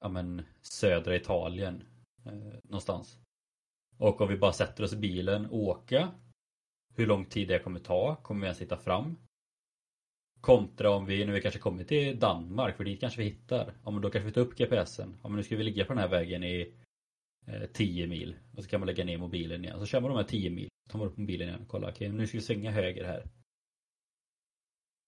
ja, 0.00 0.08
men, 0.08 0.42
södra 0.62 1.16
Italien 1.16 1.82
eh, 2.24 2.58
någonstans. 2.62 3.18
Och 3.98 4.20
om 4.20 4.28
vi 4.28 4.36
bara 4.36 4.52
sätter 4.52 4.84
oss 4.84 4.92
i 4.92 4.96
bilen 4.96 5.46
och 5.46 5.58
åka 5.58 6.10
hur 6.94 7.06
lång 7.06 7.24
tid 7.24 7.48
det 7.48 7.58
kommer 7.58 7.80
ta, 7.80 8.16
kommer 8.16 8.40
vi 8.40 8.46
ens 8.46 8.60
hitta 8.60 8.76
fram? 8.76 9.16
Kontra 10.40 10.90
om 10.90 11.06
vi, 11.06 11.24
nu 11.24 11.32
vi 11.32 11.40
kanske 11.40 11.60
kommer 11.60 11.84
till 11.84 12.18
Danmark, 12.18 12.76
för 12.76 12.84
dit 12.84 13.00
kanske 13.00 13.18
vi 13.18 13.28
hittar. 13.28 13.74
Ja 13.84 13.90
men 13.90 14.02
då 14.02 14.10
kanske 14.10 14.26
vi 14.26 14.32
tar 14.32 14.40
upp 14.40 14.58
GPSen. 14.58 15.18
Ja 15.22 15.28
men 15.28 15.36
nu 15.36 15.42
ska 15.42 15.56
vi 15.56 15.64
ligga 15.64 15.84
på 15.84 15.92
den 15.92 16.02
här 16.02 16.08
vägen 16.08 16.44
i 16.44 16.72
Eh, 17.46 17.66
10 17.72 18.06
mil. 18.06 18.36
Och 18.56 18.64
så 18.64 18.70
kan 18.70 18.80
man 18.80 18.86
lägga 18.86 19.04
ner 19.04 19.18
mobilen 19.18 19.64
igen. 19.64 19.80
Så 19.80 19.86
kör 19.86 20.00
man 20.00 20.10
de 20.10 20.16
här 20.16 20.24
10 20.24 20.50
mil. 20.50 20.68
Tar 20.88 20.98
man 20.98 21.08
upp 21.08 21.16
mobilen 21.16 21.48
igen 21.48 21.60
och 21.60 21.68
kollar, 21.68 21.90
okej 21.90 22.08
nu 22.08 22.26
ska 22.26 22.38
vi 22.38 22.44
svänga 22.44 22.70
höger 22.70 23.04
här. 23.04 23.28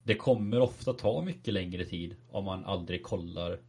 Det 0.05 0.15
kommer 0.15 0.61
ofta 0.61 0.93
ta 0.93 1.23
mycket 1.23 1.55
längre 1.55 1.85
tid 1.85 2.17
om 2.29 2.45
man 2.45 2.65
aldrig 2.65 3.03
kollar 3.03 3.61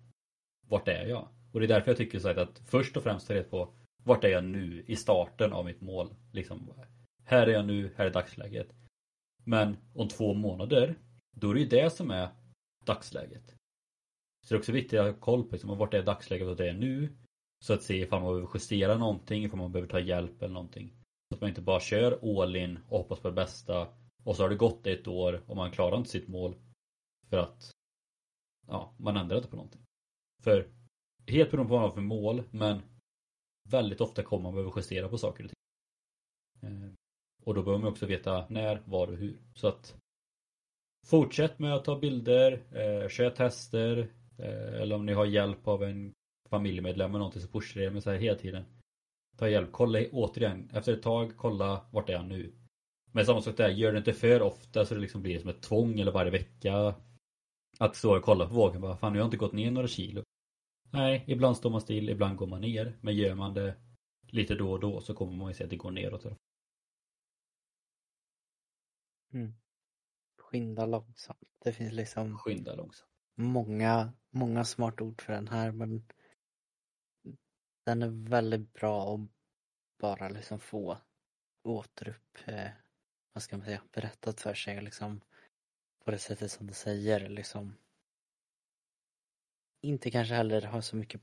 vart 0.67 0.87
är 0.87 1.05
jag? 1.05 1.27
Och 1.51 1.59
det 1.59 1.65
är 1.65 1.67
därför 1.67 1.91
jag 1.91 1.97
tycker 1.97 2.19
så 2.19 2.29
att 2.29 2.59
först 2.59 2.97
och 2.97 3.03
främst 3.03 3.27
ta 3.27 3.33
reda 3.33 3.49
på 3.49 3.73
vart 4.03 4.23
är 4.23 4.29
jag 4.29 4.43
nu 4.43 4.83
i 4.87 4.95
starten 4.95 5.53
av 5.53 5.65
mitt 5.65 5.81
mål. 5.81 6.15
Liksom, 6.33 6.73
här 7.23 7.47
är 7.47 7.51
jag 7.51 7.65
nu, 7.65 7.93
här 7.95 8.05
är 8.05 8.13
dagsläget. 8.13 8.75
Men 9.43 9.77
om 9.93 10.07
två 10.07 10.33
månader, 10.33 10.95
då 11.31 11.49
är 11.49 11.53
det 11.53 11.59
ju 11.59 11.67
det 11.67 11.89
som 11.89 12.11
är 12.11 12.29
dagsläget. 12.85 13.55
Så 14.45 14.53
det 14.53 14.55
är 14.55 14.59
också 14.59 14.71
viktigt 14.71 14.99
att 14.99 15.05
ha 15.05 15.13
koll 15.13 15.43
på 15.43 15.51
liksom, 15.51 15.77
vart 15.77 15.93
är 15.93 16.03
dagsläget 16.03 16.47
och 16.47 16.55
det 16.55 16.69
är 16.69 16.73
nu. 16.73 17.09
Så 17.59 17.73
att 17.73 17.83
se 17.83 17.97
ifall 17.97 18.21
man 18.21 18.33
behöver 18.33 18.51
justera 18.53 18.97
någonting, 18.97 19.43
ifall 19.43 19.59
man 19.59 19.71
behöver 19.71 19.89
ta 19.91 19.99
hjälp 19.99 20.41
eller 20.41 20.53
någonting. 20.53 20.93
Så 21.29 21.35
att 21.35 21.41
man 21.41 21.49
inte 21.49 21.61
bara 21.61 21.79
kör 21.79 22.41
all 22.41 22.55
in 22.55 22.79
och 22.89 22.97
hoppas 22.97 23.19
på 23.19 23.27
det 23.27 23.35
bästa. 23.35 23.87
Och 24.23 24.35
så 24.35 24.43
har 24.43 24.49
det 24.49 24.55
gått 24.55 24.87
ett 24.87 25.07
år 25.07 25.43
och 25.47 25.55
man 25.55 25.71
klarar 25.71 25.97
inte 25.97 26.09
sitt 26.09 26.27
mål. 26.27 26.55
För 27.29 27.37
att 27.37 27.71
ja, 28.67 28.93
man 28.97 29.17
ändrar 29.17 29.37
inte 29.37 29.49
på 29.49 29.55
någonting. 29.55 29.81
För 30.43 30.67
helt 31.27 31.51
beroende 31.51 31.69
på 31.69 31.73
vad 31.73 31.81
man 31.81 31.89
har 31.89 31.95
för 31.95 32.01
mål, 32.01 32.43
men 32.51 32.81
väldigt 33.69 34.01
ofta 34.01 34.23
kommer 34.23 34.43
man 34.43 34.53
behöva 34.53 34.73
justera 34.75 35.09
på 35.09 35.17
saker 35.17 35.43
och 35.43 35.49
ting. 35.49 35.59
Eh, 36.69 36.91
och 37.43 37.53
då 37.53 37.63
behöver 37.63 37.83
man 37.83 37.91
också 37.91 38.05
veta 38.05 38.45
när, 38.49 38.81
var 38.85 39.07
och 39.07 39.17
hur. 39.17 39.41
Så 39.55 39.67
att 39.67 39.95
fortsätt 41.07 41.59
med 41.59 41.75
att 41.75 41.85
ta 41.85 41.99
bilder, 41.99 42.51
eh, 42.51 43.09
kör 43.09 43.29
tester 43.29 43.97
eh, 44.37 44.81
eller 44.81 44.95
om 44.95 45.05
ni 45.05 45.13
har 45.13 45.25
hjälp 45.25 45.67
av 45.67 45.83
en 45.83 46.13
familjemedlem 46.49 47.09
eller 47.09 47.19
någonting 47.19 47.41
så 47.41 47.47
pushar 47.47 47.81
det 47.81 47.91
med 47.91 48.03
så 48.03 48.11
här 48.11 48.17
hela 48.17 48.37
tiden. 48.37 48.63
ta 49.37 49.49
hjälp. 49.49 49.69
Kolla 49.71 49.99
återigen, 50.11 50.69
efter 50.73 50.93
ett 50.93 51.03
tag, 51.03 51.37
kolla 51.37 51.85
vart 51.91 52.09
är 52.09 52.13
jag 52.13 52.25
nu? 52.25 52.53
Men 53.11 53.25
samma 53.25 53.41
sak 53.41 53.57
där, 53.57 53.69
gör 53.69 53.91
det 53.91 53.97
inte 53.97 54.13
för 54.13 54.41
ofta 54.41 54.85
så 54.85 54.93
det 54.93 55.01
liksom 55.01 55.21
blir 55.21 55.39
som 55.39 55.49
ett 55.49 55.61
tvång 55.61 55.99
eller 55.99 56.11
varje 56.11 56.31
vecka. 56.31 56.95
Att 57.79 57.95
stå 57.95 58.17
och 58.17 58.23
kolla 58.23 58.47
på 58.47 58.53
vågen 58.53 58.81
bara, 58.81 58.97
fan 58.97 59.15
jag 59.15 59.21
har 59.21 59.25
inte 59.25 59.37
gått 59.37 59.53
ner 59.53 59.71
några 59.71 59.87
kilo. 59.87 60.23
Nej, 60.91 61.23
ibland 61.27 61.57
står 61.57 61.69
man 61.69 61.81
still, 61.81 62.09
ibland 62.09 62.37
går 62.37 62.47
man 62.47 62.61
ner. 62.61 62.97
Men 63.01 63.15
gör 63.15 63.35
man 63.35 63.53
det 63.53 63.75
lite 64.21 64.55
då 64.55 64.71
och 64.71 64.79
då 64.79 65.01
så 65.01 65.13
kommer 65.13 65.33
man 65.33 65.47
ju 65.47 65.53
se 65.53 65.63
att 65.63 65.69
det 65.69 65.75
går 65.75 65.91
neråt. 65.91 66.25
Mm. 69.33 69.53
Skynda 70.37 70.85
långsamt. 70.85 71.39
Det 71.63 71.73
finns 71.73 71.93
liksom 71.93 72.37
Skynda 72.37 72.75
långsamt. 72.75 73.11
många, 73.35 74.13
många 74.29 74.65
smarta 74.65 75.03
ord 75.03 75.21
för 75.21 75.33
den 75.33 75.47
här 75.47 75.71
men 75.71 76.05
den 77.89 78.01
är 78.01 78.29
väldigt 78.29 78.73
bra 78.73 79.15
att 79.15 79.21
bara 79.99 80.29
liksom 80.29 80.59
få 80.59 80.97
återupp, 81.63 82.37
eh, 82.45 82.69
vad 83.33 83.43
ska 83.43 83.57
man 83.57 83.65
säga, 83.65 83.81
berättat 83.91 84.41
för 84.41 84.53
sig 84.53 84.81
liksom 84.81 85.21
på 86.05 86.11
det 86.11 86.17
sättet 86.17 86.51
som 86.51 86.67
du 86.67 86.73
säger 86.73 87.29
liksom. 87.29 87.75
Inte 89.81 90.11
kanske 90.11 90.33
heller 90.33 90.61
ha 90.61 90.81
så 90.81 90.95
mycket 90.95 91.21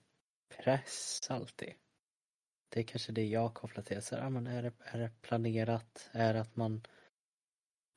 press 0.48 1.20
alltid. 1.30 1.74
Det 2.68 2.80
är 2.80 2.84
kanske 2.84 3.12
det 3.12 3.26
jag 3.26 3.54
kopplar 3.54 3.82
till. 3.84 4.02
Så, 4.02 4.14
ja, 4.14 4.30
men 4.30 4.46
är, 4.46 4.62
det, 4.62 4.72
är 4.78 4.98
det 4.98 5.10
planerat? 5.20 6.10
Är 6.12 6.34
det 6.34 6.40
att 6.40 6.56
man 6.56 6.82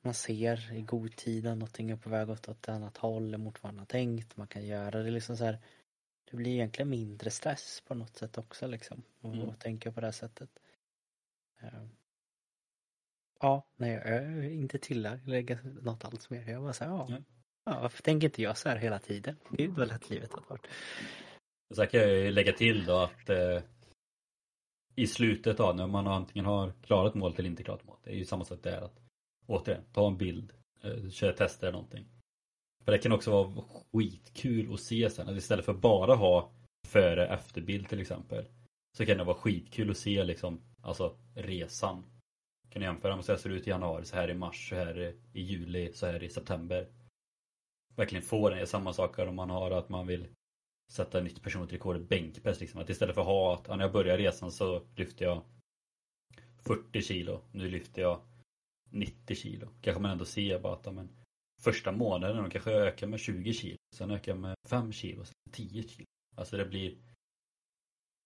man 0.02 0.14
ser 0.14 0.72
i 0.72 0.82
god 0.82 1.16
tid 1.16 1.46
att 1.46 1.58
någonting 1.58 1.90
är 1.90 1.96
på 1.96 2.10
väg 2.10 2.30
åt 2.30 2.48
ett 2.48 2.68
annat 2.68 2.96
håll 2.96 3.38
mot 3.38 3.62
vad 3.62 3.72
man 3.72 3.78
har 3.78 3.86
tänkt. 3.86 4.36
Man 4.36 4.46
kan 4.46 4.66
göra 4.66 5.02
det 5.02 5.10
liksom 5.10 5.36
så 5.36 5.44
här. 5.44 5.58
Det 6.30 6.36
blir 6.36 6.52
egentligen 6.52 6.88
mindre 6.90 7.30
stress 7.30 7.82
på 7.86 7.94
något 7.94 8.16
sätt 8.16 8.38
också 8.38 8.66
liksom. 8.66 9.02
Och, 9.20 9.34
Mm. 9.34 9.54
tänka 9.54 9.92
på 9.92 10.00
det 10.00 10.06
här 10.06 10.12
sättet. 10.12 10.50
Eh, 11.60 11.84
Ja, 13.42 13.66
nej 13.76 13.92
jag 13.92 14.06
är 14.06 14.42
inte 14.42 14.78
tillägga 14.78 15.58
något 15.62 16.04
alls 16.04 16.30
mer. 16.30 16.48
Jag 16.50 16.62
bara 16.62 16.72
säger 16.72 16.90
ja. 16.92 17.08
Ja, 17.64 17.80
varför 17.80 18.02
tänker 18.02 18.26
inte 18.26 18.42
jag 18.42 18.56
så 18.56 18.68
här 18.68 18.76
hela 18.76 18.98
tiden? 18.98 19.36
Gud 19.50 19.70
vad 19.70 19.88
lätt 19.88 20.10
livet 20.10 20.32
har 20.32 20.44
varit. 20.48 20.66
Så 21.74 21.86
kan 21.86 22.00
jag 22.00 22.10
ju 22.10 22.30
lägga 22.30 22.52
till 22.52 22.84
då 22.84 22.96
att 22.98 23.28
eh, 23.30 23.62
i 24.94 25.06
slutet 25.06 25.56
då 25.56 25.72
när 25.72 25.86
man 25.86 26.06
antingen 26.06 26.44
har 26.44 26.72
klarat 26.82 27.14
målet 27.14 27.38
eller 27.38 27.48
inte 27.50 27.62
klarat 27.64 27.84
målet. 27.84 28.04
Det 28.04 28.10
är 28.10 28.14
ju 28.14 28.24
samma 28.24 28.44
sak 28.44 28.62
där. 28.62 28.82
Att, 28.82 29.00
återigen, 29.46 29.84
ta 29.92 30.06
en 30.08 30.16
bild, 30.18 30.52
eh, 30.82 31.08
kör 31.10 31.32
tester 31.32 31.66
eller 31.66 31.72
någonting. 31.78 32.06
För 32.84 32.92
det 32.92 32.98
kan 32.98 33.12
också 33.12 33.30
vara 33.30 33.64
skitkul 33.92 34.74
att 34.74 34.80
se 34.80 35.10
sen. 35.10 35.28
Att 35.28 35.36
istället 35.36 35.64
för 35.64 35.74
bara 35.74 36.14
ha 36.14 36.52
före 36.88 37.28
efterbild 37.28 37.88
till 37.88 38.00
exempel. 38.00 38.44
Så 38.96 39.06
kan 39.06 39.18
det 39.18 39.24
vara 39.24 39.36
skitkul 39.36 39.90
att 39.90 39.96
se 39.96 40.24
liksom, 40.24 40.60
alltså 40.82 41.16
resan. 41.34 42.04
Kan 42.70 42.80
du 42.80 42.86
jämföra 42.86 43.16
med 43.16 43.24
så 43.24 43.32
här 43.32 43.38
ser 43.38 43.50
det 43.50 43.56
ut 43.56 43.66
i 43.66 43.70
januari, 43.70 44.04
så 44.04 44.16
här 44.16 44.30
i 44.30 44.34
mars, 44.34 44.68
så 44.68 44.74
här 44.74 45.14
i 45.32 45.40
juli, 45.40 45.92
så 45.92 46.06
här 46.06 46.22
i 46.22 46.28
september. 46.28 46.88
Verkligen 47.96 48.22
få 48.22 48.50
den. 48.50 48.66
Samma 48.66 48.92
sak 48.92 49.18
om 49.18 49.36
man 49.36 49.50
har 49.50 49.70
att 49.70 49.88
man 49.88 50.06
vill 50.06 50.28
sätta 50.90 51.20
nytt 51.20 51.42
personligt 51.42 51.72
rekord 51.72 51.96
i 51.96 52.00
bänkpress. 52.00 52.60
Liksom. 52.60 52.80
Att 52.80 52.90
istället 52.90 53.14
för 53.14 53.22
att 53.22 53.28
ha 53.28 53.54
att 53.54 53.64
ja, 53.68 53.76
när 53.76 53.84
jag 53.84 53.92
börjar 53.92 54.18
resan 54.18 54.52
så 54.52 54.82
lyfter 54.96 55.24
jag 55.24 55.42
40 56.56 57.02
kilo. 57.02 57.40
Nu 57.52 57.68
lyfter 57.68 58.02
jag 58.02 58.20
90 58.90 59.36
kilo. 59.36 59.68
Kanske 59.80 60.02
man 60.02 60.10
ändå 60.10 60.24
ser 60.24 60.58
bara 60.58 60.72
att 60.72 60.86
ja, 60.86 60.92
men, 60.92 61.08
första 61.60 61.92
månaden 61.92 62.44
då 62.44 62.50
kanske 62.50 62.72
jag 62.72 62.86
ökar 62.86 63.06
med 63.06 63.20
20 63.20 63.52
kilo. 63.52 63.76
Sen 63.96 64.10
ökar 64.10 64.32
jag 64.32 64.38
med 64.38 64.54
5 64.68 64.92
kilo. 64.92 65.24
Sen 65.24 65.34
10 65.52 65.82
kilo. 65.82 66.06
Alltså 66.36 66.56
det 66.56 66.64
blir 66.64 66.96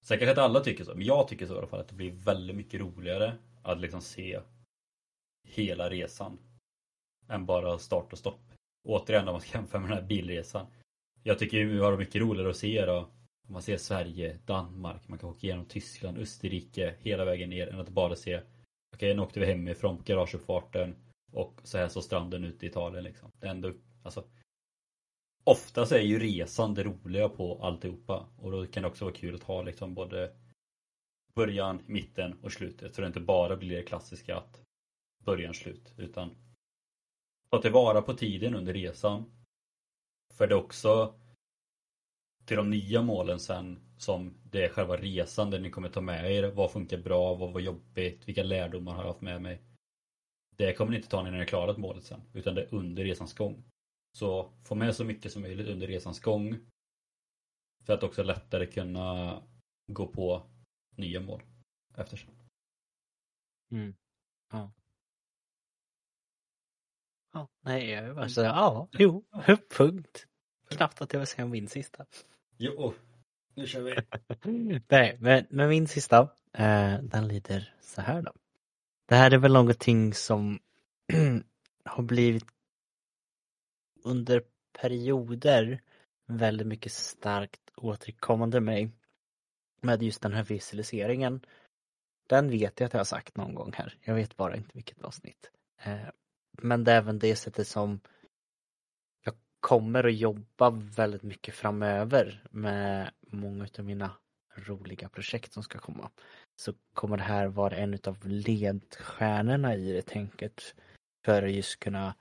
Sen 0.05 0.18
kanske 0.18 0.30
inte 0.30 0.43
alla 0.43 0.61
tycker 0.61 0.85
så, 0.85 0.95
men 0.95 1.07
jag 1.07 1.28
tycker 1.28 1.47
så 1.47 1.55
i 1.55 1.59
alla 1.59 1.66
fall 1.66 1.80
att 1.80 1.89
det 1.89 1.95
blir 1.95 2.12
väldigt 2.12 2.57
mycket 2.57 2.80
roligare 2.80 3.37
att 3.62 3.80
liksom 3.80 4.01
se 4.01 4.41
hela 5.49 5.91
resan 5.91 6.39
än 7.28 7.47
bara 7.47 7.78
start 7.78 8.12
och 8.12 8.18
stopp. 8.18 8.53
Återigen 8.89 9.28
om 9.28 9.35
man 9.35 9.41
ska 9.41 9.59
jämföra 9.59 9.80
med 9.80 9.91
den 9.91 9.99
här 9.99 10.07
bilresan. 10.07 10.66
Jag 11.22 11.39
tycker 11.39 11.57
ju 11.57 11.72
vi 11.72 11.78
har 11.78 11.97
mycket 11.97 12.20
roligare 12.20 12.51
att 12.51 12.57
se 12.57 12.87
då 12.87 12.99
om 13.47 13.53
man 13.53 13.62
ser 13.62 13.76
Sverige, 13.76 14.39
Danmark, 14.47 15.09
man 15.09 15.18
kan 15.18 15.30
åka 15.30 15.47
igenom 15.47 15.66
Tyskland, 15.66 16.18
Österrike 16.18 16.95
hela 16.99 17.24
vägen 17.24 17.51
ner 17.51 17.68
än 17.68 17.80
att 17.80 17.89
bara 17.89 18.16
se 18.16 18.41
Okej, 18.95 19.14
nu 19.14 19.22
åkte 19.22 19.41
vi 19.41 19.47
hemifrån 19.47 19.97
på 19.97 20.03
garageuppfarten 20.03 20.97
och 21.35 21.61
så 21.64 21.78
här 21.78 21.89
så 21.89 22.03
stranden 22.03 22.45
ute 22.45 22.66
i 22.66 22.68
Italien 22.68 23.05
liksom. 23.05 23.30
Det 23.41 23.47
är 23.47 23.51
ändå, 23.51 23.72
alltså 24.03 24.24
Oftast 25.47 25.93
är 25.93 26.01
ju 26.01 26.18
resan 26.18 26.74
det 26.74 26.85
roliga 26.85 27.28
på 27.28 27.62
alltihopa 27.62 28.26
och 28.37 28.51
då 28.51 28.66
kan 28.66 28.82
det 28.82 28.89
också 28.89 29.05
vara 29.05 29.14
kul 29.14 29.35
att 29.35 29.43
ha 29.43 29.62
liksom 29.62 29.95
både 29.95 30.32
början, 31.35 31.82
mitten 31.87 32.39
och 32.43 32.53
slutet 32.53 32.95
så 32.95 33.01
det 33.01 33.07
inte 33.07 33.20
bara 33.20 33.57
blir 33.57 33.76
det 33.76 33.82
klassiska 33.82 34.37
att 34.37 34.61
början, 35.24 35.55
slut 35.55 35.95
utan 35.97 36.37
ta 37.51 37.62
tillvara 37.62 38.03
på 38.03 38.14
tiden 38.14 38.55
under 38.55 38.72
resan. 38.72 39.24
För 40.35 40.47
det 40.47 40.55
är 40.55 40.59
också 40.59 41.14
till 42.45 42.57
de 42.57 42.70
nya 42.70 43.03
målen 43.03 43.41
sen 43.41 43.78
som 43.99 44.35
det 44.45 44.64
är 44.64 44.68
själva 44.68 44.97
resan 44.97 45.51
där 45.51 45.61
ni 45.61 45.70
kommer 45.70 45.89
ta 45.89 46.01
med 46.01 46.32
er. 46.32 46.51
Vad 46.51 46.70
funkar 46.70 46.99
bra? 46.99 47.35
Vad 47.35 47.53
var 47.53 47.61
jobbigt? 47.61 48.28
Vilka 48.28 48.43
lärdomar 48.43 48.93
har 48.93 49.03
jag 49.03 49.09
haft 49.09 49.20
med 49.20 49.43
mig? 49.43 49.62
Det 50.57 50.74
kommer 50.74 50.90
ni 50.90 50.96
inte 50.96 51.09
ta 51.09 51.22
när 51.22 51.30
ni 51.30 51.38
har 51.38 51.44
klarat 51.44 51.78
målet 51.78 52.05
sen 52.05 52.20
utan 52.32 52.55
det 52.55 52.62
är 52.62 52.74
under 52.74 53.05
resans 53.05 53.34
gång. 53.34 53.64
Så 54.12 54.52
få 54.64 54.74
med 54.74 54.96
så 54.96 55.05
mycket 55.05 55.32
som 55.32 55.42
möjligt 55.42 55.68
under 55.68 55.86
resans 55.86 56.20
gång. 56.20 56.59
För 57.84 57.92
att 57.92 58.02
också 58.02 58.22
lättare 58.22 58.66
kunna 58.66 59.42
gå 59.86 60.07
på 60.07 60.46
nya 60.96 61.20
mål 61.20 61.42
efter 61.94 62.16
sen. 62.16 62.34
Mm. 63.70 63.94
Ja. 64.52 64.72
Ja, 67.32 67.48
nej, 67.61 67.90
jag 67.90 68.05
är 68.05 68.14
bara 68.14 68.28
så 68.28 68.40
ja, 68.40 68.88
jo, 68.92 69.24
punkt. 69.76 70.26
Knappt 70.68 71.02
att 71.02 71.12
jag 71.12 71.20
vill 71.20 71.26
säga 71.26 71.46
min 71.46 71.68
sista. 71.68 72.07
Jo, 72.57 72.94
nu 73.55 73.66
kör 73.66 73.82
vi. 73.82 73.94
Nej, 74.88 75.16
men, 75.20 75.46
men 75.50 75.68
min 75.68 75.88
sista, 75.88 76.20
eh, 76.52 76.98
den 77.02 77.28
lyder 77.28 77.74
så 77.80 78.00
här 78.00 78.22
då. 78.22 78.32
Det 79.07 79.14
här 79.14 79.30
är 79.30 79.38
väl 79.38 79.52
någonting 79.52 80.14
som 80.14 80.59
har 81.84 82.02
blivit 82.02 82.44
under 84.05 84.44
perioder 84.80 85.82
väldigt 86.26 86.66
mycket 86.66 86.92
starkt 86.92 87.70
återkommande 87.76 88.61
mig 88.61 88.90
med 89.80 90.02
just 90.02 90.22
den 90.22 90.32
här 90.32 90.44
visualiseringen. 90.44 91.40
Den 92.28 92.50
vet 92.50 92.80
jag 92.80 92.86
att 92.86 92.92
jag 92.92 93.00
har 93.00 93.05
sagt 93.05 93.36
någon 93.36 93.55
gång 93.55 93.72
här. 93.74 93.96
Jag 94.00 94.14
vet 94.14 94.36
bara 94.36 94.57
inte 94.57 94.70
vilket 94.74 95.02
avsnitt. 95.02 95.50
Eh, 95.82 96.09
men 96.52 96.84
det 96.84 96.92
är 96.92 96.96
även 96.98 97.18
det 97.18 97.36
sättet 97.36 97.68
som 97.68 98.00
jag 99.24 99.34
kommer 99.61 100.05
att 100.05 100.16
jobba 100.16 100.70
väldigt 100.70 101.22
mycket 101.22 101.55
framöver 101.55 102.46
med 102.50 103.11
många 103.20 103.68
av 103.78 103.84
mina 103.84 104.16
roliga 104.55 105.09
projekt 105.09 105.52
som 105.52 105.62
ska 105.62 105.78
komma. 105.78 106.11
Så 106.57 106.72
kommer 106.94 107.16
det 107.16 107.22
här 107.22 107.46
vara 107.46 107.76
en 107.76 107.98
av 108.05 108.26
ledstjärnorna 108.26 109.74
i 109.76 109.92
det 109.92 110.02
tänket 110.02 110.74
för 111.24 111.42
att 111.42 111.52
just 111.52 111.80
kunna 111.80 112.14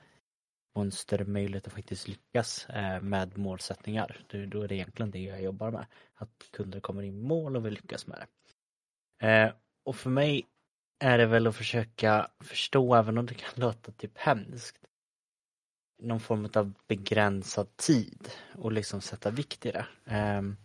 få 0.76 0.82
en 0.82 0.92
större 0.92 1.26
möjlighet 1.26 1.68
att 1.68 1.74
faktiskt 1.74 2.08
lyckas 2.08 2.70
eh, 2.70 3.02
med 3.02 3.38
målsättningar. 3.38 4.26
Då- 4.28 4.46
Då 4.46 4.62
är 4.62 4.68
det 4.68 4.76
egentligen 4.76 5.12
det 5.12 5.20
jag 5.20 5.42
jobbar 5.42 5.72
med. 5.72 5.86
Att 6.14 6.50
kunder 6.52 6.80
kommer 6.80 7.04
i 7.04 7.12
mål 7.12 7.56
och 7.56 7.66
vill 7.66 7.74
lyckas 7.74 8.08
med 8.08 8.18
det. 8.20 8.28
Eh, 9.28 9.54
och 9.86 9.96
för 9.96 10.10
mig 10.10 10.46
är 11.04 11.18
det 11.18 11.26
väl 11.26 11.48
att 11.48 11.56
försöka 11.56 12.32
förstå, 12.40 12.96
även 12.96 13.18
om 13.18 13.26
det 13.26 13.34
kan 13.34 13.52
låta 13.56 13.92
typ 13.92 14.18
hemskt, 14.18 14.86
någon 16.04 16.20
form 16.20 16.50
av 16.56 16.74
begränsad 16.88 17.78
tid 17.78 18.30
och 18.56 18.72
liksom 18.72 19.02
sätta 19.02 19.32
vikt 19.32 19.66
i 19.66 19.72
det. 19.72 19.86
Ehm, 20.06 20.58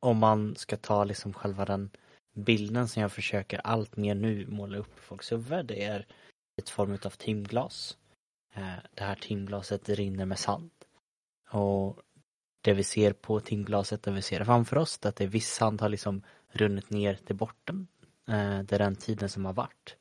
om 0.00 0.18
man 0.18 0.56
ska 0.56 0.76
ta 0.76 1.04
liksom 1.04 1.32
själva 1.32 1.64
den 1.64 1.90
bilden 2.36 2.88
som 2.88 3.02
jag 3.02 3.12
försöker 3.12 3.58
allt 3.58 3.96
mer 3.96 4.14
nu 4.14 4.46
måla 4.46 4.78
upp 4.78 4.98
i 4.98 5.00
folks 5.00 5.32
huvud, 5.32 5.66
det 5.66 5.84
är 5.84 6.06
ett 6.56 6.68
form 6.68 6.98
av 7.04 7.10
timglas. 7.10 7.98
Eh, 8.54 8.74
det 8.94 9.04
här 9.04 9.14
timglaset 9.14 9.88
rinner 9.88 10.26
med 10.26 10.38
sand. 10.38 10.70
Och 11.50 12.02
det 12.60 12.74
vi 12.74 12.84
ser 12.84 13.12
på 13.12 13.40
timglaset, 13.40 14.02
det 14.02 14.10
vi 14.10 14.22
ser 14.22 14.44
framför 14.44 14.78
oss, 14.78 14.98
det 14.98 15.06
är 15.06 15.10
att 15.10 15.16
det 15.16 15.26
viss 15.26 15.54
sand 15.54 15.80
har 15.80 15.88
liksom 15.88 16.22
runnit 16.48 16.90
ner 16.90 17.14
till 17.14 17.36
botten. 17.36 17.86
Eh, 18.28 18.58
det 18.62 18.72
är 18.72 18.78
den 18.78 18.96
tiden 18.96 19.28
som 19.28 19.44
har 19.44 19.52
varit. 19.52 19.96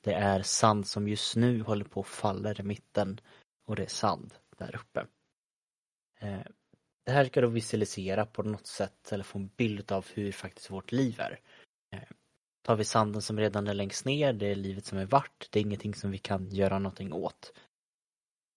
Det 0.00 0.14
är 0.14 0.42
sand 0.42 0.86
som 0.86 1.08
just 1.08 1.36
nu 1.36 1.62
håller 1.62 1.84
på 1.84 2.00
att 2.00 2.06
falla 2.06 2.52
i 2.52 2.62
mitten 2.62 3.20
och 3.66 3.76
det 3.76 3.82
är 3.82 3.88
sand 3.88 4.34
där 4.58 4.76
uppe. 4.76 5.06
Eh, 6.20 6.46
det 7.04 7.12
här 7.12 7.24
ska 7.24 7.40
då 7.40 7.48
visualisera 7.48 8.26
på 8.26 8.42
något 8.42 8.66
sätt 8.66 9.12
eller 9.12 9.24
få 9.24 9.38
en 9.38 9.50
bild 9.56 9.92
av 9.92 10.06
hur 10.14 10.32
faktiskt 10.32 10.70
vårt 10.70 10.92
liv 10.92 11.20
är. 11.20 11.40
Tar 12.62 12.76
vi 12.76 12.84
sanden 12.84 13.22
som 13.22 13.38
redan 13.38 13.66
är 13.66 13.74
längst 13.74 14.04
ner, 14.04 14.32
det 14.32 14.46
är 14.46 14.54
livet 14.54 14.84
som 14.84 14.98
är 14.98 15.06
vart, 15.06 15.48
det 15.50 15.58
är 15.58 15.62
ingenting 15.62 15.94
som 15.94 16.10
vi 16.10 16.18
kan 16.18 16.50
göra 16.50 16.78
någonting 16.78 17.12
åt. 17.12 17.52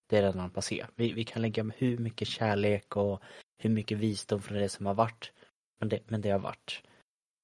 Det 0.10 0.18
är 0.18 0.22
redan 0.22 0.50
passé. 0.50 0.86
Vi, 0.96 1.14
vi 1.14 1.24
kan 1.24 1.42
lägga 1.42 1.72
hur 1.78 1.98
mycket 1.98 2.28
kärlek 2.28 2.98
och 2.98 3.22
hur 3.58 3.70
mycket 3.70 3.98
visdom 3.98 4.42
från 4.42 4.58
det 4.58 4.70
som 4.70 4.86
har 4.86 4.94
varit. 4.94 5.32
Men 5.80 5.90
det, 5.90 6.00
men 6.08 6.22
det 6.22 6.30
har 6.30 6.40
varit. 6.40 6.84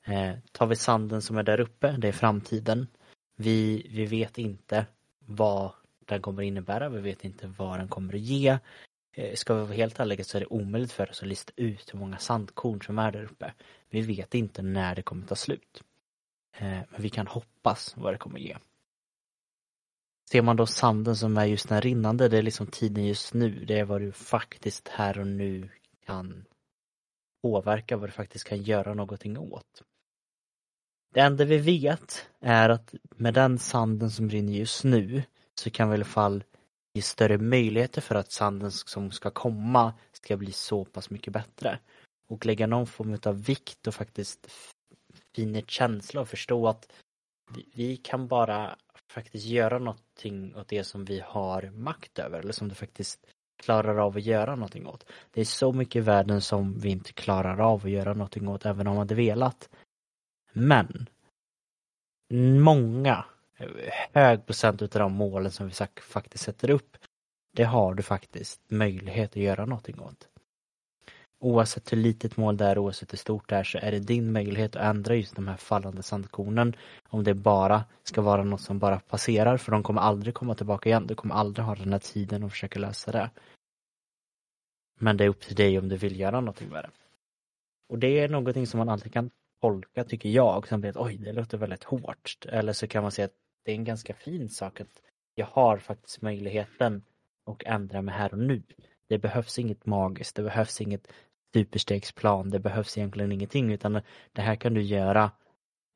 Eh, 0.06 0.34
tar 0.52 0.68
vi 0.68 0.76
sanden 0.76 1.22
som 1.22 1.38
är 1.38 1.44
där 1.44 1.60
uppe, 1.60 1.92
det 1.92 2.08
är 2.08 2.12
framtiden. 2.12 2.88
Vi, 3.36 3.88
vi 3.90 4.06
vet 4.06 4.38
inte 4.38 4.86
vad 5.20 5.72
den 6.06 6.22
kommer 6.22 6.44
innebära, 6.44 6.90
vi 6.90 7.02
vet 7.02 7.26
inte 7.26 7.48
vad 7.48 7.80
den 7.80 7.88
kommer 7.88 8.14
att 8.14 8.20
ge. 8.20 8.58
Eh, 9.14 9.36
ska 9.36 9.54
vi 9.54 9.62
vara 9.62 9.74
helt 9.74 10.00
ärliga 10.00 10.24
så 10.24 10.38
är 10.38 10.42
det 10.42 10.48
omöjligt 10.48 10.92
för 10.92 11.10
oss 11.10 11.22
att 11.22 11.28
lista 11.28 11.54
ut 11.56 11.94
hur 11.94 12.00
många 12.00 12.18
sandkorn 12.18 12.82
som 12.82 13.00
är 13.00 13.12
där 13.12 13.24
uppe. 13.24 13.54
Vi 13.90 14.02
vet 14.02 14.36
inte 14.36 14.62
när 14.62 14.96
det 14.96 15.02
kommer 15.02 15.28
ta 15.28 15.36
slut. 15.36 15.84
Eh, 16.52 16.80
men 16.90 17.02
vi 17.02 17.10
kan 17.10 17.28
hoppas 17.28 17.98
vad 17.98 18.14
det 18.14 18.18
kommer 18.18 18.40
ge. 18.40 18.58
Ser 20.32 20.42
man 20.42 20.56
då 20.56 20.66
sanden 20.66 21.16
som 21.16 21.38
är 21.38 21.46
just 21.46 21.70
den 21.70 21.82
rinnande, 21.82 22.28
det 22.28 22.38
är 22.38 22.42
liksom 22.42 22.68
tiden 22.68 23.06
just 23.06 23.34
nu. 23.34 23.66
Det 23.66 23.80
är 23.80 23.86
vad 23.86 24.02
du 24.02 24.12
faktiskt 24.12 24.88
här 24.88 25.20
och 25.20 25.28
nu 25.28 25.70
kan 26.06 26.46
påverka, 27.42 27.98
vad 27.98 28.10
du 28.10 28.14
faktiskt 28.14 28.46
kan 28.46 28.64
göra 28.64 28.94
någonting 28.94 29.38
åt. 29.38 29.84
Det 31.14 31.20
enda 31.20 31.46
vi 31.46 31.58
vet 31.58 32.30
är 32.40 32.70
att 32.70 32.94
med 33.16 33.34
den 33.34 33.60
sanden 33.60 34.12
som 34.12 34.30
rinner 34.30 34.54
just 34.54 34.84
nu 34.84 35.24
så 35.56 35.70
kan 35.70 35.90
vi 35.90 35.94
i 35.94 35.98
alla 35.98 36.06
fall 36.06 36.44
ge 36.94 37.02
större 37.02 37.38
möjligheter 37.38 38.02
för 38.02 38.16
att 38.16 38.32
sanden 38.32 38.72
som 38.72 39.12
ska 39.12 39.32
komma 39.32 39.94
ska 40.12 40.38
bli 40.38 40.52
så 40.52 40.86
pass 40.86 41.10
mycket 41.10 41.34
bättre. 41.34 41.80
Och 42.28 42.46
lägga 42.46 42.68
någon 42.68 42.88
form 42.88 43.18
av 43.26 43.44
vikt 43.44 43.88
och 43.88 43.96
faktiskt 43.96 44.48
fin 45.36 45.64
känsla 45.68 46.22
och 46.22 46.28
förstå 46.28 46.68
att 46.68 46.94
vi 47.74 47.98
kan 47.98 48.28
bara 48.28 48.76
faktiskt 49.12 49.46
göra 49.46 49.80
någonting 49.80 50.56
åt 50.56 50.68
det 50.68 50.84
som 50.84 51.06
vi 51.06 51.20
har 51.26 51.72
makt 51.72 52.20
över 52.20 52.40
eller 52.40 52.54
som 52.54 52.68
du 52.68 52.76
faktiskt 52.76 53.28
klarar 53.64 53.98
av 53.98 54.18
att 54.18 54.24
göra 54.24 54.56
någonting 54.56 54.88
åt. 54.88 55.12
Det 55.32 55.42
är 55.42 55.46
så 55.46 55.74
mycket 55.74 55.96
i 55.96 56.00
världen 56.00 56.42
som 56.42 56.80
vi 56.80 56.90
inte 56.90 57.14
klarar 57.14 57.60
av 57.60 57.86
att 57.86 57.92
göra 57.92 58.14
någonting 58.14 58.48
åt 58.48 58.66
även 58.66 58.88
om 58.88 58.94
man 58.94 58.98
hade 58.98 59.16
velat. 59.16 59.70
Men 60.54 61.10
många, 62.60 63.26
hög 64.12 64.46
procent 64.46 64.82
av 64.82 64.88
de 64.88 65.14
målen 65.14 65.52
som 65.52 65.68
vi 65.68 65.74
faktiskt 66.02 66.44
sätter 66.44 66.70
upp, 66.70 66.98
det 67.56 67.64
har 67.64 67.94
du 67.94 68.04
faktiskt 68.04 68.62
möjlighet 68.72 69.30
att 69.30 69.36
göra 69.36 69.66
någonting 69.66 70.00
åt. 70.00 70.31
Oavsett 71.44 71.94
hur 71.94 71.98
litet 71.98 72.38
mål 72.38 72.58
det 72.58 72.66
är, 72.66 72.78
oavsett 72.78 73.14
hur 73.14 73.18
stort 73.18 73.50
det 73.50 73.56
är, 73.56 73.64
så 73.64 73.78
är 73.78 73.92
det 73.92 74.00
din 74.00 74.32
möjlighet 74.32 74.76
att 74.76 74.84
ändra 74.84 75.16
just 75.16 75.36
de 75.36 75.48
här 75.48 75.58
fallande 75.58 76.04
sandkornen. 76.04 76.76
Om 77.10 77.24
det 77.24 77.34
bara 77.34 77.84
ska 78.04 78.22
vara 78.22 78.44
något 78.44 78.62
som 78.62 78.80
bara 78.80 79.00
passerar, 79.00 79.58
för 79.58 79.72
de 79.72 79.84
kommer 79.84 80.02
aldrig 80.02 80.34
komma 80.34 80.56
tillbaka 80.56 80.90
igen. 80.90 81.08
Du 81.08 81.16
kommer 81.16 81.36
aldrig 81.36 81.66
ha 81.66 81.76
den 81.76 81.92
här 81.92 82.00
tiden 82.00 82.44
att 82.44 82.52
försöka 82.52 82.80
lösa 82.80 83.12
det. 83.12 83.30
Men 85.00 85.18
det 85.18 85.24
är 85.24 85.30
upp 85.30 85.42
till 85.42 85.56
dig 85.56 85.80
om 85.80 85.90
du 85.90 85.98
vill 85.98 86.20
göra 86.20 86.42
någonting 86.42 86.70
med 86.70 86.84
det. 86.84 86.90
Och 87.90 88.00
det 88.00 88.20
är 88.20 88.30
någonting 88.30 88.68
som 88.68 88.78
man 88.78 88.90
alltid 88.90 89.14
kan 89.14 89.30
tolka, 89.62 90.04
tycker 90.04 90.30
jag, 90.30 90.68
som 90.68 90.82
blir 90.82 90.90
att 90.90 90.98
oj, 90.98 91.18
det 91.18 91.34
låter 91.34 91.58
väldigt 91.58 91.84
hårt. 91.84 92.46
Eller 92.50 92.74
så 92.74 92.88
kan 92.88 93.02
man 93.02 93.12
säga 93.12 93.26
att 93.26 93.36
det 93.66 93.72
är 93.72 93.76
en 93.76 93.84
ganska 93.84 94.14
fin 94.14 94.50
sak 94.50 94.82
att 94.82 95.02
jag 95.36 95.46
har 95.46 95.78
faktiskt 95.78 96.22
möjligheten 96.22 97.04
att 97.46 97.64
ändra 97.64 98.02
mig 98.02 98.16
här 98.16 98.32
och 98.32 98.40
nu. 98.40 98.64
Det 99.08 99.18
behövs 99.18 99.60
inget 99.60 99.86
magiskt, 99.86 100.36
det 100.36 100.44
behövs 100.44 100.82
inget 100.82 101.08
superstegsplan, 101.54 102.50
det 102.50 102.60
behövs 102.60 102.98
egentligen 102.98 103.32
ingenting 103.32 103.72
utan 103.72 104.02
det 104.32 104.42
här 104.42 104.56
kan 104.56 104.74
du 104.74 104.82
göra 104.82 105.32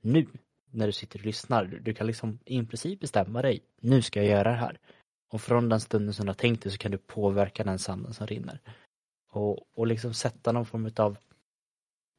nu 0.02 0.28
när 0.72 0.86
du 0.86 0.92
sitter 0.92 1.20
och 1.20 1.26
lyssnar. 1.26 1.66
Du 1.66 1.94
kan 1.94 2.08
liksom 2.08 2.40
i 2.46 2.64
princip 2.64 3.00
bestämma 3.00 3.42
dig, 3.42 3.64
nu 3.82 4.02
ska 4.02 4.20
jag 4.20 4.30
göra 4.30 4.50
det 4.50 4.58
här. 4.58 4.80
Och 5.32 5.42
från 5.42 5.70
den 5.70 5.80
stunden 5.80 6.14
som 6.14 6.26
du 6.26 6.30
har 6.30 6.36
tänkt 6.36 6.64
dig 6.64 6.72
så 6.72 6.78
kan 6.78 6.92
du 6.92 6.98
påverka 6.98 7.64
den 7.64 7.80
sanden 7.80 8.14
som 8.14 8.28
rinner. 8.28 8.60
Och, 9.32 9.78
och 9.78 9.88
liksom 9.88 10.14
sätta 10.14 10.52
någon 10.52 10.66
form 10.66 10.92
av 10.98 11.18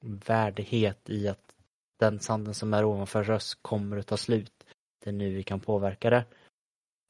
värdighet 0.04 1.10
i 1.10 1.28
att 1.28 1.54
den 1.98 2.20
sanden 2.20 2.54
som 2.54 2.74
är 2.74 2.84
ovanför 2.84 3.30
oss 3.30 3.54
kommer 3.54 3.96
att 3.96 4.06
ta 4.06 4.16
slut. 4.16 4.66
Det 5.04 5.10
är 5.10 5.14
nu 5.14 5.34
vi 5.34 5.42
kan 5.42 5.60
påverka 5.60 6.10
det. 6.10 6.24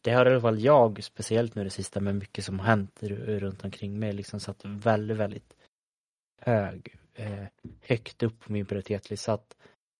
Det 0.05 0.13
har 0.13 0.27
i 0.27 0.31
alla 0.31 0.41
fall 0.41 0.61
jag, 0.61 1.05
speciellt 1.05 1.55
nu 1.55 1.65
det 1.65 1.71
sista 1.71 2.01
med 2.01 2.15
mycket 2.15 2.45
som 2.45 2.59
har 2.59 2.67
hänt 2.67 3.03
runt 3.03 3.65
omkring 3.65 3.99
mig, 3.99 4.13
liksom 4.13 4.41
satt 4.41 4.65
väldigt, 4.65 5.17
väldigt 5.17 5.56
hög, 6.41 6.97
eh, 7.15 7.45
högt 7.81 8.23
upp 8.23 8.41
på 8.41 8.53
min 8.53 8.67
prioritetslista. 8.67 9.33
Att 9.33 9.57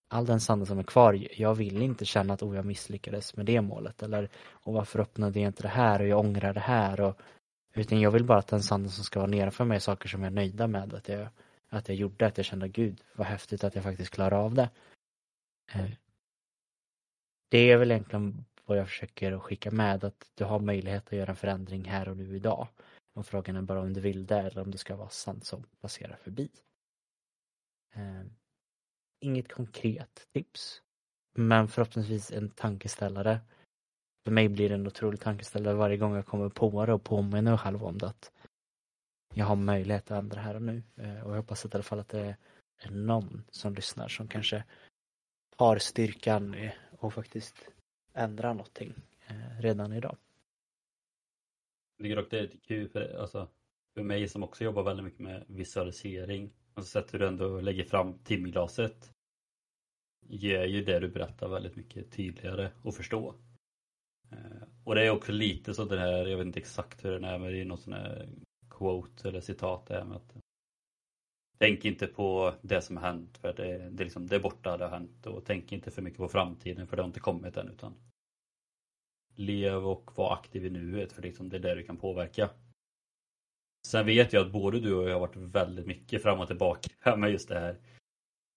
all 0.09 0.27
den 0.27 0.41
sanden 0.41 0.67
som 0.67 0.79
är 0.79 0.83
kvar, 0.83 1.27
jag 1.37 1.55
vill 1.55 1.83
inte 1.83 2.05
känna 2.05 2.35
att 2.35 2.43
oh, 2.43 2.57
jag 2.57 2.65
misslyckades 2.65 3.37
med 3.37 3.47
det 3.47 3.61
målet 3.61 4.03
eller 4.03 4.29
och 4.51 4.73
varför 4.73 4.99
öppnade 5.01 5.41
jag 5.41 5.49
inte 5.49 5.63
det 5.63 5.69
här 5.69 6.01
och 6.01 6.09
jag 6.09 6.21
ångrar 6.21 6.53
det 6.53 6.61
här 6.61 7.01
och 7.01 7.21
utan 7.75 8.01
jag 8.01 8.11
vill 8.11 8.25
bara 8.25 8.39
att 8.39 8.49
den 8.49 8.63
sanden 8.63 8.91
som 8.91 9.05
ska 9.05 9.21
vara 9.21 9.31
nedanför 9.31 9.65
mig 9.65 9.77
är 9.77 9.81
saker 9.81 10.09
som 10.09 10.23
jag 10.23 10.31
är 10.31 10.35
nöjda 10.35 10.67
med 10.67 10.95
att 10.95 11.09
jag, 11.09 11.29
att 11.69 11.89
jag 11.89 11.97
gjorde, 11.97 12.27
att 12.27 12.37
jag 12.37 12.47
kände 12.47 12.69
gud 12.69 13.01
vad 13.15 13.27
häftigt 13.27 13.65
att 13.65 13.75
jag 13.75 13.85
faktiskt 13.85 14.11
klarade 14.11 14.37
av 14.37 14.55
det. 14.55 14.71
Eh, 15.73 15.91
det 17.49 17.71
är 17.71 17.77
väl 17.77 17.91
egentligen 17.91 18.45
vad 18.65 18.79
jag 18.79 18.89
försöker 18.89 19.33
att 19.33 19.43
skicka 19.43 19.71
med 19.71 20.05
att 20.05 20.31
du 20.35 20.45
har 20.45 20.61
möjlighet 20.61 21.07
att 21.07 21.13
göra 21.13 21.31
en 21.31 21.37
förändring 21.37 21.85
här 21.85 22.09
och 22.09 22.17
nu 22.17 22.37
idag. 22.37 22.69
Och 23.17 23.27
frågan 23.27 23.57
är 23.57 23.63
bara 23.63 23.81
om 23.81 23.93
du 23.93 24.01
vill 24.01 24.27
det 24.27 24.39
eller 24.39 24.63
om 24.63 24.71
det 24.71 24.79
ska 24.79 24.97
vara 24.97 25.09
sand 25.09 25.45
som 25.45 25.65
passerar 25.81 26.17
förbi. 26.17 26.51
Eh, 27.95 28.23
inget 29.21 29.53
konkret 29.53 30.27
tips. 30.33 30.83
Men 31.33 31.69
förhoppningsvis 31.69 32.33
en 32.33 32.51
tankeställare. 32.51 33.41
För 34.25 34.33
mig 34.33 34.49
blir 34.49 34.69
det 34.69 34.75
en 34.75 34.87
otrolig 34.87 35.21
tankeställare 35.21 35.75
varje 35.75 35.97
gång 35.97 36.15
jag 36.15 36.27
kommer 36.27 36.49
på 36.49 36.87
det 36.87 36.93
och 36.93 37.05
påminner 37.05 37.51
mig 37.51 37.59
själv 37.59 37.85
om 37.85 37.99
det. 37.99 38.07
Att 38.07 38.33
jag 39.35 39.47
har 39.47 39.57
möjlighet 39.57 40.11
att 40.11 40.19
ändra 40.19 40.41
här 40.41 40.55
och 40.55 40.63
nu. 40.63 40.83
Eh, 40.97 41.21
och 41.21 41.31
jag 41.31 41.37
hoppas 41.37 41.65
att 41.65 41.75
i 41.75 41.77
alla 41.77 41.83
fall 41.83 42.01
att 42.01 42.09
det 42.09 42.37
är 42.79 42.91
någon 42.91 43.45
som 43.51 43.75
lyssnar 43.75 44.09
som 44.09 44.29
kanske 44.29 44.65
har 45.57 45.79
styrkan 45.79 46.71
och 46.99 47.15
faktiskt 47.15 47.57
ändra 48.13 48.53
någonting 48.53 48.95
eh, 49.27 49.61
redan 49.61 49.93
idag. 49.93 50.17
Jag 51.97 52.05
tycker 52.05 52.17
dock 52.17 52.31
det 52.31 52.39
är 52.39 52.51
kul 52.67 52.89
för, 52.89 53.21
alltså, 53.21 53.49
för 53.95 54.03
mig 54.03 54.29
som 54.29 54.43
också 54.43 54.65
jobbar 54.65 54.83
väldigt 54.83 55.05
mycket 55.05 55.21
med 55.21 55.45
visualisering. 55.49 56.51
Alltså 56.75 56.91
sättet 56.91 57.21
du 57.21 57.27
ändå 57.27 57.61
lägger 57.61 57.85
fram 57.85 58.19
timglaset 58.19 59.13
ger 60.29 60.65
ju 60.65 60.85
det 60.85 61.01
du 61.01 61.09
berättar 61.09 61.49
väldigt 61.49 61.77
mycket 61.77 62.11
tydligare 62.11 62.71
att 62.85 62.97
förstå. 62.97 63.35
Eh, 64.33 64.63
och 64.85 64.95
det 64.95 65.07
är 65.07 65.11
också 65.11 65.33
lite 65.33 65.75
så 65.75 65.85
det 65.85 65.99
här, 65.99 66.27
jag 66.27 66.37
vet 66.37 66.47
inte 66.47 66.61
exakt 66.61 67.05
hur 67.05 67.11
den 67.13 67.25
är, 67.25 67.39
men 67.39 67.53
det 67.53 67.61
är 67.61 67.65
något 67.65 67.81
sån 67.81 67.93
här 67.93 68.29
quote 68.71 69.29
eller 69.29 69.41
citat 69.41 69.87
där 69.87 70.05
med 70.05 70.17
att 70.17 70.37
Tänk 71.59 71.85
inte 71.85 72.07
på 72.07 72.55
det 72.63 72.83
som 72.83 72.97
har 72.97 73.07
hänt 73.07 73.39
för 73.39 73.53
det, 73.53 73.91
det, 73.91 74.05
liksom, 74.05 74.27
det 74.27 74.37
är 74.37 74.41
borta, 74.41 74.77
det 74.77 74.85
har 74.85 74.91
hänt 74.91 75.27
och 75.27 75.45
tänk 75.45 75.73
inte 75.73 75.91
för 75.91 76.03
mycket 76.03 76.19
på 76.19 76.29
framtiden 76.29 76.87
för 76.87 76.97
det 76.97 77.03
har 77.03 77.09
inte 77.09 77.21
kommit 77.21 77.57
än 77.57 77.69
utan 77.69 77.95
lev 79.37 79.87
och 79.87 80.11
var 80.15 80.35
aktiv 80.35 80.67
i 80.67 80.71
nuet 80.71 81.13
för 81.13 81.23
liksom 81.23 81.49
det 81.49 81.57
är 81.57 81.61
där 81.61 81.77
du 81.77 81.83
kan 81.83 81.97
påverka. 81.97 82.51
Sen 83.87 84.07
vet 84.07 84.33
jag 84.33 84.47
att 84.47 84.53
både 84.53 84.81
du 84.81 84.95
och 84.95 85.09
jag 85.09 85.13
har 85.13 85.21
varit 85.21 85.37
väldigt 85.37 85.87
mycket 85.87 86.23
fram 86.23 86.41
och 86.41 86.47
tillbaka 86.47 87.17
med 87.17 87.31
just 87.31 87.49
det 87.49 87.61
här. 87.61 87.77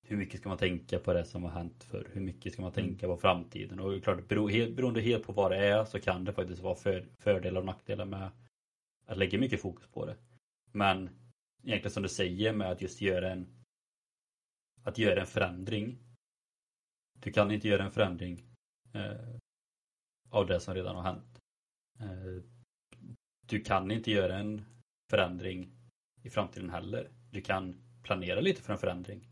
Hur 0.08 0.18
mycket 0.18 0.40
ska 0.40 0.50
man 0.50 0.58
tänka 0.58 1.00
på 1.00 1.14
det 1.14 1.26
som 1.26 1.44
har 1.44 1.52
hänt 1.52 1.84
för 1.84 2.08
Hur 2.14 2.22
mycket 2.22 2.54
ska 2.54 2.62
man 2.62 2.72
mm. 2.72 2.86
tänka 2.86 3.08
på 3.08 3.18
framtiden? 3.18 3.80
Och 3.80 4.04
klart, 4.04 4.28
beroende 4.28 5.02
helt 5.02 5.26
på 5.26 5.34
vad 5.34 5.52
det 5.52 5.58
är 5.58 5.86
så 5.86 6.00
kan 6.00 6.26
det 6.26 6.34
faktiskt 6.34 6.62
vara 6.62 6.76
för, 6.76 7.06
fördelar 7.20 7.60
och 7.60 7.66
nackdelar 7.66 8.06
med 8.06 8.32
att 9.06 9.18
lägga 9.18 9.40
mycket 9.40 9.62
fokus 9.62 9.88
på 9.88 10.06
det. 10.06 10.16
Men 10.72 11.10
egentligen 11.64 11.92
som 11.92 12.04
du 12.04 12.10
säger 12.10 12.54
med 12.54 12.72
att 12.72 12.82
just 12.82 13.02
göra 13.02 13.32
en 13.32 13.48
att 14.84 14.98
göra 14.98 15.20
en 15.22 15.28
förändring. 15.28 15.98
Du 17.20 17.32
kan 17.32 17.52
inte 17.52 17.68
göra 17.68 17.84
en 17.84 17.92
förändring 17.92 18.44
eh, 18.94 19.36
av 20.30 20.48
det 20.48 20.60
som 20.60 20.74
redan 20.74 20.96
har 20.96 21.04
hänt. 21.04 21.40
Eh, 22.00 22.44
du 23.48 23.62
kan 23.62 23.92
inte 23.92 24.12
göra 24.12 24.38
en 24.38 24.66
förändring 25.12 25.72
i 26.24 26.30
framtiden 26.30 26.70
heller. 26.70 27.12
Du 27.32 27.42
kan 27.42 27.82
planera 28.04 28.40
lite 28.40 28.62
för 28.62 28.74
en 28.74 28.80
förändring. 28.80 29.28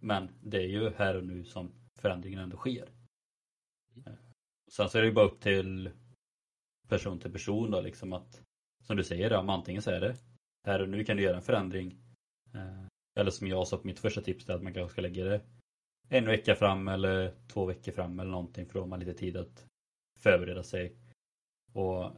Men 0.00 0.30
det 0.42 0.56
är 0.56 0.68
ju 0.68 0.90
här 0.90 1.16
och 1.16 1.24
nu 1.24 1.44
som 1.44 1.72
förändringen 1.94 2.38
ändå 2.38 2.56
sker. 2.56 2.88
Eh, 4.06 4.12
sen 4.70 4.88
så 4.88 4.98
är 4.98 5.02
det 5.02 5.08
ju 5.08 5.14
bara 5.14 5.26
upp 5.26 5.40
till 5.40 5.90
person 6.88 7.20
till 7.20 7.32
person 7.32 7.70
då 7.70 7.80
liksom 7.80 8.12
att 8.12 8.42
som 8.82 8.96
du 8.96 9.04
säger, 9.04 9.32
om 9.32 9.48
antingen 9.48 9.82
så 9.82 9.90
är 9.90 10.00
det 10.00 10.16
här 10.66 10.82
och 10.82 10.88
nu 10.88 11.04
kan 11.04 11.16
du 11.16 11.22
göra 11.22 11.36
en 11.36 11.42
förändring. 11.42 11.98
Eh, 12.54 12.86
eller 13.18 13.30
som 13.30 13.46
jag 13.46 13.68
sa 13.68 13.76
på 13.76 13.86
mitt 13.86 13.98
första 13.98 14.20
tips, 14.20 14.48
att 14.48 14.62
man 14.62 14.74
kanske 14.74 14.92
ska 14.92 15.02
lägga 15.02 15.24
det 15.24 15.40
en 16.08 16.26
vecka 16.26 16.54
fram 16.54 16.88
eller 16.88 17.34
två 17.48 17.64
veckor 17.64 17.92
fram 17.92 18.20
eller 18.20 18.30
någonting 18.30 18.66
för 18.66 18.74
då 18.74 18.80
har 18.80 18.86
man 18.86 19.00
lite 19.00 19.14
tid 19.14 19.36
att 19.36 19.66
förbereda 20.20 20.62
sig. 20.62 20.96
Och... 21.72 22.12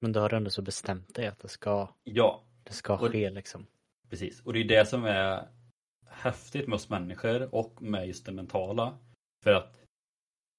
Men 0.00 0.12
då 0.12 0.20
har 0.20 0.28
du 0.28 0.36
ändå 0.36 0.50
så 0.50 0.62
bestämt 0.62 1.14
dig 1.14 1.26
att 1.26 1.38
det 1.38 1.48
ska, 1.48 1.94
ja. 2.04 2.44
det 2.62 2.72
ska 2.72 2.96
ske 2.98 3.28
och, 3.28 3.34
liksom. 3.34 3.66
Precis, 4.08 4.40
och 4.40 4.52
det 4.52 4.60
är 4.60 4.64
det 4.64 4.86
som 4.88 5.04
är 5.04 5.48
häftigt 6.06 6.68
med 6.68 6.76
oss 6.76 6.88
människor 6.88 7.54
och 7.54 7.82
med 7.82 8.06
just 8.06 8.26
det 8.26 8.32
mentala. 8.32 8.98
För 9.44 9.52
att 9.52 9.76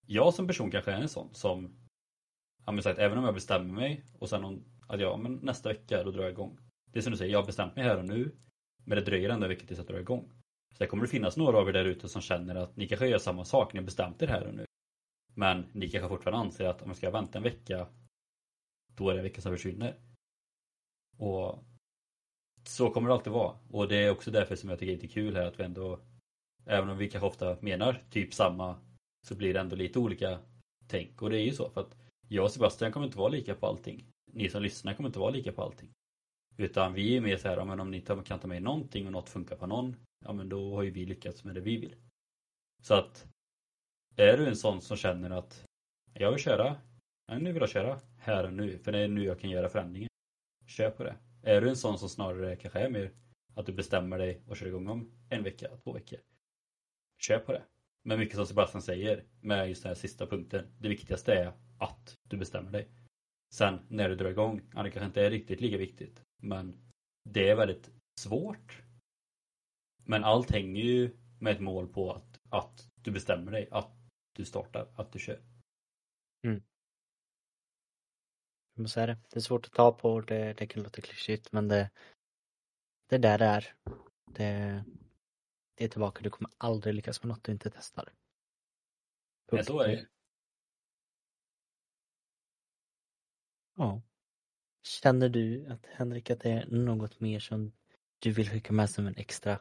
jag 0.08 0.34
som 0.34 0.48
person 0.48 0.72
kanske 0.72 0.92
är 0.92 1.02
en 1.02 1.10
sån 1.10 1.34
som 1.34 1.76
ja, 2.66 2.72
men 2.72 2.84
sagt, 2.84 3.00
även 3.00 3.18
om 3.18 3.24
jag 3.24 3.34
bestämmer 3.34 3.74
mig 3.74 4.04
och 4.20 4.30
sen 4.30 4.44
om, 4.44 4.64
att 4.88 5.00
ja, 5.00 5.18
men 5.18 5.36
nästa 5.36 5.70
vecka 5.70 6.04
då 6.04 6.12
drar 6.12 6.24
jag 6.24 6.32
igång. 6.32 6.60
Det 6.92 7.00
är 7.00 7.04
som 7.04 7.12
du 7.12 7.18
säger, 7.18 7.32
jag 7.32 7.40
har 7.40 7.46
bestämt 7.46 7.76
mig 7.76 7.86
här 7.86 7.98
och 7.98 8.06
nu. 8.06 8.36
Men 8.86 8.96
det 8.96 9.04
dröjer 9.04 9.30
ändå 9.30 9.46
en 9.46 9.50
vecka 9.50 9.66
tills 9.66 9.80
jag 9.80 9.88
drar 9.88 10.00
igång. 10.00 10.32
Sen 10.78 10.88
kommer 10.88 11.04
det 11.04 11.10
finnas 11.10 11.38
några 11.38 11.58
av 11.58 11.70
er 11.70 11.74
där 11.74 11.86
ute 11.86 12.10
som 12.10 12.22
känner 12.22 12.56
att 12.56 12.76
ni 12.78 12.88
kanske 12.88 13.08
gör 13.08 13.18
samma 13.18 13.46
sak, 13.46 13.74
ni 13.74 13.80
har 13.80 13.86
bestämt 13.86 14.22
er 14.22 14.28
här 14.28 14.48
och 14.48 14.54
nu. 14.54 14.66
Men 15.34 15.66
ni 15.74 15.90
kanske 15.90 16.10
fortfarande 16.10 16.46
anser 16.46 16.66
att 16.66 16.82
om 16.82 16.88
jag 16.88 16.98
ska 16.98 17.12
vänta 17.12 17.38
en 17.38 17.44
vecka, 17.44 17.88
då 18.96 19.10
är 19.10 19.14
det 19.14 19.20
en 19.20 19.24
vecka 19.24 19.42
som 19.42 19.52
försvinner. 19.52 19.96
Och 21.18 21.64
så 22.64 22.90
kommer 22.90 23.08
det 23.08 23.14
alltid 23.14 23.34
vara. 23.34 23.58
Och 23.70 23.88
det 23.88 23.96
är 23.96 24.12
också 24.12 24.32
därför 24.32 24.56
som 24.56 24.70
jag 24.70 24.80
tycker 24.80 24.98
det 24.98 25.06
är 25.06 25.08
kul 25.08 25.36
här 25.36 25.46
att 25.46 25.60
vi 25.60 25.64
ändå, 25.64 26.00
även 26.66 26.90
om 26.90 26.98
vi 26.98 27.10
kanske 27.10 27.28
ofta 27.28 27.58
menar 27.62 28.04
typ 28.10 28.34
samma, 28.34 28.76
så 29.28 29.36
blir 29.36 29.54
det 29.54 29.60
ändå 29.60 29.76
lite 29.76 30.00
olika 30.00 30.40
tänk. 30.88 31.22
Och 31.22 31.30
det 31.30 31.40
är 31.40 31.46
ju 31.46 31.54
så 31.54 31.70
för 31.70 31.82
att 31.82 31.98
jag 32.28 32.46
och 32.46 32.52
Sebastian 32.52 32.92
kommer 32.92 33.06
inte 33.06 33.18
vara 33.18 33.30
lika 33.30 33.56
på 33.56 33.68
allting. 33.68 34.06
Ni 34.34 34.50
som 34.50 34.62
lyssnar 34.62 34.94
kommer 34.94 35.10
inte 35.10 35.20
vara 35.20 35.32
lika 35.32 35.52
på 35.52 35.62
allting. 35.62 35.90
Utan 36.58 36.94
vi 36.94 37.18
är 37.18 37.22
mer 37.22 37.38
så 37.38 37.48
här, 37.48 37.66
men 37.66 37.80
om 37.80 37.92
ni 37.92 38.02
kan 38.02 38.40
ta 38.40 38.48
med 38.48 38.64
någonting 38.64 39.06
och 39.06 39.12
något 39.12 39.30
funkar 39.30 39.56
på 39.56 39.68
någon, 39.68 39.96
ja 40.26 40.34
men 40.34 40.50
då 40.50 40.76
har 40.76 40.84
ju 40.84 40.92
vi 40.92 41.06
lyckats 41.06 41.44
med 41.44 41.56
det 41.56 41.62
vi 41.62 41.78
vill. 41.78 41.96
Så 42.82 42.94
att 42.94 43.28
är 44.16 44.38
du 44.38 44.48
en 44.48 44.56
sån 44.56 44.82
som 44.82 44.98
känner 44.98 45.30
att 45.30 45.66
jag 46.14 46.32
vill 46.32 46.40
köra, 46.40 46.76
ja, 47.28 47.38
nu 47.38 47.52
vill 47.52 47.62
jag 47.62 47.70
köra 47.70 48.00
här 48.18 48.44
och 48.44 48.54
nu, 48.54 48.78
för 48.78 48.92
det 48.92 49.00
är 49.00 49.08
nu 49.08 49.24
jag 49.24 49.40
kan 49.40 49.50
göra 49.50 49.70
förändringen. 49.70 50.10
Kör 50.68 50.92
på 50.92 51.04
det. 51.04 51.16
Är 51.44 51.62
du 51.62 51.70
en 51.70 51.76
sån 51.76 52.00
som 52.00 52.10
snarare 52.10 52.56
kanske 52.56 52.80
är 52.80 52.90
mer 52.90 53.12
att 53.56 53.66
du 53.66 53.74
bestämmer 53.74 54.18
dig 54.18 54.42
och 54.48 54.58
kör 54.58 54.68
igång 54.68 54.88
om 54.88 55.12
en 55.30 55.44
vecka, 55.44 55.68
två 55.84 55.94
veckor. 55.94 56.20
Kör 57.20 57.40
på 57.40 57.52
det. 57.52 57.64
Men 58.04 58.20
mycket 58.20 58.36
som 58.36 58.46
Sebastian 58.46 58.82
säger 58.82 59.24
med 59.42 59.70
just 59.70 59.84
den 59.84 59.90
här 59.90 59.96
sista 59.96 60.28
punkten. 60.28 60.66
Det 60.80 60.90
viktigaste 60.90 61.34
är 61.34 61.54
att 61.80 62.18
du 62.24 62.38
bestämmer 62.38 62.72
dig. 62.72 62.88
Sen 63.54 63.80
när 63.88 64.10
du 64.10 64.16
drar 64.16 64.30
igång, 64.30 64.62
ja, 64.74 64.84
det 64.84 64.92
kanske 64.92 65.06
inte 65.06 65.26
är 65.26 65.30
riktigt 65.30 65.62
lika 65.62 65.78
viktigt. 65.78 66.24
Men 66.42 66.92
det 67.30 67.50
är 67.50 67.56
väldigt 67.56 67.92
svårt. 68.20 68.82
Men 70.04 70.24
allt 70.24 70.52
hänger 70.52 70.84
ju 70.84 71.18
med 71.40 71.54
ett 71.54 71.62
mål 71.62 71.88
på 71.88 72.12
att, 72.12 72.40
att 72.50 72.88
du 72.96 73.12
bestämmer 73.12 73.52
dig, 73.52 73.68
att 73.72 74.01
du 74.34 74.46
startar, 74.46 74.88
att 74.96 75.12
du 75.12 75.20
kör. 75.20 75.42
Mm. 76.44 76.64
Men 78.74 78.88
så 78.88 79.00
är 79.00 79.08
det. 79.08 79.18
Det 79.30 79.40
är 79.40 79.42
svårt 79.42 79.66
att 79.66 79.74
ta 79.74 79.92
på, 79.92 80.22
det, 80.22 80.54
det 80.54 80.68
kan 80.68 80.84
låta 80.84 81.02
klyschigt 81.02 81.52
men 81.52 81.68
det, 81.68 81.90
det 83.10 83.16
är 83.16 83.20
där 83.20 83.38
det 83.38 83.46
är. 83.46 83.76
Det, 84.26 84.84
det 85.76 85.84
är 85.84 85.90
tillbaka, 85.90 86.22
du 86.24 86.30
kommer 86.30 86.52
aldrig 86.58 86.96
lyckas 86.96 87.24
med 87.24 87.30
något 87.30 87.44
du 87.44 87.52
inte 87.52 87.70
testar. 87.70 88.14
Ja, 89.52 89.64
så 89.64 89.80
är 89.80 89.88
det. 89.88 90.08
Ja. 93.76 94.02
Känner 94.84 95.30
du 95.30 95.66
att 95.68 95.86
Henrik 95.86 96.30
att 96.30 96.40
det 96.40 96.52
är 96.52 96.66
något 96.66 97.20
mer 97.20 97.40
som 97.40 97.72
du 98.20 98.32
vill 98.32 98.50
skicka 98.50 98.74
med 98.74 98.90
som 98.90 99.08
en 99.08 99.16
extra 99.16 99.60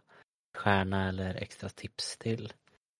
stjärna 0.54 1.08
eller 1.08 1.34
extra 1.34 1.68
tips 1.68 2.18
till? 2.18 2.52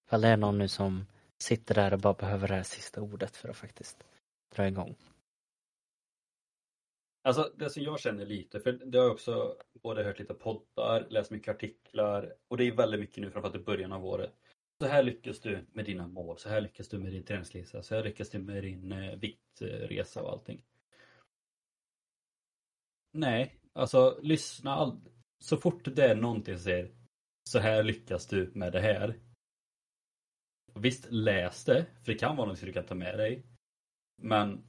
Ifall 0.06 0.20
det 0.20 0.28
är 0.28 0.36
någon 0.36 0.58
nu 0.58 0.68
som 0.68 1.06
sitter 1.43 1.74
där 1.74 1.93
och 1.93 2.01
bara 2.01 2.14
behöver 2.14 2.49
det 2.49 2.55
här 2.55 2.62
sista 2.62 3.01
ordet 3.01 3.36
för 3.36 3.49
att 3.49 3.57
faktiskt 3.57 4.05
dra 4.55 4.68
igång. 4.68 4.97
Alltså 7.22 7.53
det 7.57 7.70
som 7.70 7.82
jag 7.82 8.01
känner 8.01 8.26
lite, 8.26 8.61
för 8.61 8.72
det 8.72 8.99
har 8.99 9.05
jag 9.05 9.12
också 9.12 9.57
både 9.82 10.05
hört 10.05 10.18
lite 10.18 10.34
poddar, 10.34 11.07
läst 11.11 11.30
mycket 11.30 11.55
artiklar 11.55 12.34
och 12.49 12.57
det 12.57 12.64
är 12.64 12.76
väldigt 12.76 13.01
mycket 13.01 13.16
nu 13.16 13.30
framförallt 13.30 13.57
i 13.57 13.64
början 13.64 13.93
av 13.93 14.07
året. 14.07 14.34
Så 14.80 14.86
här 14.86 15.03
lyckas 15.03 15.41
du 15.41 15.66
med 15.72 15.84
dina 15.84 16.07
mål, 16.07 16.38
så 16.38 16.49
här 16.49 16.61
lyckas 16.61 16.88
du 16.88 16.99
med 16.99 17.12
din 17.12 17.24
träningslista, 17.24 17.82
så 17.82 17.95
här 17.95 18.05
lyckas 18.05 18.30
du 18.30 18.38
med 18.38 18.62
din 18.62 18.93
eh, 18.93 19.16
viktresa 19.16 20.22
och 20.22 20.32
allting. 20.32 20.64
Nej, 23.12 23.55
alltså 23.72 24.18
lyssna 24.22 24.74
all... 24.74 25.01
Så 25.38 25.57
fort 25.57 25.97
det 25.97 26.05
är 26.05 26.14
någonting 26.14 26.55
som 26.55 26.64
säger 26.64 26.91
så 27.49 27.59
här 27.59 27.82
lyckas 27.82 28.26
du 28.26 28.51
med 28.55 28.72
det 28.72 28.80
här. 28.80 29.20
Visst, 30.80 31.06
läs 31.10 31.64
det, 31.64 31.86
för 32.02 32.12
det 32.12 32.18
kan 32.18 32.36
vara 32.36 32.48
något 32.48 32.60
du 32.60 32.72
kan 32.72 32.84
ta 32.84 32.94
med 32.94 33.18
dig. 33.18 33.42
Men 34.22 34.64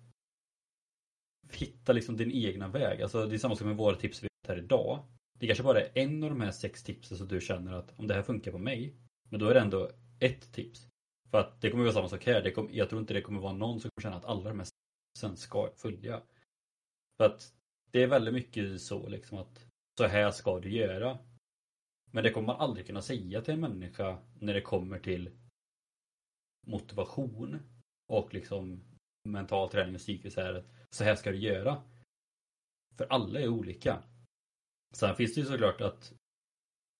hitta 1.51 1.93
liksom 1.93 2.17
din 2.17 2.31
egna 2.31 2.67
väg. 2.67 3.01
Alltså 3.01 3.25
det 3.25 3.35
är 3.35 3.37
samma 3.37 3.55
sak 3.55 3.67
med 3.67 3.77
våra 3.77 3.95
tips 3.95 4.23
vi 4.23 4.27
har 4.47 4.55
här 4.55 4.63
idag. 4.63 5.05
Det 5.39 5.47
kanske 5.47 5.63
bara 5.63 5.81
är 5.81 5.91
en 5.93 6.23
av 6.23 6.29
de 6.29 6.41
här 6.41 6.51
sex 6.51 6.83
tipsen 6.83 7.17
som 7.17 7.27
du 7.27 7.41
känner 7.41 7.73
att 7.73 7.99
om 7.99 8.07
det 8.07 8.13
här 8.13 8.23
funkar 8.23 8.51
på 8.51 8.57
mig. 8.57 8.95
Men 9.29 9.39
då 9.39 9.47
är 9.47 9.53
det 9.53 9.59
ändå 9.59 9.91
ett 10.19 10.53
tips. 10.53 10.87
För 11.29 11.39
att 11.39 11.61
det 11.61 11.71
kommer 11.71 11.83
vara 11.83 11.93
samma 11.93 12.09
sak 12.09 12.25
här. 12.25 12.41
Det 12.41 12.51
kommer, 12.51 12.71
jag 12.71 12.89
tror 12.89 13.01
inte 13.01 13.13
det 13.13 13.21
kommer 13.21 13.41
vara 13.41 13.53
någon 13.53 13.79
som 13.79 13.89
kommer 13.91 14.03
känna 14.03 14.17
att 14.17 14.25
alla 14.25 14.49
de 14.49 14.59
här 14.59 14.67
tipsen 15.13 15.37
ska 15.37 15.71
följa. 15.75 16.21
För 17.17 17.25
att 17.25 17.53
det 17.91 18.03
är 18.03 18.07
väldigt 18.07 18.33
mycket 18.33 18.81
så 18.81 19.09
liksom 19.09 19.37
att 19.37 19.65
så 19.97 20.07
här 20.07 20.31
ska 20.31 20.59
du 20.59 20.69
göra. 20.69 21.19
Men 22.11 22.23
det 22.23 22.31
kommer 22.31 22.47
man 22.47 22.61
aldrig 22.61 22.87
kunna 22.87 23.01
säga 23.01 23.41
till 23.41 23.53
en 23.53 23.59
människa 23.59 24.17
när 24.39 24.53
det 24.53 24.61
kommer 24.61 24.99
till 24.99 25.29
motivation 26.67 27.59
och 28.07 28.33
liksom 28.33 28.83
mental 29.23 29.69
träning 29.69 29.95
och 29.95 30.01
psykiskt 30.01 30.37
här. 30.37 30.65
Så 30.89 31.03
här 31.03 31.15
ska 31.15 31.31
du 31.31 31.37
göra. 31.37 31.83
För 32.97 33.05
alla 33.09 33.39
är 33.39 33.47
olika. 33.47 34.03
Sen 34.93 35.15
finns 35.15 35.35
det 35.35 35.41
ju 35.41 35.47
såklart 35.47 35.81
att 35.81 36.13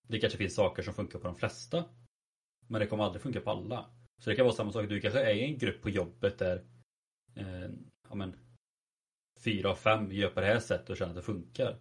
det 0.08 0.20
kanske 0.20 0.38
finns 0.38 0.54
saker 0.54 0.82
som 0.82 0.94
funkar 0.94 1.18
på 1.18 1.26
de 1.26 1.36
flesta. 1.36 1.84
Men 2.66 2.80
det 2.80 2.86
kommer 2.86 3.04
aldrig 3.04 3.22
funka 3.22 3.40
på 3.40 3.50
alla. 3.50 3.90
Så 4.18 4.30
det 4.30 4.36
kan 4.36 4.44
vara 4.44 4.54
samma 4.54 4.72
sak. 4.72 4.88
Du 4.88 5.00
kanske 5.00 5.20
är 5.20 5.34
i 5.34 5.44
en 5.44 5.58
grupp 5.58 5.82
på 5.82 5.90
jobbet 5.90 6.38
där 6.38 6.64
eh, 7.34 7.70
ja, 8.08 8.14
men, 8.14 8.36
fyra 9.40 9.70
av 9.70 9.74
fem 9.74 10.12
gör 10.12 10.30
på 10.30 10.40
det 10.40 10.46
här 10.46 10.60
sättet 10.60 10.90
och 10.90 10.96
känner 10.96 11.10
att 11.10 11.16
det 11.16 11.22
funkar. 11.22 11.80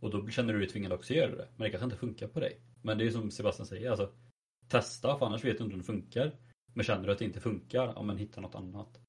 Och 0.00 0.10
då 0.10 0.28
känner 0.28 0.52
du 0.52 0.58
dig 0.58 0.68
tvingad 0.68 0.92
också 0.92 1.12
att 1.12 1.16
göra 1.16 1.36
det. 1.36 1.48
Men 1.56 1.64
det 1.64 1.70
kanske 1.70 1.84
inte 1.84 1.96
funkar 1.96 2.28
på 2.28 2.40
dig. 2.40 2.60
Men 2.82 2.98
det 2.98 3.06
är 3.06 3.10
som 3.10 3.30
Sebastian 3.30 3.66
säger. 3.66 3.90
Alltså, 3.90 4.14
testa 4.68 5.18
för 5.18 5.26
annars 5.26 5.44
vet 5.44 5.58
du 5.58 5.64
inte 5.64 5.74
om 5.74 5.80
det 5.80 5.86
funkar. 5.86 6.38
Men 6.74 6.84
känner 6.84 7.06
du 7.06 7.12
att 7.12 7.18
det 7.18 7.24
inte 7.24 7.40
funkar, 7.40 7.92
ja 7.96 8.02
men 8.02 8.18
hitta 8.18 8.40
något 8.40 8.54
annat. 8.54 9.00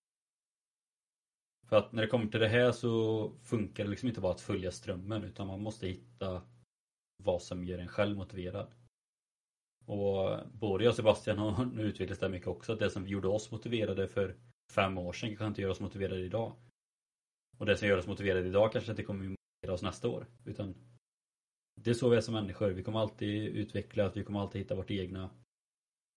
För 1.68 1.78
att 1.78 1.92
när 1.92 2.02
det 2.02 2.08
kommer 2.08 2.28
till 2.28 2.40
det 2.40 2.48
här 2.48 2.72
så 2.72 3.32
funkar 3.44 3.84
det 3.84 3.90
liksom 3.90 4.10
inte 4.10 4.22
bara 4.22 4.34
att 4.34 4.42
följa 4.42 4.72
strömmen 4.72 5.24
utan 5.24 5.48
man 5.48 5.62
måste 5.62 5.88
hitta 5.88 6.42
vad 7.24 7.42
som 7.42 7.64
gör 7.64 7.80
en 7.80 7.88
själv 7.88 8.18
motiverad. 8.18 8.74
Och 9.86 10.40
både 10.54 10.84
jag 10.84 10.92
och 10.92 10.96
Sebastian 10.96 11.38
har 11.38 11.66
nu 11.66 11.82
utvecklats 11.82 12.20
där 12.20 12.30
mycket 12.30 12.48
också. 12.48 12.74
Att 12.74 12.80
det 12.80 12.90
som 12.90 13.08
gjorde 13.08 13.28
oss 13.28 13.52
motiverade 13.52 14.08
för 14.08 14.36
fem 14.72 14.98
år 14.98 15.14
sedan 15.14 15.30
kanske 15.30 15.48
inte 15.48 15.62
gör 15.62 15.70
oss 15.70 15.80
motiverade 15.80 16.22
idag. 16.22 16.56
Och 17.58 17.66
det 17.66 17.78
som 17.78 17.88
gör 17.88 17.98
oss 17.98 18.08
motiverade 18.08 18.48
idag 18.48 18.72
kanske 18.72 18.92
inte 18.92 19.04
kommer 19.04 19.20
motivera 19.20 19.74
oss 19.74 19.82
nästa 19.82 20.10
år. 20.10 20.28
Utan 20.46 20.76
det 21.82 21.90
är 21.90 21.94
så 21.94 22.10
vi 22.10 22.18
är 22.18 22.22
som 22.22 22.34
människor. 22.34 22.70
Vi 22.72 22.84
kommer 22.84 23.00
alltid 23.00 23.56
utvecklas, 23.56 24.18
vi 24.18 24.24
kommer 24.24 24.40
alltid 24.40 24.62
hitta 24.62 24.76
vårt 24.76 24.92
egna. 24.92 25.30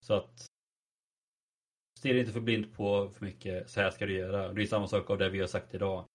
Så 0.07 0.14
att 0.14 0.46
Stirra 1.99 2.18
inte 2.18 2.32
för 2.32 2.40
blind 2.40 2.74
på 2.74 3.11
för 3.11 3.24
mycket, 3.24 3.70
så 3.70 3.80
här 3.80 3.90
ska 3.90 4.07
du 4.07 4.16
göra. 4.16 4.53
Det 4.53 4.62
är 4.62 4.66
samma 4.66 4.88
sak 4.88 5.11
av 5.11 5.18
det 5.18 5.30
vi 5.30 5.40
har 5.40 5.46
sagt 5.46 5.74
idag. 5.74 6.09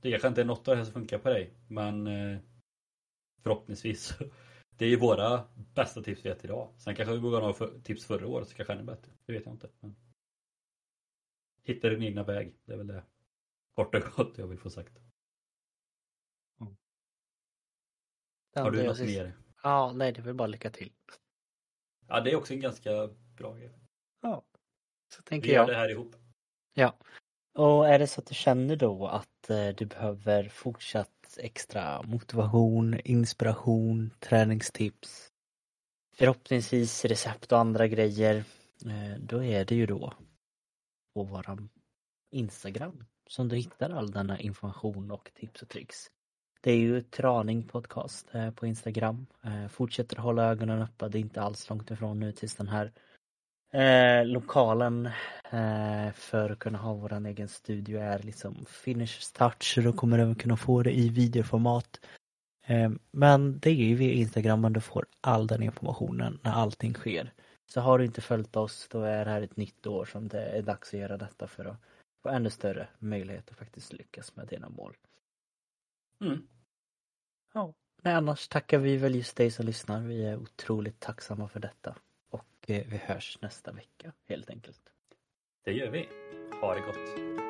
Det 0.00 0.10
kanske 0.10 0.28
inte 0.28 0.40
är 0.40 0.44
något 0.44 0.68
av 0.68 0.74
det 0.74 0.76
här 0.76 0.84
som 0.84 0.92
funkar 0.92 1.18
på 1.18 1.28
dig, 1.28 1.54
men 1.68 2.06
eh, 2.06 2.38
förhoppningsvis. 3.42 4.18
Det 4.70 4.84
är 4.84 4.88
ju 4.88 4.96
våra 4.96 5.48
bästa 5.74 6.02
tips 6.02 6.24
vi 6.24 6.28
har 6.28 6.38
idag. 6.44 6.74
Sen 6.78 6.94
kanske 6.94 7.14
vi 7.14 7.20
borde 7.20 7.36
ha 7.36 7.54
tips 7.84 8.04
förra 8.04 8.26
året 8.26 8.48
så 8.48 8.56
kanske 8.56 8.72
ännu 8.72 8.82
bättre. 8.82 9.12
Det 9.26 9.32
vet 9.32 9.44
jag 9.46 9.54
inte. 9.54 9.70
Men... 9.80 9.96
Hitta 11.62 11.88
din 11.88 12.02
egna 12.02 12.22
väg, 12.22 12.56
det 12.64 12.72
är 12.72 12.76
väl 12.76 12.86
det 12.86 13.04
kort 13.74 13.94
och 13.94 14.02
gott 14.16 14.38
jag 14.38 14.46
vill 14.46 14.58
få 14.58 14.70
sagt. 14.70 14.98
Mm. 16.60 16.76
Har 18.54 18.70
du 18.70 18.86
något 18.86 19.00
mer? 19.00 19.36
Ja, 19.62 19.92
nej 19.94 20.12
det 20.12 20.20
är 20.20 20.24
väl 20.24 20.34
bara 20.34 20.48
lycka 20.48 20.70
till. 20.70 20.92
Ja, 22.08 22.20
det 22.20 22.30
är 22.30 22.36
också 22.36 22.54
en 22.54 22.60
ganska 22.60 23.08
bra 23.36 23.54
grej. 23.54 23.78
Ja. 24.20 24.44
Så 25.14 25.22
tänker 25.22 25.48
Vi 25.48 25.54
gör 25.54 25.60
jag. 25.60 25.68
det 25.68 25.74
här 25.76 25.88
ihop. 25.88 26.16
Ja. 26.74 26.94
Och 27.54 27.88
är 27.88 27.98
det 27.98 28.06
så 28.06 28.20
att 28.20 28.26
du 28.26 28.34
känner 28.34 28.76
då 28.76 29.06
att 29.06 29.50
eh, 29.50 29.68
du 29.68 29.86
behöver 29.86 30.48
fortsatt 30.48 31.38
extra 31.38 32.02
motivation, 32.02 33.00
inspiration, 33.04 34.10
träningstips, 34.20 35.28
förhoppningsvis 36.16 37.04
recept 37.04 37.52
och 37.52 37.58
andra 37.58 37.86
grejer, 37.86 38.44
eh, 38.86 39.18
då 39.20 39.44
är 39.44 39.64
det 39.64 39.74
ju 39.74 39.86
då 39.86 40.12
på 41.14 41.22
våran 41.22 41.68
Instagram 42.30 43.04
som 43.26 43.48
du 43.48 43.56
hittar 43.56 43.90
all 43.90 44.10
denna 44.10 44.40
information 44.40 45.10
och 45.10 45.30
tips 45.34 45.62
och 45.62 45.68
tricks. 45.68 46.10
Det 46.60 46.72
är 46.72 46.76
ju 46.76 47.02
Traning 47.02 47.62
Podcast 47.62 48.34
eh, 48.34 48.50
på 48.50 48.66
Instagram. 48.66 49.26
Fortsätter 49.70 50.16
hålla 50.16 50.44
ögonen 50.44 50.82
öppna, 50.82 51.08
det 51.08 51.18
är 51.18 51.20
inte 51.20 51.42
alls 51.42 51.70
långt 51.70 51.90
ifrån 51.90 52.20
nu 52.20 52.32
tills 52.32 52.54
den 52.54 52.68
här 52.68 52.92
Eh, 53.70 54.26
lokalen 54.26 55.06
eh, 55.50 56.12
för 56.12 56.50
att 56.50 56.58
kunna 56.58 56.78
ha 56.78 56.94
våran 56.94 57.26
egen 57.26 57.48
studio 57.48 58.00
är 58.00 58.18
liksom 58.18 58.64
finish 58.66 59.32
touch 59.34 59.78
då 59.84 59.92
kommer 59.92 60.18
du 60.18 60.34
kunna 60.34 60.56
få 60.56 60.82
det 60.82 60.92
i 60.92 61.08
videoformat. 61.08 62.00
Eh, 62.66 62.90
men 63.10 63.58
det 63.58 63.70
är 63.70 63.74
ju 63.74 63.94
via 63.94 64.12
Instagram 64.12 64.60
man 64.60 64.72
du 64.72 64.80
får 64.80 65.06
all 65.20 65.46
den 65.46 65.62
informationen 65.62 66.40
när 66.42 66.52
allting 66.52 66.94
sker. 66.94 67.32
Så 67.66 67.80
har 67.80 67.98
du 67.98 68.04
inte 68.04 68.20
följt 68.20 68.56
oss 68.56 68.88
då 68.90 69.02
är 69.02 69.24
det 69.24 69.30
här 69.30 69.42
ett 69.42 69.56
nytt 69.56 69.86
år 69.86 70.04
som 70.04 70.28
det 70.28 70.42
är 70.42 70.62
dags 70.62 70.94
att 70.94 71.00
göra 71.00 71.16
detta 71.16 71.46
för 71.46 71.64
att 71.64 71.80
få 72.22 72.28
ännu 72.28 72.50
större 72.50 72.88
möjlighet 72.98 73.50
att 73.50 73.56
faktiskt 73.56 73.92
lyckas 73.92 74.36
med 74.36 74.46
dina 74.46 74.68
mål. 74.68 74.96
Mm. 76.24 76.48
Ja, 77.54 77.74
Nej, 78.02 78.14
annars 78.14 78.48
tackar 78.48 78.78
vi 78.78 78.96
väl 78.96 79.14
just 79.14 79.36
dig 79.36 79.50
som 79.50 79.66
lyssnar. 79.66 80.00
Vi 80.00 80.24
är 80.24 80.36
otroligt 80.36 81.00
tacksamma 81.00 81.48
för 81.48 81.60
detta 81.60 81.94
vi, 82.68 82.84
vi 82.88 82.96
hörs 82.96 83.38
nästa 83.42 83.72
vecka 83.72 84.12
helt 84.28 84.50
enkelt. 84.50 84.80
Det 85.64 85.72
gör 85.72 85.90
vi. 85.90 86.08
Ha 86.60 86.74
det 86.74 86.80
gott. 86.80 87.47